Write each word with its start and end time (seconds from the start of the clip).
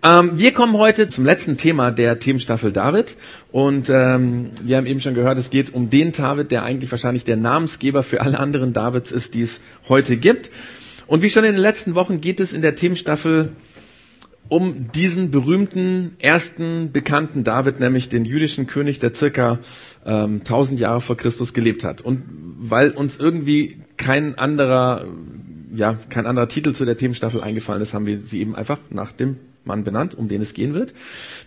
Ähm, 0.00 0.38
wir 0.38 0.52
kommen 0.52 0.76
heute 0.76 1.08
zum 1.08 1.24
letzten 1.24 1.56
Thema 1.56 1.90
der 1.90 2.20
Themenstaffel 2.20 2.70
David. 2.70 3.16
Und 3.50 3.90
ähm, 3.90 4.50
wir 4.62 4.76
haben 4.76 4.86
eben 4.86 5.00
schon 5.00 5.14
gehört, 5.14 5.38
es 5.38 5.50
geht 5.50 5.74
um 5.74 5.90
den 5.90 6.12
David, 6.12 6.52
der 6.52 6.62
eigentlich 6.62 6.90
wahrscheinlich 6.90 7.24
der 7.24 7.36
Namensgeber 7.36 8.02
für 8.02 8.20
alle 8.20 8.38
anderen 8.38 8.72
Davids 8.72 9.10
ist, 9.10 9.34
die 9.34 9.42
es 9.42 9.60
heute 9.88 10.16
gibt. 10.16 10.50
Und 11.08 11.22
wie 11.22 11.30
schon 11.30 11.44
in 11.44 11.54
den 11.54 11.60
letzten 11.60 11.94
Wochen 11.94 12.20
geht 12.20 12.38
es 12.38 12.52
in 12.52 12.62
der 12.62 12.76
Themenstaffel 12.76 13.52
um 14.48 14.90
diesen 14.92 15.30
berühmten 15.30 16.16
ersten 16.20 16.92
bekannten 16.92 17.44
David, 17.44 17.80
nämlich 17.80 18.08
den 18.08 18.24
jüdischen 18.24 18.66
König, 18.66 18.98
der 18.98 19.14
circa 19.14 19.58
ähm, 20.06 20.38
1000 20.38 20.80
Jahre 20.80 21.00
vor 21.00 21.16
Christus 21.16 21.52
gelebt 21.52 21.82
hat. 21.82 22.00
Und 22.02 22.22
weil 22.58 22.92
uns 22.92 23.18
irgendwie 23.18 23.78
kein 23.96 24.38
anderer, 24.38 25.06
ja, 25.74 25.98
kein 26.08 26.26
anderer 26.26 26.48
Titel 26.48 26.72
zu 26.72 26.84
der 26.84 26.96
Themenstaffel 26.96 27.42
eingefallen 27.42 27.82
ist, 27.82 27.94
haben 27.94 28.06
wir 28.06 28.20
sie 28.20 28.40
eben 28.40 28.54
einfach 28.54 28.78
nach 28.90 29.12
dem 29.12 29.36
Mann 29.68 29.84
benannt, 29.84 30.16
um 30.16 30.26
den 30.26 30.42
es 30.42 30.52
gehen 30.52 30.74
wird. 30.74 30.92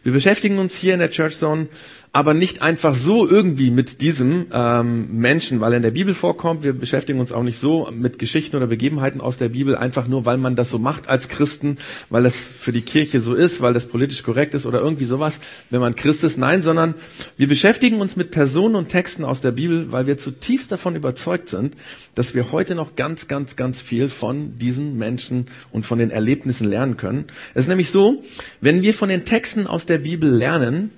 Wir 0.04 0.14
beschäftigen 0.14 0.58
uns 0.60 0.78
hier 0.78 0.94
in 0.94 1.02
der 1.02 1.12
Church 1.12 1.38
Zone 1.38 1.68
aber 2.14 2.34
nicht 2.34 2.62
einfach 2.62 2.94
so 2.94 3.28
irgendwie 3.28 3.72
mit 3.72 4.02
diesem 4.02 4.48
ähm, 4.52 5.18
Menschen, 5.18 5.62
weil 5.62 5.72
er 5.72 5.78
in 5.78 5.84
der 5.84 5.92
Bibel 5.92 6.14
vorkommt. 6.14 6.62
Wir 6.62 6.74
beschäftigen 6.74 7.22
uns 7.22 7.32
auch 7.32 7.44
nicht 7.44 7.58
so 7.58 7.90
mit 7.90 8.20
Geschichten 8.20 8.58
oder 8.58 8.68
Begebenheiten 8.68 9.22
aus 9.22 9.38
der 9.38 9.48
Bibel, 9.48 9.78
einfach 9.78 10.10
nur, 10.10 10.26
weil 10.26 10.38
man 10.38 10.58
das 10.58 10.70
so 10.70 10.78
macht 10.78 11.08
als 11.08 11.30
Christen, 11.30 11.78
weil 12.10 12.24
das 12.24 12.36
für 12.36 12.74
die 12.74 12.82
Kirche 12.82 13.22
so 13.22 13.34
ist, 13.34 13.62
weil 13.62 13.74
das 13.74 13.86
politisch 13.86 14.24
korrekt 14.24 14.54
ist 14.56 14.66
oder 14.66 14.82
irgendwie 14.82 15.06
sowas, 15.06 15.40
wenn 15.70 15.80
man 15.80 15.96
Christ 15.96 16.26
ist. 16.26 16.38
Nein, 16.38 16.62
sondern 16.62 16.96
wir 17.38 17.48
beschäftigen 17.48 18.02
uns 18.02 18.18
mit 18.18 18.32
Personen 18.32 18.76
und 18.76 18.90
Texten 18.90 19.24
aus 19.24 19.40
der 19.40 19.52
Bibel, 19.52 19.94
weil 19.94 20.06
wir 20.06 20.18
zutiefst 20.18 20.70
davon 20.70 20.98
überzeugt 20.98 21.48
sind, 21.48 21.76
dass 22.16 22.36
wir 22.36 22.52
heute 22.52 22.76
noch 22.76 22.98
ganz, 22.98 23.30
ganz, 23.30 23.56
ganz 23.56 23.82
viel 23.82 24.10
von 24.10 24.58
diesen 24.58 24.98
Menschen 24.98 25.46
und 25.72 25.86
von 25.86 25.98
den 25.98 26.12
Erlebnissen 26.12 26.68
lernen 26.68 26.98
können. 26.98 27.26
Es 27.54 27.62
ist 27.62 27.70
nämlich 27.70 27.90
so, 27.90 28.22
wenn 28.60 28.82
wir 28.82 28.94
von 28.94 29.08
den 29.08 29.24
Texten 29.24 29.66
aus 29.66 29.86
der 29.86 30.00
Bibel 30.00 30.30
lernen, 30.30 30.92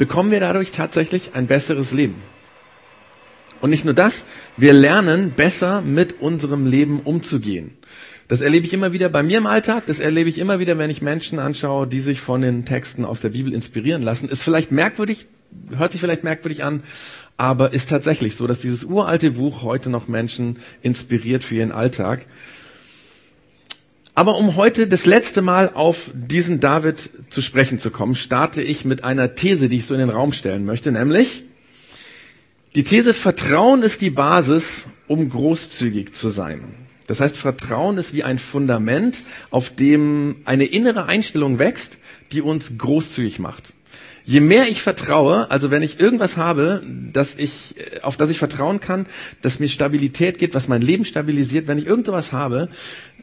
bekommen 0.00 0.30
wir 0.30 0.40
dadurch 0.40 0.70
tatsächlich 0.70 1.32
ein 1.34 1.46
besseres 1.46 1.92
Leben. 1.92 2.14
Und 3.60 3.68
nicht 3.68 3.84
nur 3.84 3.92
das, 3.92 4.24
wir 4.56 4.72
lernen 4.72 5.32
besser 5.32 5.82
mit 5.82 6.22
unserem 6.22 6.64
Leben 6.64 7.00
umzugehen. 7.00 7.76
Das 8.26 8.40
erlebe 8.40 8.64
ich 8.64 8.72
immer 8.72 8.94
wieder 8.94 9.10
bei 9.10 9.22
mir 9.22 9.36
im 9.36 9.46
Alltag, 9.46 9.84
das 9.88 10.00
erlebe 10.00 10.30
ich 10.30 10.38
immer 10.38 10.58
wieder, 10.58 10.78
wenn 10.78 10.88
ich 10.88 11.02
Menschen 11.02 11.38
anschaue, 11.38 11.86
die 11.86 12.00
sich 12.00 12.22
von 12.22 12.40
den 12.40 12.64
Texten 12.64 13.04
aus 13.04 13.20
der 13.20 13.28
Bibel 13.28 13.52
inspirieren 13.52 14.00
lassen. 14.00 14.30
Ist 14.30 14.42
vielleicht 14.42 14.72
merkwürdig, 14.72 15.26
hört 15.76 15.92
sich 15.92 16.00
vielleicht 16.00 16.24
merkwürdig 16.24 16.64
an, 16.64 16.82
aber 17.36 17.74
ist 17.74 17.90
tatsächlich 17.90 18.36
so, 18.36 18.46
dass 18.46 18.60
dieses 18.60 18.84
uralte 18.84 19.32
Buch 19.32 19.62
heute 19.62 19.90
noch 19.90 20.08
Menschen 20.08 20.60
inspiriert 20.80 21.44
für 21.44 21.56
ihren 21.56 21.72
Alltag. 21.72 22.24
Aber 24.20 24.36
um 24.36 24.54
heute 24.54 24.86
das 24.86 25.06
letzte 25.06 25.40
Mal 25.40 25.70
auf 25.72 26.10
diesen 26.12 26.60
David 26.60 27.08
zu 27.30 27.40
sprechen 27.40 27.78
zu 27.78 27.90
kommen, 27.90 28.14
starte 28.14 28.60
ich 28.60 28.84
mit 28.84 29.02
einer 29.02 29.34
These, 29.34 29.70
die 29.70 29.78
ich 29.78 29.86
so 29.86 29.94
in 29.94 30.00
den 30.00 30.10
Raum 30.10 30.32
stellen 30.32 30.66
möchte, 30.66 30.92
nämlich 30.92 31.44
die 32.74 32.84
These, 32.84 33.14
Vertrauen 33.14 33.82
ist 33.82 34.02
die 34.02 34.10
Basis, 34.10 34.88
um 35.08 35.30
großzügig 35.30 36.12
zu 36.12 36.28
sein. 36.28 36.74
Das 37.06 37.20
heißt, 37.20 37.34
Vertrauen 37.34 37.96
ist 37.96 38.12
wie 38.12 38.22
ein 38.22 38.38
Fundament, 38.38 39.22
auf 39.50 39.70
dem 39.74 40.42
eine 40.44 40.66
innere 40.66 41.06
Einstellung 41.06 41.58
wächst, 41.58 41.98
die 42.30 42.42
uns 42.42 42.76
großzügig 42.76 43.38
macht. 43.38 43.72
Je 44.24 44.40
mehr 44.40 44.68
ich 44.68 44.82
vertraue, 44.82 45.50
also 45.50 45.70
wenn 45.70 45.82
ich 45.82 45.98
irgendwas 45.98 46.36
habe, 46.36 46.82
dass 47.10 47.36
ich, 47.36 47.74
auf 48.02 48.18
das 48.18 48.28
ich 48.28 48.38
vertrauen 48.38 48.80
kann, 48.80 49.06
dass 49.40 49.60
mir 49.60 49.68
Stabilität 49.68 50.38
gibt, 50.38 50.54
was 50.54 50.68
mein 50.68 50.82
Leben 50.82 51.06
stabilisiert, 51.06 51.68
wenn 51.68 51.78
ich 51.78 51.86
irgend 51.86 52.04
sowas 52.04 52.32
habe, 52.32 52.68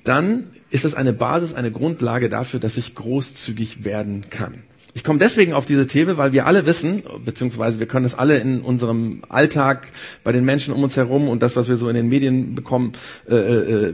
dann 0.03 0.45
ist 0.70 0.86
es 0.86 0.94
eine 0.94 1.14
Basis, 1.14 1.54
eine 1.54 1.72
Grundlage 1.72 2.30
dafür, 2.30 2.60
dass 2.60 2.78
ich 2.78 2.96
großzügig 2.96 3.84
werden 3.84 4.30
kann. 4.30 4.64
Ich 4.94 5.04
komme 5.04 5.20
deswegen 5.20 5.54
auf 5.54 5.66
diese 5.66 5.86
These, 5.86 6.18
weil 6.18 6.34
wir 6.34 6.48
alle 6.48 6.66
wissen, 6.66 7.04
beziehungsweise 7.24 7.80
wir 7.80 7.86
können 7.86 8.06
es 8.06 8.16
alle 8.16 8.38
in 8.38 8.62
unserem 8.62 9.22
Alltag 9.30 9.90
bei 10.24 10.31
den 10.31 10.44
Menschen 10.44 10.74
um 10.74 10.84
uns 10.84 10.97
herum 10.97 11.30
und 11.30 11.44
das, 11.44 11.56
was 11.56 11.68
wir 11.68 11.75
so 11.75 11.88
in 11.88 11.96
den 11.96 12.08
Medien 12.08 12.56
bekommen, 12.56 12.94
äh, 13.30 13.36
äh, 13.36 13.94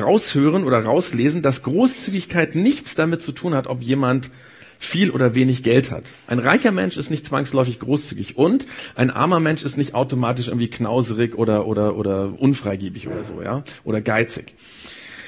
raushören 0.00 0.64
oder 0.64 0.82
rauslesen, 0.82 1.42
dass 1.42 1.62
Großzügigkeit 1.62 2.54
nichts 2.54 2.94
damit 2.94 3.20
zu 3.20 3.32
tun 3.32 3.54
hat, 3.54 3.66
ob 3.66 3.82
jemand 3.82 4.30
viel 4.78 5.10
oder 5.10 5.34
wenig 5.34 5.62
Geld 5.62 5.90
hat. 5.90 6.04
Ein 6.26 6.38
reicher 6.38 6.72
Mensch 6.72 6.96
ist 6.96 7.10
nicht 7.10 7.26
zwangsläufig 7.26 7.78
großzügig 7.78 8.36
und 8.36 8.66
ein 8.96 9.10
armer 9.10 9.38
Mensch 9.38 9.62
ist 9.62 9.76
nicht 9.76 9.94
automatisch 9.94 10.48
irgendwie 10.48 10.68
knauserig 10.68 11.36
oder 11.36 11.66
oder 11.66 11.94
oder 11.96 12.40
unfreigebig 12.40 13.06
oder 13.06 13.22
so, 13.22 13.42
ja, 13.42 13.62
oder 13.84 14.00
geizig. 14.00 14.54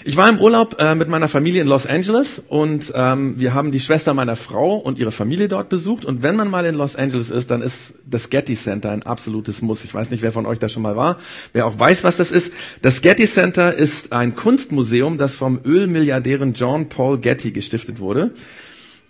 Ich 0.06 0.19
war 0.19 0.28
im 0.28 0.38
Urlaub 0.38 0.76
äh, 0.78 0.94
mit 0.94 1.09
meiner 1.09 1.28
Familie 1.28 1.62
in 1.62 1.66
Los 1.66 1.87
Angeles 1.87 2.42
und 2.48 2.92
ähm, 2.94 3.37
wir 3.38 3.54
haben 3.54 3.72
die 3.72 3.81
Schwester 3.81 4.12
meiner 4.12 4.37
Frau 4.37 4.76
und 4.76 4.98
ihre 4.98 5.10
Familie 5.10 5.48
dort 5.48 5.70
besucht. 5.70 6.04
Und 6.04 6.22
wenn 6.22 6.37
man 6.37 6.50
mal 6.50 6.66
in 6.66 6.75
Los 6.75 6.94
Angeles 6.94 7.31
ist, 7.31 7.50
dann 7.50 7.62
ist 7.62 7.94
das 8.04 8.28
Getty 8.28 8.54
Center 8.54 8.91
ein 8.91 9.03
absolutes 9.03 9.62
Muss. 9.62 9.82
Ich 9.82 9.94
weiß 9.94 10.10
nicht, 10.10 10.22
wer 10.22 10.31
von 10.31 10.44
euch 10.44 10.59
da 10.59 10.69
schon 10.69 10.82
mal 10.82 10.94
war, 10.94 11.16
wer 11.54 11.66
auch 11.66 11.78
weiß, 11.78 12.04
was 12.04 12.19
das 12.19 12.32
ist. 12.32 12.53
Das 12.82 13.00
Getty 13.00 13.25
Center 13.25 13.72
ist 13.72 14.12
ein 14.12 14.34
Kunstmuseum, 14.34 15.16
das 15.16 15.34
vom 15.37 15.59
Ölmilliardären 15.65 16.53
John 16.53 16.91
Paul 16.91 17.16
Getty 17.16 17.53
gestiftet 17.53 17.98
wurde. 17.98 18.32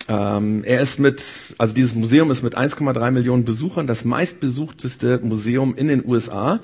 Ähm, 0.07 0.63
er 0.63 0.81
ist 0.81 1.01
mit, 1.01 1.25
also 1.59 1.75
dieses 1.75 1.97
Museum 1.97 2.31
ist 2.31 2.45
mit 2.45 2.57
1,3 2.57 3.11
Millionen 3.11 3.45
Besuchern 3.45 3.89
das 3.89 4.05
meistbesuchteste 4.05 5.19
Museum 5.25 5.75
in 5.75 5.89
den 5.89 6.07
USA. 6.07 6.61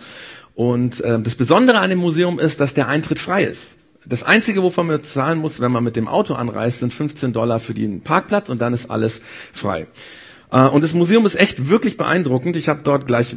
Und 0.54 1.00
äh, 1.00 1.20
das 1.20 1.34
Besondere 1.34 1.80
an 1.80 1.90
dem 1.90 1.98
Museum 1.98 2.38
ist, 2.38 2.60
dass 2.60 2.74
der 2.74 2.86
Eintritt 2.86 3.18
frei 3.18 3.42
ist. 3.42 3.74
Das 4.06 4.22
Einzige, 4.22 4.62
wovon 4.62 4.86
man 4.86 5.02
zahlen 5.02 5.38
muss, 5.38 5.60
wenn 5.60 5.72
man 5.72 5.84
mit 5.84 5.96
dem 5.96 6.08
Auto 6.08 6.34
anreist, 6.34 6.80
sind 6.80 6.92
15 6.92 7.32
Dollar 7.32 7.58
für 7.58 7.74
den 7.74 8.00
Parkplatz 8.00 8.48
und 8.48 8.60
dann 8.60 8.72
ist 8.72 8.90
alles 8.90 9.20
frei. 9.52 9.86
Äh, 10.50 10.66
und 10.66 10.82
das 10.82 10.94
Museum 10.94 11.26
ist 11.26 11.38
echt 11.38 11.68
wirklich 11.68 11.96
beeindruckend. 11.96 12.56
Ich 12.56 12.68
habe 12.68 12.80
dort 12.82 13.06
gleich, 13.06 13.36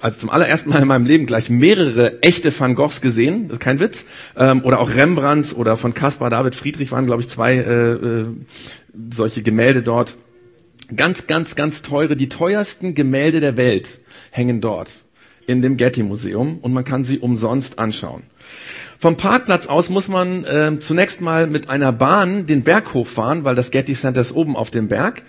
also 0.00 0.18
zum 0.18 0.30
allerersten 0.30 0.70
Mal 0.70 0.82
in 0.82 0.88
meinem 0.88 1.06
Leben, 1.06 1.26
gleich 1.26 1.50
mehrere 1.50 2.22
echte 2.22 2.56
Van 2.58 2.74
Goghs 2.74 3.00
gesehen. 3.00 3.48
Das 3.48 3.54
ist 3.54 3.60
kein 3.60 3.80
Witz. 3.80 4.04
Ähm, 4.36 4.64
oder 4.64 4.80
auch 4.80 4.94
Rembrandts 4.94 5.54
oder 5.54 5.76
von 5.76 5.94
Caspar 5.94 6.30
David 6.30 6.54
Friedrich 6.54 6.92
waren, 6.92 7.06
glaube 7.06 7.22
ich, 7.22 7.28
zwei 7.28 7.56
äh, 7.56 7.92
äh, 7.92 8.26
solche 9.10 9.42
Gemälde 9.42 9.82
dort. 9.82 10.16
Ganz, 10.94 11.26
ganz, 11.26 11.56
ganz 11.56 11.82
teure, 11.82 12.16
die 12.16 12.28
teuersten 12.28 12.94
Gemälde 12.94 13.40
der 13.40 13.56
Welt 13.56 14.00
hängen 14.30 14.60
dort 14.60 14.90
in 15.46 15.62
dem 15.62 15.76
Getty 15.76 16.02
Museum 16.04 16.58
und 16.58 16.72
man 16.72 16.84
kann 16.84 17.04
sie 17.04 17.18
umsonst 17.18 17.78
anschauen. 17.78 18.22
Vom 18.98 19.16
Parkplatz 19.16 19.66
aus 19.66 19.90
muss 19.90 20.08
man 20.08 20.44
äh, 20.44 20.78
zunächst 20.78 21.20
mal 21.20 21.46
mit 21.46 21.68
einer 21.68 21.92
Bahn 21.92 22.46
den 22.46 22.62
Berg 22.62 22.94
hochfahren, 22.94 23.44
weil 23.44 23.54
das 23.54 23.70
Getty 23.70 23.92
Center 23.92 24.20
ist 24.20 24.32
oben 24.32 24.56
auf 24.56 24.70
dem 24.70 24.88
Berg. 24.88 25.22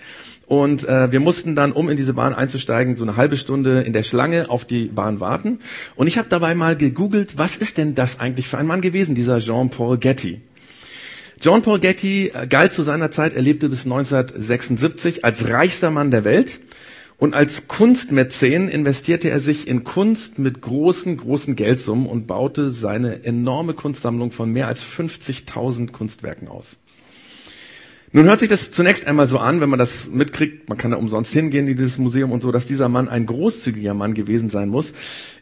Und 0.46 0.88
äh, 0.88 1.12
wir 1.12 1.20
mussten 1.20 1.56
dann, 1.56 1.74
um 1.74 1.90
in 1.90 1.98
diese 1.98 2.14
Bahn 2.14 2.34
einzusteigen, 2.34 2.96
so 2.96 3.04
eine 3.04 3.18
halbe 3.18 3.36
Stunde 3.36 3.82
in 3.82 3.92
der 3.92 4.04
Schlange 4.04 4.50
auf 4.50 4.64
die 4.64 4.86
Bahn 4.86 5.20
warten. 5.20 5.60
Und 5.98 6.08
ich 6.08 6.18
habe 6.18 6.30
dabei 6.30 6.56
mal 6.56 6.78
gegoogelt, 6.78 7.38
was 7.38 7.58
ist 7.58 7.78
denn 7.78 7.96
das 7.96 8.22
eigentlich 8.22 8.48
für 8.48 8.58
ein 8.58 8.66
Mann 8.66 8.80
gewesen, 8.80 9.14
dieser 9.14 9.40
Jean-Paul 9.40 9.98
Getty? 9.98 10.40
John 11.42 11.62
Paul 11.62 11.80
Getty 11.80 12.32
äh, 12.34 12.48
galt 12.48 12.72
zu 12.72 12.82
seiner 12.84 13.12
Zeit, 13.12 13.34
er 13.34 13.42
lebte 13.42 13.70
bis 13.70 13.84
1976 13.84 15.26
als 15.26 15.50
reichster 15.50 15.92
Mann 15.92 16.10
der 16.10 16.24
Welt. 16.24 16.60
Und 17.20 17.34
als 17.34 17.68
Kunstmäzen 17.68 18.70
investierte 18.70 19.30
er 19.30 19.40
sich 19.40 19.68
in 19.68 19.84
Kunst 19.84 20.38
mit 20.38 20.62
großen, 20.62 21.18
großen 21.18 21.56
Geldsummen 21.56 22.06
und 22.06 22.28
baute 22.28 22.70
seine 22.70 23.24
enorme 23.24 23.74
Kunstsammlung 23.74 24.32
von 24.32 24.52
mehr 24.52 24.68
als 24.68 24.84
50.000 24.84 25.92
Kunstwerken 25.92 26.48
aus. 26.48 26.78
Nun 28.12 28.26
hört 28.26 28.40
sich 28.40 28.50
das 28.50 28.72
zunächst 28.72 29.08
einmal 29.08 29.28
so 29.28 29.40
an, 29.40 29.62
wenn 29.62 29.70
man 29.70 29.80
das 29.80 30.08
mitkriegt, 30.08 30.70
man 30.70 30.78
kann 30.78 30.92
da 30.92 30.98
umsonst 30.98 31.34
hingehen 31.34 31.68
in 31.68 31.76
dieses 31.76 31.98
Museum 31.98 32.32
und 32.32 32.42
so, 32.42 32.52
dass 32.52 32.68
dieser 32.68 32.88
Mann 32.88 33.10
ein 33.10 33.26
großzügiger 33.26 33.94
Mann 33.96 34.14
gewesen 34.14 34.50
sein 34.50 34.70
muss. 34.70 34.94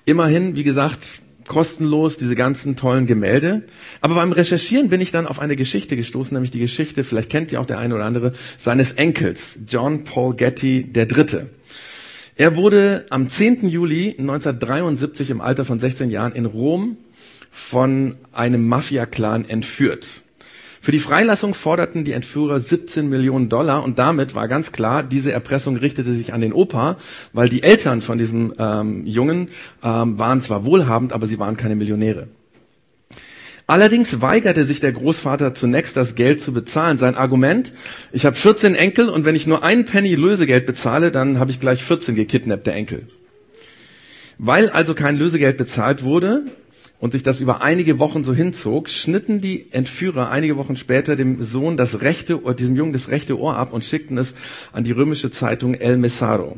Immerhin, 0.05 0.55
wie 0.55 0.63
gesagt, 0.63 1.21
kostenlos 1.47 2.17
diese 2.17 2.35
ganzen 2.35 2.75
tollen 2.75 3.05
Gemälde. 3.05 3.63
Aber 4.01 4.15
beim 4.15 4.31
Recherchieren 4.31 4.89
bin 4.89 5.01
ich 5.01 5.11
dann 5.11 5.27
auf 5.27 5.39
eine 5.39 5.55
Geschichte 5.55 5.95
gestoßen, 5.95 6.33
nämlich 6.33 6.51
die 6.51 6.59
Geschichte, 6.59 7.03
vielleicht 7.03 7.29
kennt 7.29 7.51
ihr 7.51 7.61
auch 7.61 7.65
der 7.65 7.79
eine 7.79 7.95
oder 7.95 8.05
andere, 8.05 8.33
seines 8.57 8.93
Enkels, 8.93 9.57
John 9.67 10.03
Paul 10.03 10.35
Getty 10.35 10.89
III. 10.95 11.45
Er 12.37 12.57
wurde 12.57 13.05
am 13.11 13.29
10. 13.29 13.65
Juli 13.69 14.09
1973 14.19 15.29
im 15.29 15.39
Alter 15.39 15.63
von 15.63 15.79
16 15.79 16.09
Jahren 16.09 16.33
in 16.33 16.45
Rom 16.45 16.97
von 17.49 18.17
einem 18.33 18.67
Mafia-Clan 18.67 19.45
entführt. 19.45 20.23
Für 20.81 20.91
die 20.91 20.99
Freilassung 20.99 21.53
forderten 21.53 22.03
die 22.03 22.11
Entführer 22.11 22.59
17 22.59 23.07
Millionen 23.07 23.47
Dollar 23.47 23.85
und 23.85 23.99
damit 23.99 24.35
war 24.35 24.49
ganz 24.49 24.73
klar, 24.73 25.01
diese 25.01 25.31
Erpressung 25.31 25.77
richtete 25.77 26.11
sich 26.11 26.33
an 26.33 26.41
den 26.41 26.51
Opa, 26.51 26.97
weil 27.31 27.47
die 27.47 27.63
Eltern 27.63 28.01
von 28.01 28.17
diesem 28.17 28.53
ähm, 28.59 29.07
Jungen 29.07 29.47
ähm, 29.81 30.19
waren 30.19 30.41
zwar 30.41 30.65
wohlhabend, 30.65 31.13
aber 31.13 31.27
sie 31.27 31.39
waren 31.39 31.55
keine 31.55 31.77
Millionäre. 31.77 32.27
Allerdings 33.67 34.21
weigerte 34.21 34.63
sich 34.63 34.79
der 34.79 34.91
Großvater 34.91 35.55
zunächst 35.55 35.97
das 35.97 36.13
Geld 36.13 36.39
zu 36.41 36.53
bezahlen. 36.53 36.99
Sein 36.99 37.15
Argument, 37.15 37.73
ich 38.11 38.25
habe 38.25 38.35
14 38.35 38.75
Enkel 38.75 39.09
und 39.09 39.25
wenn 39.25 39.35
ich 39.35 39.47
nur 39.47 39.63
einen 39.63 39.85
Penny 39.85 40.13
Lösegeld 40.13 40.67
bezahle, 40.67 41.11
dann 41.11 41.39
habe 41.39 41.49
ich 41.49 41.59
gleich 41.59 41.83
14 41.83 42.13
gekidnappte 42.13 42.71
Enkel. 42.71 43.07
Weil 44.37 44.69
also 44.69 44.93
kein 44.93 45.15
Lösegeld 45.15 45.57
bezahlt 45.57 46.03
wurde, 46.03 46.43
und 46.99 47.11
sich 47.11 47.23
das 47.23 47.41
über 47.41 47.61
einige 47.61 47.99
Wochen 47.99 48.23
so 48.23 48.33
hinzog, 48.33 48.89
schnitten 48.89 49.41
die 49.41 49.71
Entführer 49.71 50.31
einige 50.31 50.57
Wochen 50.57 50.77
später 50.77 51.15
dem 51.15 51.43
Sohn 51.43 51.77
das 51.77 52.01
rechte 52.01 52.43
Ohr, 52.43 52.53
diesem 52.53 52.75
Jungen 52.75 52.93
das 52.93 53.09
rechte 53.09 53.37
Ohr 53.39 53.57
ab 53.57 53.73
und 53.73 53.83
schickten 53.83 54.17
es 54.17 54.33
an 54.71 54.83
die 54.83 54.91
römische 54.91 55.31
Zeitung 55.31 55.73
El 55.73 55.97
Messaro. 55.97 56.57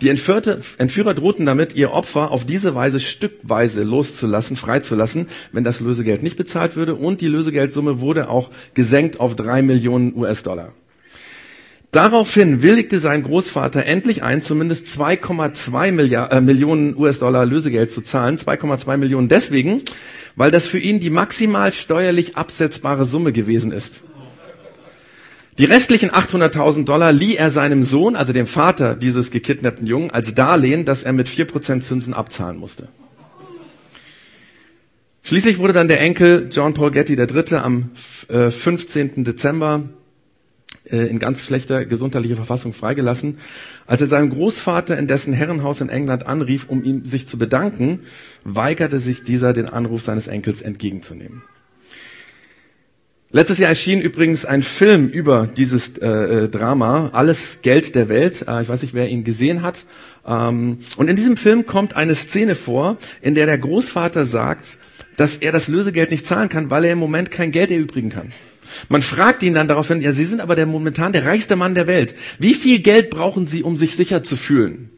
Die 0.00 0.08
Entführte, 0.08 0.60
Entführer 0.78 1.14
drohten 1.14 1.46
damit, 1.46 1.74
ihr 1.74 1.92
Opfer 1.92 2.30
auf 2.30 2.44
diese 2.44 2.74
Weise 2.74 3.00
stückweise 3.00 3.82
loszulassen, 3.82 4.56
freizulassen, 4.56 5.26
wenn 5.52 5.64
das 5.64 5.80
Lösegeld 5.80 6.22
nicht 6.22 6.36
bezahlt 6.36 6.76
würde 6.76 6.94
und 6.94 7.20
die 7.20 7.28
Lösegeldsumme 7.28 8.00
wurde 8.00 8.28
auch 8.28 8.50
gesenkt 8.74 9.20
auf 9.20 9.36
drei 9.36 9.62
Millionen 9.62 10.16
US-Dollar. 10.16 10.72
Daraufhin 11.92 12.62
willigte 12.62 12.98
sein 12.98 13.22
Großvater 13.22 13.86
endlich 13.86 14.22
ein, 14.22 14.42
zumindest 14.42 14.86
2,2 14.86 16.30
äh, 16.30 16.40
Millionen 16.40 16.96
US-Dollar 16.96 17.46
Lösegeld 17.46 17.90
zu 17.90 18.02
zahlen. 18.02 18.38
2,2 18.38 18.96
Millionen 18.96 19.28
deswegen, 19.28 19.82
weil 20.34 20.50
das 20.50 20.66
für 20.66 20.78
ihn 20.78 21.00
die 21.00 21.10
maximal 21.10 21.72
steuerlich 21.72 22.36
absetzbare 22.36 23.04
Summe 23.04 23.32
gewesen 23.32 23.72
ist. 23.72 24.02
Die 25.58 25.64
restlichen 25.64 26.10
800.000 26.10 26.84
Dollar 26.84 27.12
lieh 27.12 27.36
er 27.36 27.50
seinem 27.50 27.82
Sohn, 27.82 28.14
also 28.14 28.34
dem 28.34 28.46
Vater 28.46 28.94
dieses 28.94 29.30
gekidnappten 29.30 29.86
Jungen, 29.86 30.10
als 30.10 30.34
Darlehen, 30.34 30.84
das 30.84 31.02
er 31.02 31.14
mit 31.14 31.28
4% 31.28 31.80
Zinsen 31.80 32.12
abzahlen 32.12 32.58
musste. 32.58 32.88
Schließlich 35.22 35.58
wurde 35.58 35.72
dann 35.72 35.88
der 35.88 36.00
Enkel 36.02 36.50
John 36.52 36.74
Paul 36.74 36.90
Getty 36.90 37.14
III. 37.14 37.56
am 37.56 37.90
15. 37.96 39.20
Äh, 39.20 39.22
Dezember 39.22 39.84
in 40.88 41.18
ganz 41.18 41.44
schlechter 41.44 41.84
gesundheitlicher 41.84 42.36
Verfassung 42.36 42.72
freigelassen. 42.72 43.38
Als 43.86 44.00
er 44.00 44.06
seinen 44.06 44.30
Großvater 44.30 44.96
in 44.96 45.06
dessen 45.06 45.32
Herrenhaus 45.32 45.80
in 45.80 45.88
England 45.88 46.26
anrief, 46.26 46.66
um 46.68 46.84
ihm 46.84 47.04
sich 47.04 47.26
zu 47.26 47.38
bedanken, 47.38 48.00
weigerte 48.44 48.98
sich 48.98 49.24
dieser, 49.24 49.52
den 49.52 49.68
Anruf 49.68 50.02
seines 50.02 50.26
Enkels 50.26 50.62
entgegenzunehmen. 50.62 51.42
Letztes 53.32 53.58
Jahr 53.58 53.70
erschien 53.70 54.00
übrigens 54.00 54.44
ein 54.44 54.62
Film 54.62 55.08
über 55.08 55.48
dieses 55.48 55.98
äh, 55.98 56.06
äh, 56.06 56.48
Drama, 56.48 57.10
Alles 57.12 57.58
Geld 57.60 57.96
der 57.96 58.08
Welt. 58.08 58.44
Äh, 58.46 58.62
ich 58.62 58.68
weiß 58.68 58.82
nicht, 58.82 58.94
wer 58.94 59.08
ihn 59.08 59.24
gesehen 59.24 59.62
hat. 59.62 59.84
Ähm, 60.24 60.78
und 60.96 61.08
in 61.08 61.16
diesem 61.16 61.36
Film 61.36 61.66
kommt 61.66 61.96
eine 61.96 62.14
Szene 62.14 62.54
vor, 62.54 62.98
in 63.20 63.34
der 63.34 63.46
der 63.46 63.58
Großvater 63.58 64.24
sagt, 64.24 64.78
dass 65.16 65.38
er 65.38 65.50
das 65.50 65.66
Lösegeld 65.66 66.12
nicht 66.12 66.24
zahlen 66.24 66.48
kann, 66.48 66.70
weil 66.70 66.84
er 66.84 66.92
im 66.92 66.98
Moment 66.98 67.32
kein 67.32 67.50
Geld 67.50 67.70
erübrigen 67.72 68.10
kann. 68.10 68.32
Man 68.88 69.02
fragt 69.02 69.42
ihn 69.42 69.54
dann 69.54 69.68
daraufhin, 69.68 70.00
ja, 70.00 70.12
Sie 70.12 70.24
sind 70.24 70.40
aber 70.40 70.54
der 70.54 70.66
momentan 70.66 71.12
der 71.12 71.24
reichste 71.24 71.56
Mann 71.56 71.74
der 71.74 71.86
Welt. 71.86 72.14
Wie 72.38 72.54
viel 72.54 72.80
Geld 72.80 73.10
brauchen 73.10 73.46
Sie, 73.46 73.62
um 73.62 73.76
sich 73.76 73.96
sicher 73.96 74.22
zu 74.22 74.36
fühlen? 74.36 74.90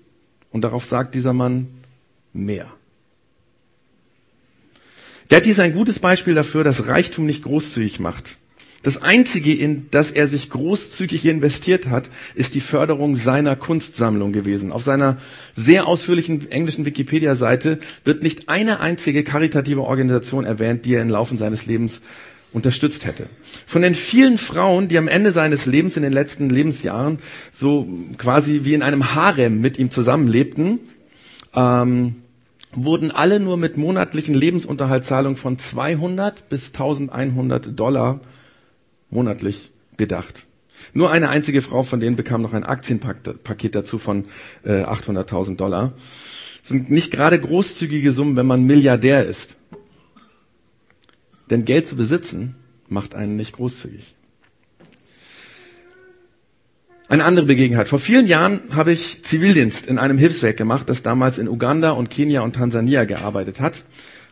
Und 0.51 0.63
darauf 0.63 0.85
sagt 0.85 1.15
dieser 1.15 1.33
Mann, 1.33 1.69
mehr. 2.33 2.67
Getty 5.29 5.51
ist 5.51 5.61
ein 5.61 5.75
gutes 5.75 5.99
Beispiel 5.99 6.35
dafür, 6.35 6.65
dass 6.65 6.87
Reichtum 6.87 7.27
nicht 7.27 7.43
großzügig 7.43 8.01
macht. 8.01 8.39
Das 8.83 9.03
Einzige, 9.03 9.53
in 9.53 9.89
das 9.91 10.13
er 10.13 10.29
sich 10.29 10.51
großzügig 10.51 11.27
investiert 11.27 11.89
hat, 11.89 12.11
ist 12.37 12.55
die 12.55 12.61
Förderung 12.61 13.17
seiner 13.17 13.57
Kunstsammlung 13.57 14.33
gewesen. 14.33 14.71
Auf 14.71 14.85
seiner 14.85 15.19
sehr 15.55 15.89
ausführlichen 15.89 16.51
englischen 16.51 16.87
Wikipedia-Seite 16.87 17.81
wird 18.05 18.23
nicht 18.23 18.49
eine 18.49 18.79
einzige 18.79 19.25
karitative 19.25 19.83
Organisation 19.83 20.45
erwähnt, 20.45 20.85
die 20.85 20.95
er 20.95 21.03
im 21.03 21.11
Laufe 21.11 21.37
seines 21.37 21.67
Lebens 21.67 22.01
unterstützt 22.53 23.05
hätte. 23.05 23.27
Von 23.67 23.83
den 23.83 23.95
vielen 23.95 24.39
Frauen, 24.39 24.89
die 24.89 24.99
am 24.99 25.09
Ende 25.09 25.33
seines 25.33 25.67
Lebens 25.67 25.97
in 25.97 26.03
den 26.03 26.13
letzten 26.13 26.49
Lebensjahren 26.49 27.19
so 27.53 27.87
quasi 28.17 28.61
wie 28.65 28.75
in 28.75 28.83
einem 28.83 29.15
Harem 29.15 29.61
mit 29.61 29.79
ihm 29.79 29.91
zusammenlebten, 29.91 30.81
ähm, 31.55 32.17
wurden 32.73 33.11
alle 33.11 33.41
nur 33.41 33.57
mit 33.57 33.77
monatlichen 33.77 34.35
Lebensunterhaltszahlungen 34.35 35.37
von 35.37 35.59
200 35.59 36.49
bis 36.49 36.69
1100 36.69 37.79
Dollar 37.79 38.21
monatlich 39.11 39.71
bedacht. 39.97 40.47
Nur 40.95 41.11
eine 41.11 41.29
einzige 41.29 41.63
Frau 41.63 41.83
von 41.83 42.01
denen 42.01 42.17
bekam 42.17 42.43
noch 42.43 42.53
ein 42.53 42.65
Aktienpaket 42.65 43.75
dazu 43.75 43.99
von 43.99 44.27
äh, 44.65 44.85
800.000 44.85 45.57
Dollar. 45.57 45.93
Das 46.61 46.69
sind 46.69 46.91
nicht 46.91 47.11
gerade 47.11 47.41
großzügige 47.41 48.13
Summen, 48.13 48.37
wenn 48.37 48.47
man 48.47 48.65
Milliardär 48.65 49.27
ist. 49.27 49.57
Denn 51.51 51.65
Geld 51.65 51.87
zu 51.87 51.97
besitzen 51.97 52.57
macht 52.89 53.15
einen 53.15 53.37
nicht 53.37 53.53
großzügig. 53.53 54.15
Eine 57.11 57.25
andere 57.25 57.47
Begebenheit. 57.47 57.89
Vor 57.89 57.99
vielen 57.99 58.27
Jahren 58.27 58.61
habe 58.71 58.93
ich 58.93 59.25
Zivildienst 59.25 59.87
in 59.87 59.99
einem 59.99 60.19
Hilfswerk 60.19 60.59
gemacht, 60.59 60.91
das 60.91 61.03
damals 61.03 61.39
in 61.39 61.49
Uganda 61.49 61.93
und 61.93 62.11
Kenia 62.11 62.43
und 62.43 62.55
Tansania 62.55 63.05
gearbeitet 63.05 63.61
hat. 63.61 63.83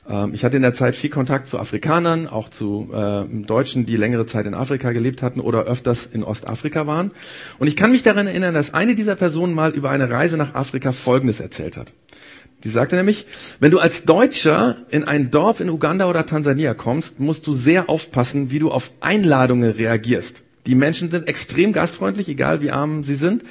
Ähm, 0.07 0.35
ich 0.35 0.45
hatte 0.45 0.57
in 0.57 0.63
der 0.63 0.75
Zeit 0.75 0.95
viel 0.95 1.09
Kontakt 1.09 1.47
zu 1.47 1.59
Afrikanern, 1.59 2.29
auch 2.29 2.51
zu 2.51 2.91
äh, 2.93 3.25
Deutschen, 3.45 3.87
die 3.87 3.97
längere 3.97 4.27
Zeit 4.27 4.47
in 4.47 4.55
Afrika 4.55 4.93
gelebt 4.93 5.23
hatten 5.23 5.41
oder 5.41 5.65
öfters 5.65 6.05
in 6.05 6.23
Ostafrika 6.23 6.87
waren. 6.87 7.13
Und 7.59 7.67
ich 7.67 7.77
kann 7.77 7.93
mich 7.93 8.03
daran 8.03 8.27
erinnern, 8.27 8.53
dass 8.53 8.75
eine 8.75 8.95
dieser 8.95 9.17
Personen 9.17 9.55
mal 9.55 9.71
über 9.71 9.89
eine 9.89 10.11
Reise 10.11 10.37
nach 10.37 10.55
Afrika 10.55 10.93
Folgendes 10.93 11.41
erzählt 11.41 11.79
hat. 11.79 11.93
Die 12.65 12.69
sagte 12.71 12.97
nämlich, 12.97 13.27
wenn 13.61 13.71
du 13.71 13.79
als 13.79 14.05
Deutscher 14.05 14.79
in 14.91 15.05
ein 15.05 15.31
Dorf 15.31 15.61
in 15.61 15.69
Uganda 15.69 16.09
oder 16.09 16.27
Tansania 16.27 16.75
kommst, 16.75 17.21
musst 17.21 17.47
du 17.47 17.53
sehr 17.53 17.89
aufpassen, 17.91 18.51
wie 18.51 18.59
du 18.59 18.71
auf 18.71 18.93
Einladungen 19.01 19.71
reagierst. 19.71 20.43
Die 20.67 20.75
Menschen 20.75 21.11
sind 21.11 21.29
extrem 21.29 21.73
gastfreundlich, 21.73 22.29
egal 22.29 22.63
wie 22.63 22.71
arm 22.71 23.05
sie 23.05 23.15
sind. 23.15 23.45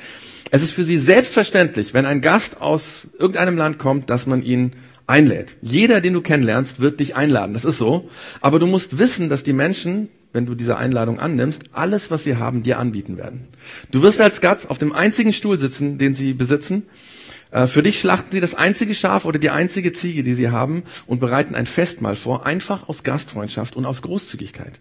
Es 0.52 0.64
ist 0.64 0.72
für 0.72 0.84
sie 0.84 0.98
selbstverständlich, 0.98 1.94
wenn 1.94 2.06
ein 2.06 2.22
Gast 2.22 2.62
aus 2.62 3.08
irgendeinem 3.18 3.58
Land 3.58 3.78
kommt, 3.80 4.10
dass 4.10 4.26
man 4.26 4.44
ihn 4.44 4.74
einlädt. 5.08 5.56
Jeder, 5.62 6.02
den 6.02 6.14
du 6.14 6.22
kennenlernst, 6.22 6.80
wird 6.80 7.00
dich 7.00 7.16
einladen. 7.16 7.54
Das 7.54 7.66
ist 7.66 7.78
so. 7.78 8.10
Aber 8.42 8.60
du 8.60 8.66
musst 8.66 8.98
wissen, 8.98 9.30
dass 9.30 9.44
die 9.44 9.54
Menschen, 9.54 10.10
wenn 10.34 10.46
du 10.46 10.56
diese 10.56 10.78
Einladung 10.78 11.20
annimmst, 11.20 11.64
alles, 11.74 12.12
was 12.12 12.24
sie 12.24 12.38
haben, 12.38 12.64
dir 12.64 12.80
anbieten 12.80 13.18
werden. 13.18 13.48
Du 13.92 14.02
wirst 14.02 14.20
als 14.20 14.42
Gast 14.42 14.70
auf 14.70 14.78
dem 14.78 14.94
einzigen 14.94 15.32
Stuhl 15.32 15.60
sitzen, 15.60 15.98
den 15.98 16.16
sie 16.16 16.34
besitzen 16.34 16.84
für 17.68 17.84
dich 17.84 18.00
schlachten 18.00 18.32
sie 18.32 18.42
das 18.42 18.56
einzige 18.56 18.94
Schaf 18.94 19.26
oder 19.26 19.40
die 19.40 19.50
einzige 19.50 19.94
Ziege, 19.94 20.24
die 20.24 20.34
sie 20.34 20.50
haben, 20.50 20.84
und 21.08 21.20
bereiten 21.20 21.56
ein 21.56 21.68
Festmahl 21.68 22.16
vor, 22.16 22.46
einfach 22.46 22.90
aus 22.90 23.04
Gastfreundschaft 23.04 23.76
und 23.76 23.86
aus 23.86 24.02
Großzügigkeit. 24.02 24.80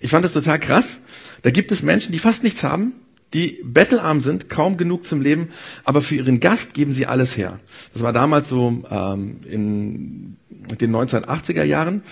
Ich 0.00 0.10
fand 0.10 0.24
das 0.24 0.32
total 0.32 0.58
krass. 0.58 1.00
Da 1.42 1.50
gibt 1.50 1.72
es 1.72 1.82
Menschen, 1.82 2.12
die 2.12 2.18
fast 2.18 2.42
nichts 2.42 2.64
haben, 2.64 2.92
die 3.34 3.60
bettelarm 3.64 4.20
sind, 4.20 4.48
kaum 4.48 4.76
genug 4.76 5.06
zum 5.06 5.20
Leben, 5.20 5.48
aber 5.84 6.00
für 6.00 6.16
ihren 6.16 6.40
Gast 6.40 6.74
geben 6.74 6.92
sie 6.92 7.06
alles 7.06 7.36
her. 7.36 7.60
Das 7.92 8.02
war 8.02 8.12
damals 8.12 8.48
so 8.48 8.82
ähm, 8.90 9.40
in 9.48 10.36
den 10.50 10.94
1980er 10.94 11.64
Jahren. 11.64 12.02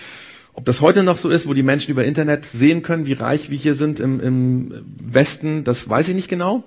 Ob 0.55 0.65
das 0.65 0.81
heute 0.81 1.03
noch 1.03 1.19
so 1.19 1.31
ist, 1.31 1.49
wo 1.49 1.53
die 1.53 1.63
Menschen 1.63 1.91
über 1.91 2.05
Internet 2.05 2.45
sehen 2.45 2.83
können, 2.83 3.07
wie 3.07 3.13
reich 3.13 3.51
wir 3.51 3.59
hier 3.59 3.75
sind 3.75 4.01
im, 4.01 4.21
im 4.21 4.85
Westen, 4.99 5.65
das 5.65 5.89
weiß 5.89 6.08
ich 6.08 6.15
nicht 6.15 6.29
genau. 6.29 6.65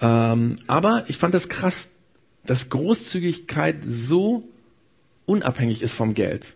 Ähm, 0.00 0.56
aber 0.66 1.04
ich 1.08 1.18
fand 1.18 1.34
das 1.34 1.48
krass, 1.48 1.88
dass 2.44 2.68
Großzügigkeit 2.68 3.76
so 3.84 4.48
unabhängig 5.24 5.82
ist 5.82 5.94
vom 5.94 6.14
Geld. 6.14 6.54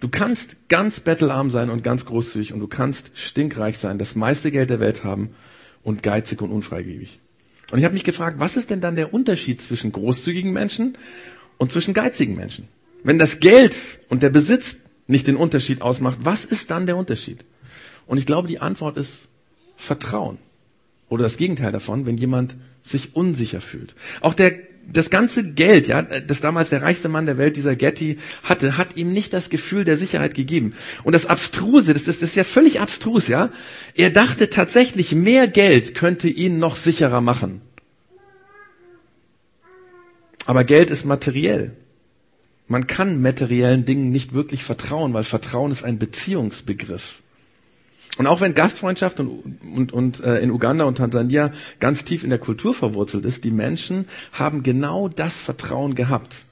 Du 0.00 0.08
kannst 0.08 0.56
ganz 0.68 1.00
bettelarm 1.00 1.50
sein 1.50 1.70
und 1.70 1.82
ganz 1.82 2.04
großzügig 2.04 2.52
und 2.52 2.60
du 2.60 2.68
kannst 2.68 3.12
stinkreich 3.14 3.78
sein, 3.78 3.98
das 3.98 4.14
meiste 4.14 4.50
Geld 4.50 4.70
der 4.70 4.80
Welt 4.80 5.04
haben 5.04 5.30
und 5.82 6.02
geizig 6.02 6.42
und 6.42 6.50
unfreigebig. 6.50 7.18
Und 7.72 7.78
ich 7.78 7.84
habe 7.84 7.94
mich 7.94 8.04
gefragt, 8.04 8.38
was 8.38 8.56
ist 8.56 8.70
denn 8.70 8.80
dann 8.80 8.94
der 8.94 9.12
Unterschied 9.14 9.62
zwischen 9.62 9.92
großzügigen 9.92 10.52
Menschen 10.52 10.98
und 11.56 11.72
zwischen 11.72 11.94
geizigen 11.94 12.36
Menschen? 12.36 12.68
Wenn 13.02 13.18
das 13.18 13.40
Geld 13.40 13.74
und 14.08 14.22
der 14.22 14.30
Besitz 14.30 14.76
nicht 15.06 15.26
den 15.26 15.36
Unterschied 15.36 15.82
ausmacht, 15.82 16.18
was 16.22 16.44
ist 16.44 16.70
dann 16.70 16.86
der 16.86 16.96
Unterschied? 16.96 17.44
Und 18.06 18.18
ich 18.18 18.26
glaube, 18.26 18.48
die 18.48 18.60
Antwort 18.60 18.96
ist 18.96 19.28
Vertrauen. 19.76 20.38
Oder 21.08 21.24
das 21.24 21.36
Gegenteil 21.36 21.72
davon, 21.72 22.06
wenn 22.06 22.16
jemand 22.16 22.56
sich 22.82 23.14
unsicher 23.14 23.60
fühlt. 23.60 23.94
Auch 24.20 24.34
der, 24.34 24.52
das 24.92 25.10
ganze 25.10 25.44
Geld, 25.44 25.86
ja, 25.86 26.02
das 26.02 26.40
damals 26.40 26.70
der 26.70 26.82
reichste 26.82 27.08
Mann 27.08 27.26
der 27.26 27.38
Welt, 27.38 27.56
dieser 27.56 27.76
Getty, 27.76 28.18
hatte, 28.42 28.76
hat 28.76 28.96
ihm 28.96 29.12
nicht 29.12 29.32
das 29.32 29.50
Gefühl 29.50 29.84
der 29.84 29.96
Sicherheit 29.96 30.34
gegeben. 30.34 30.74
Und 31.04 31.14
das 31.14 31.26
Abstruse, 31.26 31.92
das 31.92 32.02
ist, 32.02 32.22
das 32.22 32.30
ist 32.30 32.36
ja 32.36 32.44
völlig 32.44 32.80
abstrus, 32.80 33.28
ja. 33.28 33.50
Er 33.94 34.10
dachte 34.10 34.50
tatsächlich, 34.50 35.14
mehr 35.14 35.48
Geld 35.48 35.94
könnte 35.94 36.28
ihn 36.28 36.58
noch 36.58 36.76
sicherer 36.76 37.20
machen. 37.20 37.62
Aber 40.46 40.64
Geld 40.64 40.90
ist 40.90 41.04
materiell. 41.04 41.76
Man 42.68 42.86
kann 42.86 43.20
materiellen 43.20 43.84
Dingen 43.84 44.10
nicht 44.10 44.32
wirklich 44.32 44.64
vertrauen, 44.64 45.12
weil 45.12 45.24
Vertrauen 45.24 45.70
ist 45.70 45.84
ein 45.84 45.98
Beziehungsbegriff. 45.98 47.20
Und 48.18 48.26
auch 48.26 48.40
wenn 48.40 48.54
Gastfreundschaft 48.54 49.20
und, 49.20 49.60
und, 49.62 49.92
und 49.92 50.20
äh, 50.24 50.38
in 50.38 50.50
Uganda 50.50 50.84
und 50.84 50.96
Tansania 50.96 51.52
ganz 51.80 52.04
tief 52.04 52.24
in 52.24 52.30
der 52.30 52.38
Kultur 52.38 52.72
verwurzelt 52.72 53.24
ist, 53.24 53.44
die 53.44 53.50
Menschen 53.50 54.06
haben 54.32 54.62
genau 54.62 55.08
das 55.08 55.36
Vertrauen 55.36 55.94
gehabt, 55.94 56.46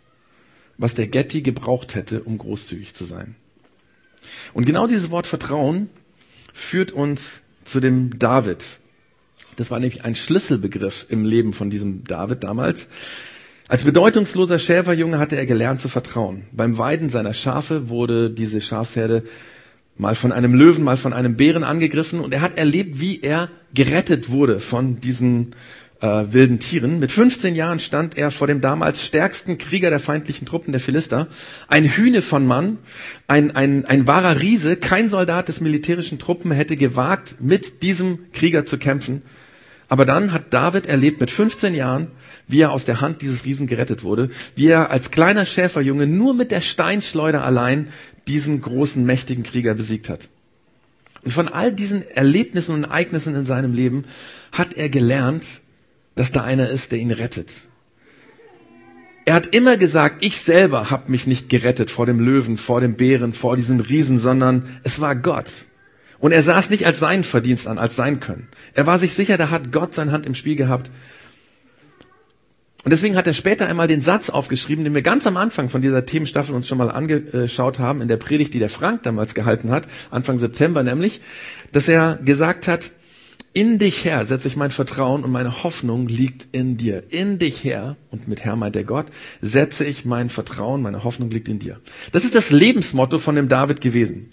was 0.77 0.95
der 0.95 1.07
Getty 1.07 1.43
gebraucht 1.43 1.95
hätte, 1.95 2.23
um 2.23 2.37
großzügig 2.37 2.95
zu 2.95 3.05
sein. 3.05 3.37
Und 4.53 4.67
genau 4.67 4.87
dieses 4.87 5.11
Wort 5.11 5.27
Vertrauen 5.27 5.89
führt 6.53 6.93
uns 6.93 7.41
zu 7.65 7.81
dem 7.81 8.19
David. 8.19 8.65
Das 9.57 9.71
war 9.71 9.81
nämlich 9.81 10.05
ein 10.05 10.17
Schlüsselbegriff 10.17 11.07
im 11.09 11.25
Leben 11.25 11.53
von 11.53 11.71
diesem 11.71 12.05
David 12.05 12.45
damals. 12.45 12.89
Als 13.69 13.85
bedeutungsloser 13.85 14.59
Schäferjunge 14.59 15.19
hatte 15.19 15.37
er 15.37 15.47
gelernt 15.47 15.81
zu 15.81 15.89
vertrauen. 15.89 16.45
Beim 16.53 16.77
Weiden 16.77 17.09
seiner 17.09 17.33
Schafe 17.33 17.89
wurde 17.89 18.31
diese 18.31 18.61
Schafsherde 18.61 19.25
mal 19.97 20.15
von 20.15 20.33
einem 20.33 20.55
Löwen, 20.55 20.85
mal 20.85 20.97
von 20.97 21.13
einem 21.13 21.37
Bären 21.37 21.65
angegriffen 21.65 22.21
und 22.21 22.35
er 22.35 22.41
hat 22.41 22.59
erlebt, 22.59 23.01
wie 23.01 23.21
er 23.23 23.49
gerettet 23.75 24.31
wurde 24.31 24.61
von 24.61 25.01
diesen 25.01 25.55
äh, 26.01 26.33
wilden 26.33 26.59
Tieren. 26.59 26.99
Mit 26.99 27.13
15 27.13 27.55
Jahren 27.55 27.81
stand 27.81 28.17
er 28.17 28.31
vor 28.31 28.47
dem 28.47 28.61
damals 28.61 29.05
stärksten 29.05 29.59
Krieger 29.59 29.91
der 29.91 30.01
feindlichen 30.01 30.47
Truppen 30.47 30.73
der 30.73 30.81
Philister. 30.81 31.29
Ein 31.69 31.85
Hühne 31.85 32.23
von 32.23 32.47
Mann, 32.47 32.79
ein, 33.27 33.55
ein, 33.57 33.85
ein 33.87 34.07
wahrer 34.07 34.41
Riese. 34.41 34.77
Kein 34.77 35.09
Soldat 35.09 35.49
des 35.49 35.61
militärischen 35.61 36.19
Truppen 36.19 36.51
hätte 36.51 36.77
gewagt, 36.77 37.37
mit 37.41 37.83
diesem 37.83 38.31
Krieger 38.33 38.67
zu 38.67 38.79
kämpfen. 38.79 39.23
Aber 39.89 40.05
dann 40.05 40.33
hat 40.33 40.53
David 40.53 40.87
erlebt 40.87 41.21
mit 41.21 41.31
15 41.31 41.75
Jahren, 41.75 42.09
wie 42.49 42.61
er 42.61 42.73
aus 42.73 42.85
der 42.85 43.01
Hand 43.01 43.23
dieses 43.23 43.45
Riesen 43.45 43.67
gerettet 43.67 44.03
wurde, 44.03 44.31
wie 44.57 44.67
er 44.67 44.91
als 44.91 45.11
kleiner 45.11 45.47
Schäferjunge 45.47 46.07
nur 46.07 46.35
mit 46.35 46.51
der 46.51 46.63
Steinschleuder 46.63 47.45
allein 47.45 47.89
diesen 48.27 48.61
großen, 48.61 49.05
mächtigen 49.05 49.45
Krieger 49.45 49.75
besiegt 49.75 50.09
hat. 50.09 50.29
Und 51.23 51.33
von 51.33 51.49
all 51.49 51.73
diesen 51.73 52.09
Erlebnissen 52.11 52.75
und 52.75 52.85
Ereignissen 52.85 53.35
in 53.35 53.45
seinem 53.45 53.73
Leben 53.73 54.05
hat 54.53 54.75
er 54.75 54.89
gelernt, 54.89 55.63
dass 56.15 56.33
da 56.33 56.43
einer 56.43 56.69
ist, 56.69 56.93
der 56.93 56.99
ihn 56.99 57.11
rettet. 57.11 57.67
Er 59.25 59.35
hat 59.35 59.55
immer 59.55 59.79
gesagt, 59.79 60.23
ich 60.23 60.39
selber 60.39 60.91
habe 60.91 61.11
mich 61.11 61.27
nicht 61.27 61.49
gerettet 61.49 61.91
vor 61.91 62.05
dem 62.05 62.21
Löwen, 62.21 62.59
vor 62.59 62.83
dem 62.83 62.95
Bären, 62.95 63.33
vor 63.33 63.57
diesem 63.57 63.81
Riesen, 63.81 64.19
sondern 64.19 64.69
es 64.83 65.01
war 65.01 65.17
Gott. 65.17 65.65
Und 66.19 66.33
er 66.33 66.43
sah 66.43 66.59
es 66.59 66.71
nicht 66.71 66.87
als 66.87 66.99
seinen 66.99 67.25
Verdienst 67.25 67.67
an, 67.67 67.79
als 67.79 67.97
sein 67.97 68.21
Können. 68.21 68.49
Er 68.75 68.87
war 68.87 68.99
sich 68.99 69.15
sicher, 69.15 69.39
da 69.39 69.51
hat 69.51 69.73
Gott 69.73 69.95
seine 69.95 70.13
Hand 70.13 70.27
im 70.27 70.35
Spiel 70.35 70.57
gehabt. 70.57 70.91
Und 72.85 72.93
deswegen 72.93 73.17
hat 73.17 73.27
er 73.27 73.33
später 73.33 73.67
einmal 73.67 73.89
den 73.89 74.03
Satz 74.03 74.29
aufgeschrieben, 74.29 74.85
den 74.85 74.95
wir 74.95 75.01
ganz 75.01 75.27
am 75.27 75.39
Anfang 75.39 75.71
von 75.71 75.81
dieser 75.81 76.05
Themenstaffel 76.05 76.55
uns 76.55 76.69
schon 76.69 76.77
mal 76.77 76.91
angeschaut 76.91 77.79
haben, 77.79 78.03
in 78.03 78.09
der 78.09 78.19
Predigt, 78.19 78.53
die 78.53 78.59
der 78.59 78.69
Frank 78.69 79.03
damals 79.05 79.35
gehalten 79.35 79.71
hat, 79.71 79.89
Anfang 80.11 80.39
September 80.39 80.83
nämlich, 80.83 81.23
dass 81.73 81.89
er 81.89 82.19
gesagt 82.23 82.69
hat, 82.69 82.91
in 83.55 83.79
dich 83.79 84.05
her 84.05 84.27
setze 84.27 84.49
ich 84.49 84.57
mein 84.57 84.73
Vertrauen 84.73 85.23
und 85.23 85.31
meine 85.31 85.63
Hoffnung 85.63 86.09
liegt 86.09 86.49
in 86.53 86.77
dir. 86.77 87.05
In 87.09 87.39
dich 87.39 87.63
her, 87.63 87.97
und 88.11 88.27
mit 88.29 88.45
Herr 88.45 88.57
meint 88.57 88.75
der 88.75 88.85
Gott, 88.85 89.07
setze 89.41 89.85
ich 89.85 90.05
mein 90.05 90.29
Vertrauen, 90.29 90.83
meine 90.83 91.05
Hoffnung 91.05 91.31
liegt 91.31 91.49
in 91.49 91.61
dir. 91.61 91.81
Das 92.11 92.25
ist 92.25 92.35
das 92.35 92.51
Lebensmotto 92.51 93.19
von 93.19 93.37
dem 93.37 93.49
David 93.49 93.81
gewesen. 93.81 94.33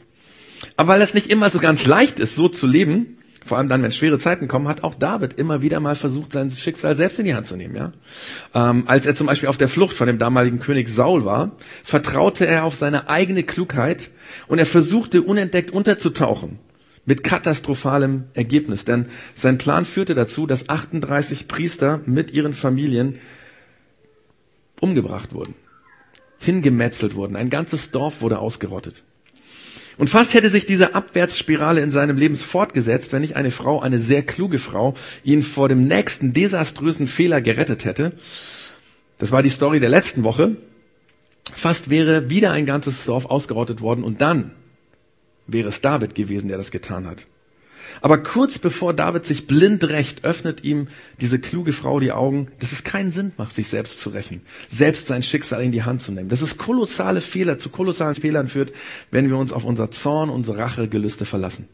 Aber 0.75 0.93
weil 0.93 1.01
es 1.01 1.13
nicht 1.13 1.31
immer 1.31 1.51
so 1.51 1.59
ganz 1.59 1.85
leicht 1.85 2.19
ist, 2.19 2.35
so 2.35 2.49
zu 2.49 2.65
leben, 2.65 3.17
vor 3.45 3.57
allem 3.57 3.69
dann, 3.69 3.81
wenn 3.81 3.91
schwere 3.91 4.19
Zeiten 4.19 4.47
kommen, 4.47 4.67
hat 4.67 4.83
auch 4.83 4.93
David 4.93 5.33
immer 5.33 5.61
wieder 5.61 5.79
mal 5.79 5.95
versucht, 5.95 6.31
sein 6.31 6.51
Schicksal 6.51 6.95
selbst 6.95 7.19
in 7.19 7.25
die 7.25 7.33
Hand 7.33 7.47
zu 7.47 7.55
nehmen. 7.55 7.75
Ja? 7.75 7.91
Ähm, 8.53 8.83
als 8.87 9.05
er 9.05 9.15
zum 9.15 9.27
Beispiel 9.27 9.49
auf 9.49 9.57
der 9.57 9.67
Flucht 9.67 9.95
von 9.95 10.07
dem 10.07 10.19
damaligen 10.19 10.59
König 10.59 10.89
Saul 10.89 11.25
war, 11.25 11.51
vertraute 11.83 12.45
er 12.45 12.65
auf 12.65 12.75
seine 12.75 13.09
eigene 13.09 13.43
Klugheit 13.43 14.11
und 14.47 14.59
er 14.59 14.65
versuchte 14.65 15.23
unentdeckt 15.23 15.71
unterzutauchen 15.71 16.59
mit 17.05 17.23
katastrophalem 17.23 18.25
Ergebnis. 18.33 18.85
Denn 18.85 19.07
sein 19.33 19.57
Plan 19.57 19.85
führte 19.85 20.13
dazu, 20.13 20.45
dass 20.45 20.69
38 20.69 21.47
Priester 21.47 22.01
mit 22.05 22.31
ihren 22.31 22.53
Familien 22.53 23.17
umgebracht 24.79 25.33
wurden, 25.33 25.55
hingemetzelt 26.39 27.15
wurden. 27.15 27.35
Ein 27.35 27.49
ganzes 27.49 27.91
Dorf 27.91 28.21
wurde 28.21 28.39
ausgerottet. 28.39 29.03
Und 30.01 30.07
fast 30.07 30.33
hätte 30.33 30.49
sich 30.49 30.65
diese 30.65 30.95
Abwärtsspirale 30.95 31.79
in 31.79 31.91
seinem 31.91 32.17
Leben 32.17 32.35
fortgesetzt, 32.35 33.13
wenn 33.13 33.21
nicht 33.21 33.35
eine 33.35 33.51
Frau, 33.51 33.81
eine 33.81 33.99
sehr 33.99 34.23
kluge 34.23 34.57
Frau, 34.57 34.95
ihn 35.23 35.43
vor 35.43 35.69
dem 35.69 35.85
nächsten 35.85 36.33
desaströsen 36.33 37.05
Fehler 37.05 37.39
gerettet 37.39 37.85
hätte. 37.85 38.13
Das 39.19 39.31
war 39.31 39.43
die 39.43 39.49
Story 39.49 39.79
der 39.79 39.89
letzten 39.89 40.23
Woche. 40.23 40.55
Fast 41.53 41.91
wäre 41.91 42.31
wieder 42.31 42.49
ein 42.49 42.65
ganzes 42.65 43.05
Dorf 43.05 43.27
ausgerottet 43.27 43.81
worden 43.81 44.03
und 44.03 44.21
dann 44.21 44.49
wäre 45.45 45.69
es 45.69 45.81
David 45.81 46.15
gewesen, 46.15 46.47
der 46.47 46.57
das 46.57 46.71
getan 46.71 47.05
hat. 47.05 47.27
Aber 47.99 48.19
kurz 48.19 48.59
bevor 48.59 48.93
David 48.93 49.25
sich 49.25 49.47
blind 49.47 49.83
rächt, 49.89 50.23
öffnet 50.23 50.63
ihm 50.63 50.87
diese 51.19 51.39
kluge 51.39 51.73
Frau 51.73 51.99
die 51.99 52.11
Augen, 52.11 52.47
dass 52.59 52.71
es 52.71 52.83
keinen 52.83 53.11
Sinn 53.11 53.33
macht, 53.37 53.53
sich 53.53 53.67
selbst 53.67 53.99
zu 53.99 54.09
rächen, 54.09 54.41
selbst 54.69 55.07
sein 55.07 55.23
Schicksal 55.23 55.63
in 55.63 55.71
die 55.71 55.83
Hand 55.83 56.01
zu 56.01 56.11
nehmen. 56.11 56.29
Dass 56.29 56.41
es 56.41 56.57
kolossale 56.57 57.21
Fehler 57.21 57.57
zu 57.57 57.69
kolossalen 57.69 58.15
Fehlern 58.15 58.47
führt, 58.47 58.71
wenn 59.11 59.29
wir 59.29 59.37
uns 59.37 59.51
auf 59.51 59.65
unser 59.65 59.91
Zorn, 59.91 60.29
unsere 60.29 60.57
Rachegelüste 60.57 61.25
verlassen. 61.25 61.67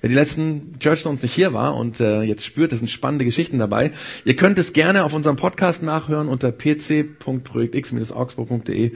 Wer 0.00 0.08
die 0.08 0.16
letzten 0.16 0.78
Churchstones 0.80 1.22
nicht 1.22 1.34
hier 1.34 1.52
war 1.52 1.76
und 1.76 2.00
äh, 2.00 2.22
jetzt 2.22 2.44
spürt, 2.44 2.72
es 2.72 2.80
sind 2.80 2.88
spannende 2.88 3.24
Geschichten 3.24 3.58
dabei, 3.58 3.92
ihr 4.24 4.34
könnt 4.36 4.58
es 4.58 4.72
gerne 4.72 5.04
auf 5.04 5.14
unserem 5.14 5.36
Podcast 5.36 5.82
nachhören 5.82 6.28
unter 6.28 6.50
pc.projektx-augsburg.de. 6.52 8.92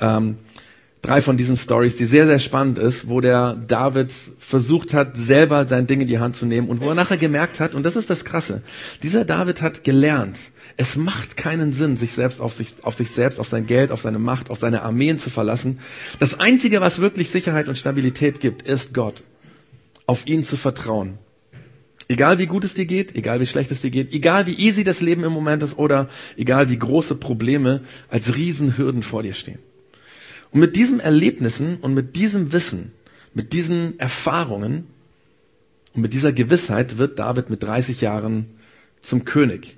Ähm, 0.00 0.36
drei 1.02 1.20
von 1.20 1.36
diesen 1.36 1.56
Stories, 1.56 1.96
die 1.96 2.04
sehr, 2.04 2.26
sehr 2.26 2.38
spannend 2.38 2.78
ist, 2.78 3.08
wo 3.08 3.20
der 3.20 3.54
David 3.54 4.12
versucht 4.38 4.94
hat, 4.94 5.16
selber 5.16 5.66
sein 5.68 5.86
Ding 5.86 6.00
in 6.00 6.08
die 6.08 6.18
Hand 6.18 6.36
zu 6.36 6.46
nehmen 6.46 6.68
und 6.68 6.80
wo 6.80 6.88
er 6.88 6.94
nachher 6.94 7.18
gemerkt 7.18 7.60
hat, 7.60 7.74
und 7.74 7.84
das 7.84 7.96
ist 7.96 8.10
das 8.10 8.24
Krasse, 8.24 8.62
dieser 9.02 9.24
David 9.24 9.62
hat 9.62 9.84
gelernt, 9.84 10.38
es 10.76 10.96
macht 10.96 11.36
keinen 11.36 11.72
Sinn, 11.72 11.96
sich 11.96 12.12
selbst 12.12 12.40
auf 12.40 12.54
sich, 12.54 12.74
auf 12.82 12.94
sich 12.94 13.10
selbst, 13.10 13.40
auf 13.40 13.48
sein 13.48 13.66
Geld, 13.66 13.92
auf 13.92 14.02
seine 14.02 14.18
Macht, 14.18 14.50
auf 14.50 14.58
seine 14.58 14.82
Armeen 14.82 15.18
zu 15.18 15.30
verlassen. 15.30 15.80
Das 16.18 16.38
Einzige, 16.38 16.80
was 16.80 17.00
wirklich 17.00 17.30
Sicherheit 17.30 17.68
und 17.68 17.76
Stabilität 17.76 18.40
gibt, 18.40 18.62
ist 18.62 18.94
Gott. 18.94 19.24
Auf 20.06 20.26
ihn 20.26 20.44
zu 20.44 20.56
vertrauen. 20.56 21.18
Egal 22.06 22.38
wie 22.38 22.46
gut 22.46 22.64
es 22.64 22.74
dir 22.74 22.86
geht, 22.86 23.14
egal 23.14 23.40
wie 23.40 23.46
schlecht 23.46 23.70
es 23.70 23.82
dir 23.82 23.90
geht, 23.90 24.12
egal 24.12 24.46
wie 24.46 24.54
easy 24.54 24.82
das 24.82 25.02
Leben 25.02 25.24
im 25.24 25.32
Moment 25.32 25.62
ist 25.62 25.76
oder 25.76 26.08
egal 26.36 26.70
wie 26.70 26.78
große 26.78 27.16
Probleme 27.16 27.82
als 28.08 28.34
Riesenhürden 28.34 29.02
vor 29.02 29.22
dir 29.22 29.34
stehen. 29.34 29.58
Und 30.50 30.60
mit 30.60 30.76
diesen 30.76 31.00
Erlebnissen 31.00 31.78
und 31.80 31.94
mit 31.94 32.16
diesem 32.16 32.52
Wissen, 32.52 32.92
mit 33.34 33.52
diesen 33.52 33.98
Erfahrungen 33.98 34.86
und 35.94 36.02
mit 36.02 36.12
dieser 36.12 36.32
Gewissheit 36.32 36.98
wird 36.98 37.18
David 37.18 37.50
mit 37.50 37.62
30 37.62 38.00
Jahren 38.00 38.46
zum 39.02 39.24
König. 39.24 39.76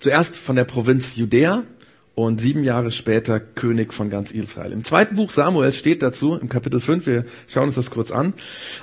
Zuerst 0.00 0.36
von 0.36 0.56
der 0.56 0.64
Provinz 0.64 1.16
Judäa 1.16 1.64
und 2.14 2.40
sieben 2.40 2.64
Jahre 2.64 2.90
später 2.90 3.40
König 3.40 3.94
von 3.94 4.10
ganz 4.10 4.32
Israel. 4.32 4.72
Im 4.72 4.84
zweiten 4.84 5.16
Buch 5.16 5.30
Samuel 5.30 5.72
steht 5.72 6.02
dazu, 6.02 6.36
im 6.36 6.48
Kapitel 6.48 6.80
5, 6.80 7.06
wir 7.06 7.24
schauen 7.48 7.64
uns 7.64 7.76
das 7.76 7.90
kurz 7.90 8.10
an, 8.10 8.34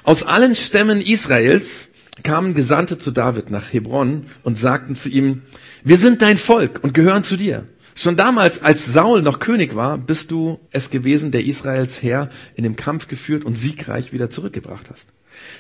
aus 0.03 0.24
allen 0.24 0.55
Stämmen 0.55 1.01
Israels 1.01 1.89
kamen 2.24 2.53
Gesandte 2.53 2.98
zu 2.98 3.12
David 3.12 3.51
nach 3.51 3.71
Hebron 3.71 4.25
und 4.43 4.57
sagten 4.57 4.95
zu 4.95 5.09
ihm, 5.09 5.43
wir 5.83 5.98
sind 5.98 6.21
dein 6.21 6.38
Volk 6.38 6.79
und 6.83 6.93
gehören 6.93 7.24
zu 7.24 7.38
dir. 7.38 7.65
Schon 7.96 8.15
damals, 8.15 8.62
als 8.62 8.86
Saul 8.86 9.22
noch 9.22 9.39
König 9.39 9.75
war, 9.75 9.98
bist 9.98 10.31
du 10.31 10.60
es 10.72 10.89
gewesen, 10.89 11.31
der 11.31 11.46
Israels 11.46 12.01
Herr 12.01 12.29
in 12.55 12.63
dem 12.63 12.75
Kampf 12.75 13.08
geführt 13.08 13.46
und 13.46 13.55
siegreich 13.58 14.13
wieder 14.13 14.29
zurückgebracht 14.29 14.89
hast. 14.89 15.08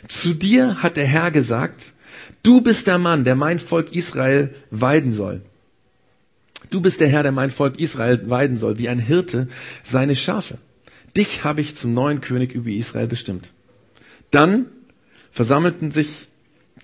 Zu 0.07 0.33
dir 0.33 0.81
hat 0.81 0.97
der 0.97 1.05
Herr 1.05 1.31
gesagt, 1.31 1.93
du 2.43 2.61
bist 2.61 2.87
der 2.87 2.97
Mann, 2.97 3.23
der 3.23 3.35
mein 3.35 3.59
Volk 3.59 3.93
Israel 3.93 4.53
weiden 4.71 5.13
soll. 5.13 5.41
Du 6.69 6.81
bist 6.81 6.99
der 6.99 7.07
Herr, 7.07 7.23
der 7.23 7.31
mein 7.31 7.51
Volk 7.51 7.79
Israel 7.79 8.29
weiden 8.29 8.57
soll, 8.57 8.77
wie 8.77 8.89
ein 8.89 8.99
Hirte 8.99 9.47
seine 9.83 10.15
Schafe. 10.15 10.57
Dich 11.17 11.43
habe 11.43 11.61
ich 11.61 11.75
zum 11.75 11.93
neuen 11.93 12.21
König 12.21 12.51
über 12.51 12.69
Israel 12.69 13.07
bestimmt. 13.07 13.51
Dann 14.31 14.67
versammelten 15.31 15.91
sich 15.91 16.27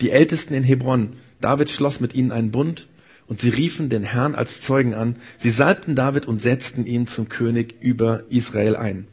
die 0.01 0.09
Ältesten 0.09 0.53
in 0.53 0.63
Hebron. 0.63 1.13
David 1.41 1.69
schloss 1.69 1.99
mit 1.99 2.15
ihnen 2.15 2.31
einen 2.31 2.51
Bund 2.51 2.87
und 3.27 3.41
sie 3.41 3.49
riefen 3.49 3.89
den 3.89 4.03
Herrn 4.03 4.35
als 4.35 4.61
Zeugen 4.61 4.93
an. 4.93 5.15
Sie 5.37 5.49
salbten 5.49 5.95
David 5.95 6.27
und 6.27 6.41
setzten 6.41 6.85
ihn 6.85 7.07
zum 7.07 7.27
König 7.27 7.75
über 7.81 8.23
Israel 8.29 8.75
ein. 8.75 9.07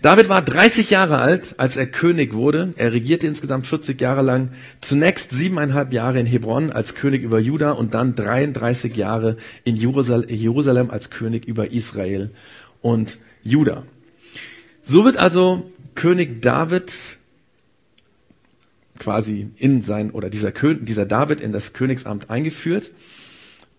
David 0.00 0.30
war 0.30 0.40
30 0.40 0.88
Jahre 0.88 1.18
alt, 1.18 1.54
als 1.58 1.76
er 1.76 1.86
König 1.86 2.32
wurde. 2.32 2.72
Er 2.76 2.92
regierte 2.92 3.26
insgesamt 3.26 3.66
40 3.66 4.00
Jahre 4.00 4.22
lang. 4.22 4.52
Zunächst 4.80 5.32
siebeneinhalb 5.32 5.92
Jahre 5.92 6.18
in 6.18 6.26
Hebron 6.26 6.72
als 6.72 6.94
König 6.94 7.22
über 7.22 7.38
Juda 7.40 7.72
und 7.72 7.92
dann 7.92 8.14
33 8.14 8.96
Jahre 8.96 9.36
in 9.64 9.76
Jerusalem 9.76 10.90
als 10.90 11.10
König 11.10 11.44
über 11.44 11.70
Israel 11.70 12.30
und 12.80 13.18
Juda. 13.42 13.84
So 14.82 15.04
wird 15.04 15.18
also 15.18 15.70
König 15.94 16.40
David 16.40 16.90
quasi 18.98 19.50
in 19.56 19.82
sein, 19.82 20.10
oder 20.10 20.30
dieser, 20.30 20.52
König, 20.52 20.86
dieser 20.86 21.06
David 21.06 21.40
in 21.40 21.52
das 21.52 21.72
Königsamt 21.72 22.30
eingeführt. 22.30 22.90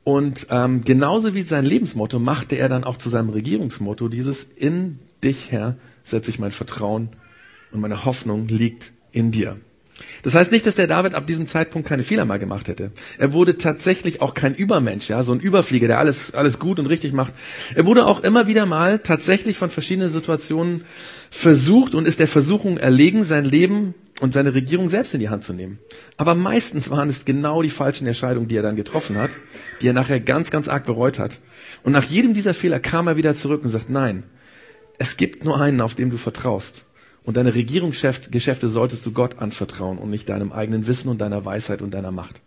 Und 0.09 0.47
ähm, 0.49 0.83
genauso 0.83 1.35
wie 1.35 1.43
sein 1.43 1.65
Lebensmotto 1.65 2.17
machte 2.17 2.55
er 2.55 2.67
dann 2.67 2.83
auch 2.83 2.97
zu 2.97 3.11
seinem 3.11 3.29
Regierungsmotto 3.29 4.07
dieses 4.07 4.43
In 4.55 4.97
dich, 5.23 5.51
Herr, 5.51 5.75
setze 6.03 6.31
ich 6.31 6.39
mein 6.39 6.51
Vertrauen 6.51 7.09
und 7.71 7.79
meine 7.79 8.05
Hoffnung 8.05 8.47
liegt 8.47 8.91
in 9.11 9.29
dir. 9.31 9.57
Das 10.23 10.35
heißt 10.35 10.51
nicht, 10.51 10.65
dass 10.65 10.75
der 10.75 10.87
David 10.87 11.15
ab 11.15 11.27
diesem 11.27 11.47
Zeitpunkt 11.47 11.87
keine 11.87 12.03
Fehler 12.03 12.25
mal 12.25 12.39
gemacht 12.39 12.67
hätte. 12.67 12.91
Er 13.17 13.33
wurde 13.33 13.57
tatsächlich 13.57 14.21
auch 14.21 14.33
kein 14.33 14.55
Übermensch, 14.55 15.09
ja, 15.09 15.23
so 15.23 15.31
ein 15.31 15.39
Überflieger, 15.39 15.87
der 15.87 15.99
alles, 15.99 16.33
alles 16.33 16.59
gut 16.59 16.79
und 16.79 16.85
richtig 16.85 17.13
macht. 17.13 17.33
Er 17.75 17.85
wurde 17.85 18.05
auch 18.05 18.21
immer 18.23 18.47
wieder 18.47 18.65
mal 18.65 18.99
tatsächlich 18.99 19.57
von 19.57 19.69
verschiedenen 19.69 20.11
Situationen 20.11 20.83
versucht 21.31 21.95
und 21.95 22.07
ist 22.07 22.19
der 22.19 22.27
Versuchung 22.27 22.77
erlegen, 22.77 23.23
sein 23.23 23.45
Leben 23.45 23.93
und 24.19 24.33
seine 24.33 24.53
Regierung 24.53 24.89
selbst 24.89 25.13
in 25.13 25.19
die 25.19 25.29
Hand 25.29 25.43
zu 25.43 25.53
nehmen. 25.53 25.79
Aber 26.17 26.35
meistens 26.35 26.89
waren 26.89 27.09
es 27.09 27.25
genau 27.25 27.61
die 27.61 27.69
falschen 27.69 28.07
Entscheidungen, 28.07 28.47
die 28.47 28.57
er 28.57 28.63
dann 28.63 28.75
getroffen 28.75 29.17
hat, 29.17 29.31
die 29.81 29.87
er 29.87 29.93
nachher 29.93 30.19
ganz, 30.19 30.49
ganz 30.49 30.67
arg 30.67 30.85
bereut 30.85 31.19
hat. 31.19 31.39
Und 31.83 31.93
nach 31.93 32.03
jedem 32.03 32.33
dieser 32.33 32.53
Fehler 32.53 32.79
kam 32.79 33.07
er 33.07 33.15
wieder 33.15 33.35
zurück 33.35 33.63
und 33.63 33.69
sagt, 33.69 33.89
nein, 33.89 34.23
es 34.97 35.15
gibt 35.15 35.45
nur 35.45 35.59
einen, 35.59 35.81
auf 35.81 35.95
dem 35.95 36.09
du 36.09 36.17
vertraust. 36.17 36.83
Und 37.23 37.37
deine 37.37 37.53
Regierungsgeschäfte 37.53 38.67
solltest 38.67 39.05
du 39.05 39.11
Gott 39.11 39.39
anvertrauen 39.39 39.97
und 39.97 40.09
nicht 40.09 40.29
deinem 40.29 40.51
eigenen 40.51 40.87
Wissen 40.87 41.09
und 41.09 41.19
deiner 41.19 41.45
Weisheit 41.45 41.81
und 41.81 41.93
deiner 41.93 42.11
Macht. 42.11 42.41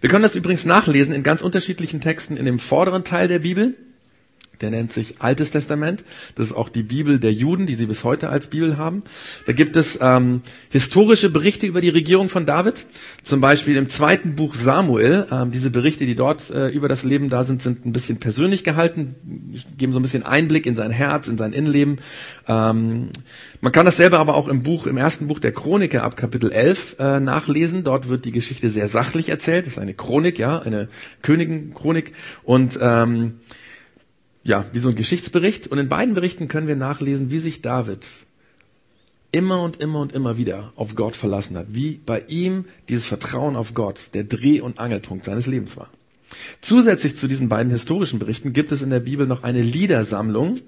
Wir 0.00 0.10
können 0.10 0.22
das 0.22 0.34
übrigens 0.34 0.64
nachlesen 0.64 1.14
in 1.14 1.22
ganz 1.22 1.42
unterschiedlichen 1.42 2.00
Texten 2.00 2.36
in 2.36 2.44
dem 2.44 2.58
vorderen 2.58 3.04
Teil 3.04 3.28
der 3.28 3.38
Bibel. 3.38 3.74
Der 4.60 4.70
nennt 4.70 4.92
sich 4.92 5.20
Altes 5.20 5.50
Testament. 5.50 6.04
Das 6.34 6.46
ist 6.46 6.52
auch 6.52 6.68
die 6.68 6.82
Bibel 6.82 7.18
der 7.18 7.32
Juden, 7.32 7.66
die 7.66 7.74
sie 7.74 7.86
bis 7.86 8.04
heute 8.04 8.28
als 8.28 8.48
Bibel 8.48 8.76
haben. 8.76 9.02
Da 9.46 9.52
gibt 9.52 9.76
es 9.76 9.98
ähm, 10.00 10.42
historische 10.70 11.30
Berichte 11.30 11.66
über 11.66 11.80
die 11.80 11.88
Regierung 11.88 12.28
von 12.28 12.46
David. 12.46 12.86
Zum 13.22 13.40
Beispiel 13.40 13.76
im 13.76 13.88
zweiten 13.88 14.36
Buch 14.36 14.54
Samuel. 14.54 15.26
Ähm, 15.30 15.50
diese 15.50 15.70
Berichte, 15.70 16.06
die 16.06 16.16
dort 16.16 16.50
äh, 16.50 16.68
über 16.68 16.88
das 16.88 17.04
Leben 17.04 17.28
da 17.28 17.44
sind, 17.44 17.62
sind 17.62 17.84
ein 17.86 17.92
bisschen 17.92 18.18
persönlich 18.18 18.64
gehalten, 18.64 19.14
geben 19.76 19.92
so 19.92 19.98
ein 19.98 20.02
bisschen 20.02 20.24
Einblick 20.24 20.66
in 20.66 20.76
sein 20.76 20.90
Herz, 20.90 21.28
in 21.28 21.38
sein 21.38 21.52
Innenleben. 21.52 22.00
Ähm, 22.46 23.10
man 23.60 23.72
kann 23.72 23.86
das 23.86 23.96
selber 23.96 24.18
aber 24.18 24.34
auch 24.34 24.48
im 24.48 24.62
Buch, 24.62 24.86
im 24.86 24.96
ersten 24.96 25.26
Buch 25.26 25.38
der 25.38 25.52
Chroniker 25.52 26.02
ab 26.02 26.16
Kapitel 26.16 26.52
11 26.52 26.96
äh, 26.98 27.20
nachlesen. 27.20 27.84
Dort 27.84 28.08
wird 28.08 28.24
die 28.24 28.32
Geschichte 28.32 28.68
sehr 28.70 28.88
sachlich 28.88 29.28
erzählt. 29.28 29.66
Das 29.66 29.74
ist 29.74 29.78
eine 29.78 29.94
Chronik, 29.94 30.38
ja, 30.38 30.58
eine 30.58 30.88
Königenchronik. 31.22 32.12
Und 32.42 32.78
ähm, 32.80 33.40
ja, 34.44 34.66
wie 34.72 34.78
so 34.78 34.90
ein 34.90 34.94
Geschichtsbericht. 34.94 35.66
Und 35.66 35.78
in 35.78 35.88
beiden 35.88 36.14
Berichten 36.14 36.48
können 36.48 36.68
wir 36.68 36.76
nachlesen, 36.76 37.30
wie 37.30 37.38
sich 37.38 37.62
David 37.62 38.06
immer 39.32 39.62
und 39.62 39.80
immer 39.80 40.00
und 40.00 40.12
immer 40.12 40.36
wieder 40.36 40.72
auf 40.76 40.94
Gott 40.94 41.16
verlassen 41.16 41.56
hat. 41.56 41.66
Wie 41.70 42.00
bei 42.04 42.22
ihm 42.28 42.66
dieses 42.88 43.04
Vertrauen 43.04 43.56
auf 43.56 43.74
Gott 43.74 44.10
der 44.14 44.24
Dreh- 44.24 44.60
und 44.60 44.78
Angelpunkt 44.78 45.24
seines 45.24 45.46
Lebens 45.46 45.76
war. 45.76 45.88
Zusätzlich 46.60 47.16
zu 47.16 47.28
diesen 47.28 47.48
beiden 47.48 47.70
historischen 47.70 48.18
Berichten 48.18 48.52
gibt 48.52 48.72
es 48.72 48.82
in 48.82 48.90
der 48.90 49.00
Bibel 49.00 49.26
noch 49.26 49.42
eine 49.42 49.62
Liedersammlung, 49.62 50.60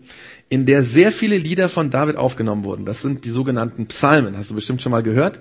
in 0.49 0.65
der 0.65 0.83
sehr 0.83 1.13
viele 1.13 1.39
Lieder 1.39 1.69
von 1.69 1.91
David 1.91 2.17
aufgenommen 2.17 2.65
wurden. 2.65 2.85
Das 2.85 3.03
sind 3.03 3.25
die 3.25 3.31
sogenannten 3.31 3.87
Psalmen. 3.87 4.37
Hast 4.37 4.51
du 4.51 4.55
bestimmt 4.55 4.83
schon 4.83 4.93
mal 4.93 5.03
gehört. 5.03 5.41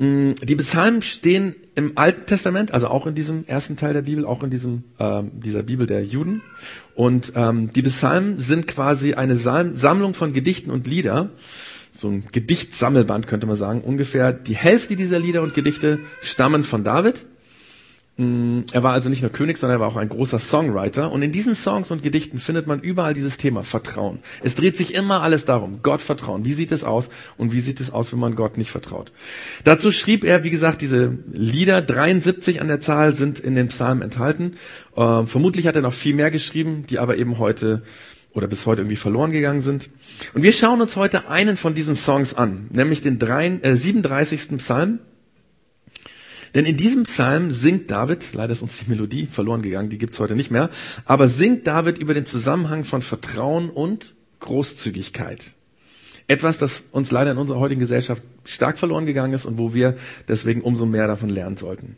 Mm, 0.00 0.32
die 0.42 0.56
Psalmen 0.56 1.02
stehen 1.02 1.54
im 1.74 1.92
Alten 1.96 2.24
Testament, 2.24 2.72
also 2.72 2.88
auch 2.88 3.06
in 3.06 3.14
diesem 3.14 3.44
ersten 3.46 3.76
Teil 3.76 3.92
der 3.92 4.00
Bibel, 4.00 4.24
auch 4.24 4.42
in 4.42 4.48
diesem 4.48 4.84
äh, 4.98 5.22
dieser 5.30 5.62
Bibel 5.62 5.86
der 5.86 6.02
Juden. 6.02 6.40
Und 6.94 7.34
ähm, 7.36 7.68
die 7.70 7.82
Psalmen 7.82 8.40
sind 8.40 8.66
quasi 8.66 9.12
eine 9.12 9.36
Sammlung 9.36 10.14
von 10.14 10.32
Gedichten 10.32 10.70
und 10.70 10.86
Lieder, 10.86 11.28
so 11.92 12.08
ein 12.08 12.24
Gedichtsammelband 12.32 13.26
könnte 13.26 13.46
man 13.46 13.56
sagen. 13.56 13.82
Ungefähr 13.82 14.32
die 14.32 14.56
Hälfte 14.56 14.96
dieser 14.96 15.18
Lieder 15.18 15.42
und 15.42 15.52
Gedichte 15.52 15.98
stammen 16.22 16.64
von 16.64 16.82
David 16.82 17.26
er 18.72 18.82
war 18.82 18.92
also 18.92 19.08
nicht 19.08 19.22
nur 19.22 19.30
König, 19.30 19.58
sondern 19.58 19.78
er 19.78 19.80
war 19.80 19.88
auch 19.88 19.96
ein 19.96 20.08
großer 20.08 20.38
Songwriter. 20.38 21.10
Und 21.12 21.22
in 21.22 21.32
diesen 21.32 21.54
Songs 21.54 21.90
und 21.90 22.02
Gedichten 22.02 22.38
findet 22.38 22.66
man 22.66 22.80
überall 22.80 23.14
dieses 23.14 23.36
Thema 23.36 23.62
Vertrauen. 23.64 24.20
Es 24.42 24.54
dreht 24.54 24.76
sich 24.76 24.94
immer 24.94 25.22
alles 25.22 25.44
darum, 25.44 25.80
Gott 25.82 26.02
vertrauen. 26.02 26.44
Wie 26.44 26.52
sieht 26.52 26.72
es 26.72 26.84
aus 26.84 27.08
und 27.36 27.52
wie 27.52 27.60
sieht 27.60 27.80
es 27.80 27.92
aus, 27.92 28.12
wenn 28.12 28.18
man 28.18 28.34
Gott 28.34 28.58
nicht 28.58 28.70
vertraut? 28.70 29.12
Dazu 29.64 29.90
schrieb 29.92 30.24
er, 30.24 30.44
wie 30.44 30.50
gesagt, 30.50 30.80
diese 30.80 31.18
Lieder, 31.32 31.82
73 31.82 32.60
an 32.60 32.68
der 32.68 32.80
Zahl 32.80 33.12
sind 33.14 33.40
in 33.40 33.54
den 33.54 33.68
Psalmen 33.68 34.02
enthalten. 34.02 34.52
Äh, 34.96 35.24
vermutlich 35.24 35.66
hat 35.66 35.76
er 35.76 35.82
noch 35.82 35.94
viel 35.94 36.14
mehr 36.14 36.30
geschrieben, 36.30 36.84
die 36.88 36.98
aber 36.98 37.16
eben 37.16 37.38
heute 37.38 37.82
oder 38.32 38.46
bis 38.46 38.66
heute 38.66 38.82
irgendwie 38.82 38.96
verloren 38.96 39.32
gegangen 39.32 39.60
sind. 39.60 39.90
Und 40.34 40.42
wir 40.42 40.52
schauen 40.52 40.80
uns 40.80 40.96
heute 40.96 41.28
einen 41.28 41.56
von 41.56 41.74
diesen 41.74 41.96
Songs 41.96 42.34
an, 42.34 42.68
nämlich 42.70 43.02
den 43.02 43.18
3, 43.18 43.60
äh, 43.62 43.76
37. 43.76 44.58
Psalm. 44.58 45.00
Denn 46.54 46.66
in 46.66 46.76
diesem 46.76 47.04
Psalm 47.04 47.52
singt 47.52 47.90
David, 47.90 48.32
leider 48.32 48.52
ist 48.52 48.62
uns 48.62 48.78
die 48.78 48.90
Melodie 48.90 49.26
verloren 49.26 49.62
gegangen, 49.62 49.88
die 49.88 49.98
gibt's 49.98 50.18
heute 50.18 50.34
nicht 50.34 50.50
mehr, 50.50 50.70
aber 51.04 51.28
singt 51.28 51.66
David 51.66 51.98
über 51.98 52.14
den 52.14 52.26
Zusammenhang 52.26 52.84
von 52.84 53.02
Vertrauen 53.02 53.70
und 53.70 54.14
Großzügigkeit. 54.40 55.52
Etwas, 56.26 56.58
das 56.58 56.84
uns 56.92 57.10
leider 57.10 57.32
in 57.32 57.38
unserer 57.38 57.58
heutigen 57.58 57.80
Gesellschaft 57.80 58.22
stark 58.44 58.78
verloren 58.78 59.06
gegangen 59.06 59.32
ist 59.32 59.46
und 59.46 59.58
wo 59.58 59.74
wir 59.74 59.96
deswegen 60.28 60.62
umso 60.62 60.86
mehr 60.86 61.06
davon 61.06 61.28
lernen 61.28 61.56
sollten. 61.56 61.96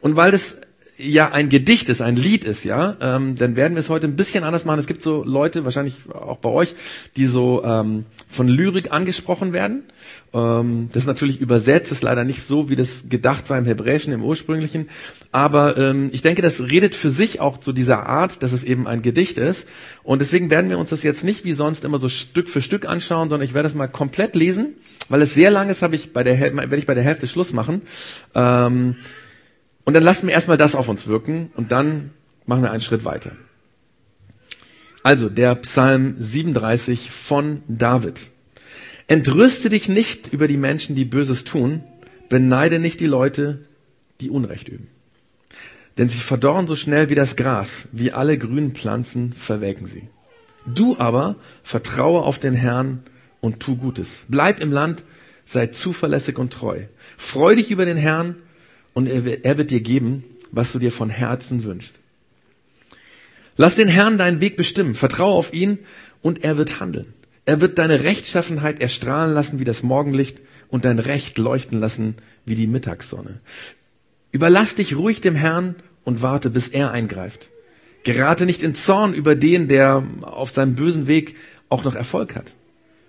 Und 0.00 0.16
weil 0.16 0.30
das 0.30 0.56
ja 0.98 1.30
ein 1.30 1.48
Gedicht 1.48 1.88
ist, 1.88 2.00
ein 2.00 2.16
Lied 2.16 2.44
ist, 2.44 2.64
ja, 2.64 2.96
ähm, 3.00 3.34
dann 3.34 3.56
werden 3.56 3.74
wir 3.74 3.80
es 3.80 3.88
heute 3.88 4.06
ein 4.06 4.16
bisschen 4.16 4.44
anders 4.44 4.64
machen. 4.64 4.78
Es 4.78 4.86
gibt 4.86 5.02
so 5.02 5.24
Leute, 5.24 5.64
wahrscheinlich 5.64 6.02
auch 6.12 6.38
bei 6.38 6.48
euch, 6.48 6.74
die 7.16 7.26
so 7.26 7.64
ähm, 7.64 8.04
von 8.28 8.48
Lyrik 8.48 8.92
angesprochen 8.92 9.52
werden. 9.52 9.84
Ähm, 10.34 10.88
das 10.92 11.02
ist 11.02 11.06
natürlich 11.06 11.40
übersetzt, 11.40 11.92
ist 11.92 12.02
leider 12.02 12.24
nicht 12.24 12.42
so, 12.42 12.68
wie 12.68 12.76
das 12.76 13.04
gedacht 13.08 13.50
war 13.50 13.58
im 13.58 13.64
Hebräischen, 13.64 14.12
im 14.12 14.22
ursprünglichen. 14.22 14.88
Aber 15.30 15.76
ähm, 15.76 16.10
ich 16.12 16.22
denke, 16.22 16.42
das 16.42 16.60
redet 16.60 16.94
für 16.94 17.10
sich 17.10 17.40
auch 17.40 17.58
zu 17.58 17.72
dieser 17.72 18.06
Art, 18.06 18.42
dass 18.42 18.52
es 18.52 18.64
eben 18.64 18.86
ein 18.86 19.02
Gedicht 19.02 19.38
ist. 19.38 19.66
Und 20.02 20.20
deswegen 20.20 20.50
werden 20.50 20.70
wir 20.70 20.78
uns 20.78 20.90
das 20.90 21.02
jetzt 21.02 21.24
nicht 21.24 21.44
wie 21.44 21.52
sonst 21.52 21.84
immer 21.84 21.98
so 21.98 22.08
Stück 22.08 22.48
für 22.48 22.62
Stück 22.62 22.86
anschauen, 22.86 23.30
sondern 23.30 23.46
ich 23.46 23.54
werde 23.54 23.68
es 23.68 23.74
mal 23.74 23.88
komplett 23.88 24.36
lesen, 24.36 24.74
weil 25.08 25.22
es 25.22 25.34
sehr 25.34 25.50
lang 25.50 25.68
ist, 25.68 25.82
habe 25.82 25.96
ich 25.96 26.12
bei 26.12 26.22
der 26.22 26.38
werde 26.40 26.76
ich 26.76 26.86
bei 26.86 26.94
der 26.94 27.04
Hälfte 27.04 27.26
Schluss 27.26 27.52
machen. 27.52 27.82
Ähm, 28.34 28.96
und 29.84 29.94
dann 29.94 30.02
lassen 30.02 30.26
wir 30.26 30.34
erstmal 30.34 30.56
das 30.56 30.74
auf 30.74 30.88
uns 30.88 31.06
wirken 31.06 31.50
und 31.56 31.72
dann 31.72 32.10
machen 32.46 32.62
wir 32.62 32.70
einen 32.70 32.80
Schritt 32.80 33.04
weiter. 33.04 33.32
Also 35.02 35.28
der 35.28 35.54
Psalm 35.56 36.14
37 36.18 37.10
von 37.10 37.62
David. 37.66 38.30
Entrüste 39.08 39.68
dich 39.68 39.88
nicht 39.88 40.32
über 40.32 40.46
die 40.46 40.56
Menschen, 40.56 40.94
die 40.94 41.04
Böses 41.04 41.44
tun, 41.44 41.82
beneide 42.28 42.78
nicht 42.78 43.00
die 43.00 43.06
Leute, 43.06 43.66
die 44.20 44.30
Unrecht 44.30 44.68
üben. 44.68 44.88
Denn 45.98 46.08
sie 46.08 46.20
verdorren 46.20 46.66
so 46.66 46.76
schnell 46.76 47.10
wie 47.10 47.14
das 47.14 47.36
Gras, 47.36 47.88
wie 47.92 48.12
alle 48.12 48.38
grünen 48.38 48.72
Pflanzen 48.72 49.32
verwelken 49.32 49.86
sie. 49.86 50.08
Du 50.64 50.96
aber 50.98 51.36
vertraue 51.64 52.22
auf 52.22 52.38
den 52.38 52.54
Herrn 52.54 53.02
und 53.40 53.60
tu 53.60 53.76
Gutes. 53.76 54.24
Bleib 54.28 54.60
im 54.60 54.70
Land, 54.70 55.04
sei 55.44 55.66
zuverlässig 55.66 56.38
und 56.38 56.52
treu. 56.52 56.84
Freu 57.18 57.56
dich 57.56 57.70
über 57.70 57.84
den 57.84 57.96
Herrn 57.96 58.36
und 58.94 59.06
er, 59.06 59.58
wird 59.58 59.70
dir 59.70 59.80
geben, 59.80 60.24
was 60.50 60.72
du 60.72 60.78
dir 60.78 60.92
von 60.92 61.10
Herzen 61.10 61.64
wünschst. 61.64 61.94
Lass 63.56 63.76
den 63.76 63.88
Herrn 63.88 64.18
deinen 64.18 64.40
Weg 64.40 64.56
bestimmen, 64.56 64.94
vertraue 64.94 65.34
auf 65.34 65.52
ihn 65.52 65.78
und 66.22 66.44
er 66.44 66.56
wird 66.56 66.80
handeln. 66.80 67.12
Er 67.44 67.60
wird 67.60 67.78
deine 67.78 68.04
Rechtschaffenheit 68.04 68.80
erstrahlen 68.80 69.34
lassen 69.34 69.58
wie 69.58 69.64
das 69.64 69.82
Morgenlicht 69.82 70.40
und 70.68 70.84
dein 70.84 70.98
Recht 70.98 71.38
leuchten 71.38 71.80
lassen 71.80 72.16
wie 72.44 72.54
die 72.54 72.66
Mittagssonne. 72.66 73.40
Überlass 74.30 74.74
dich 74.74 74.96
ruhig 74.96 75.20
dem 75.20 75.34
Herrn 75.34 75.74
und 76.04 76.22
warte, 76.22 76.50
bis 76.50 76.68
er 76.68 76.92
eingreift. 76.92 77.48
Gerate 78.04 78.46
nicht 78.46 78.62
in 78.62 78.74
Zorn 78.74 79.12
über 79.14 79.34
den, 79.34 79.68
der 79.68 80.04
auf 80.22 80.50
seinem 80.50 80.74
bösen 80.74 81.06
Weg 81.06 81.36
auch 81.68 81.84
noch 81.84 81.94
Erfolg 81.94 82.34
hat. 82.34 82.54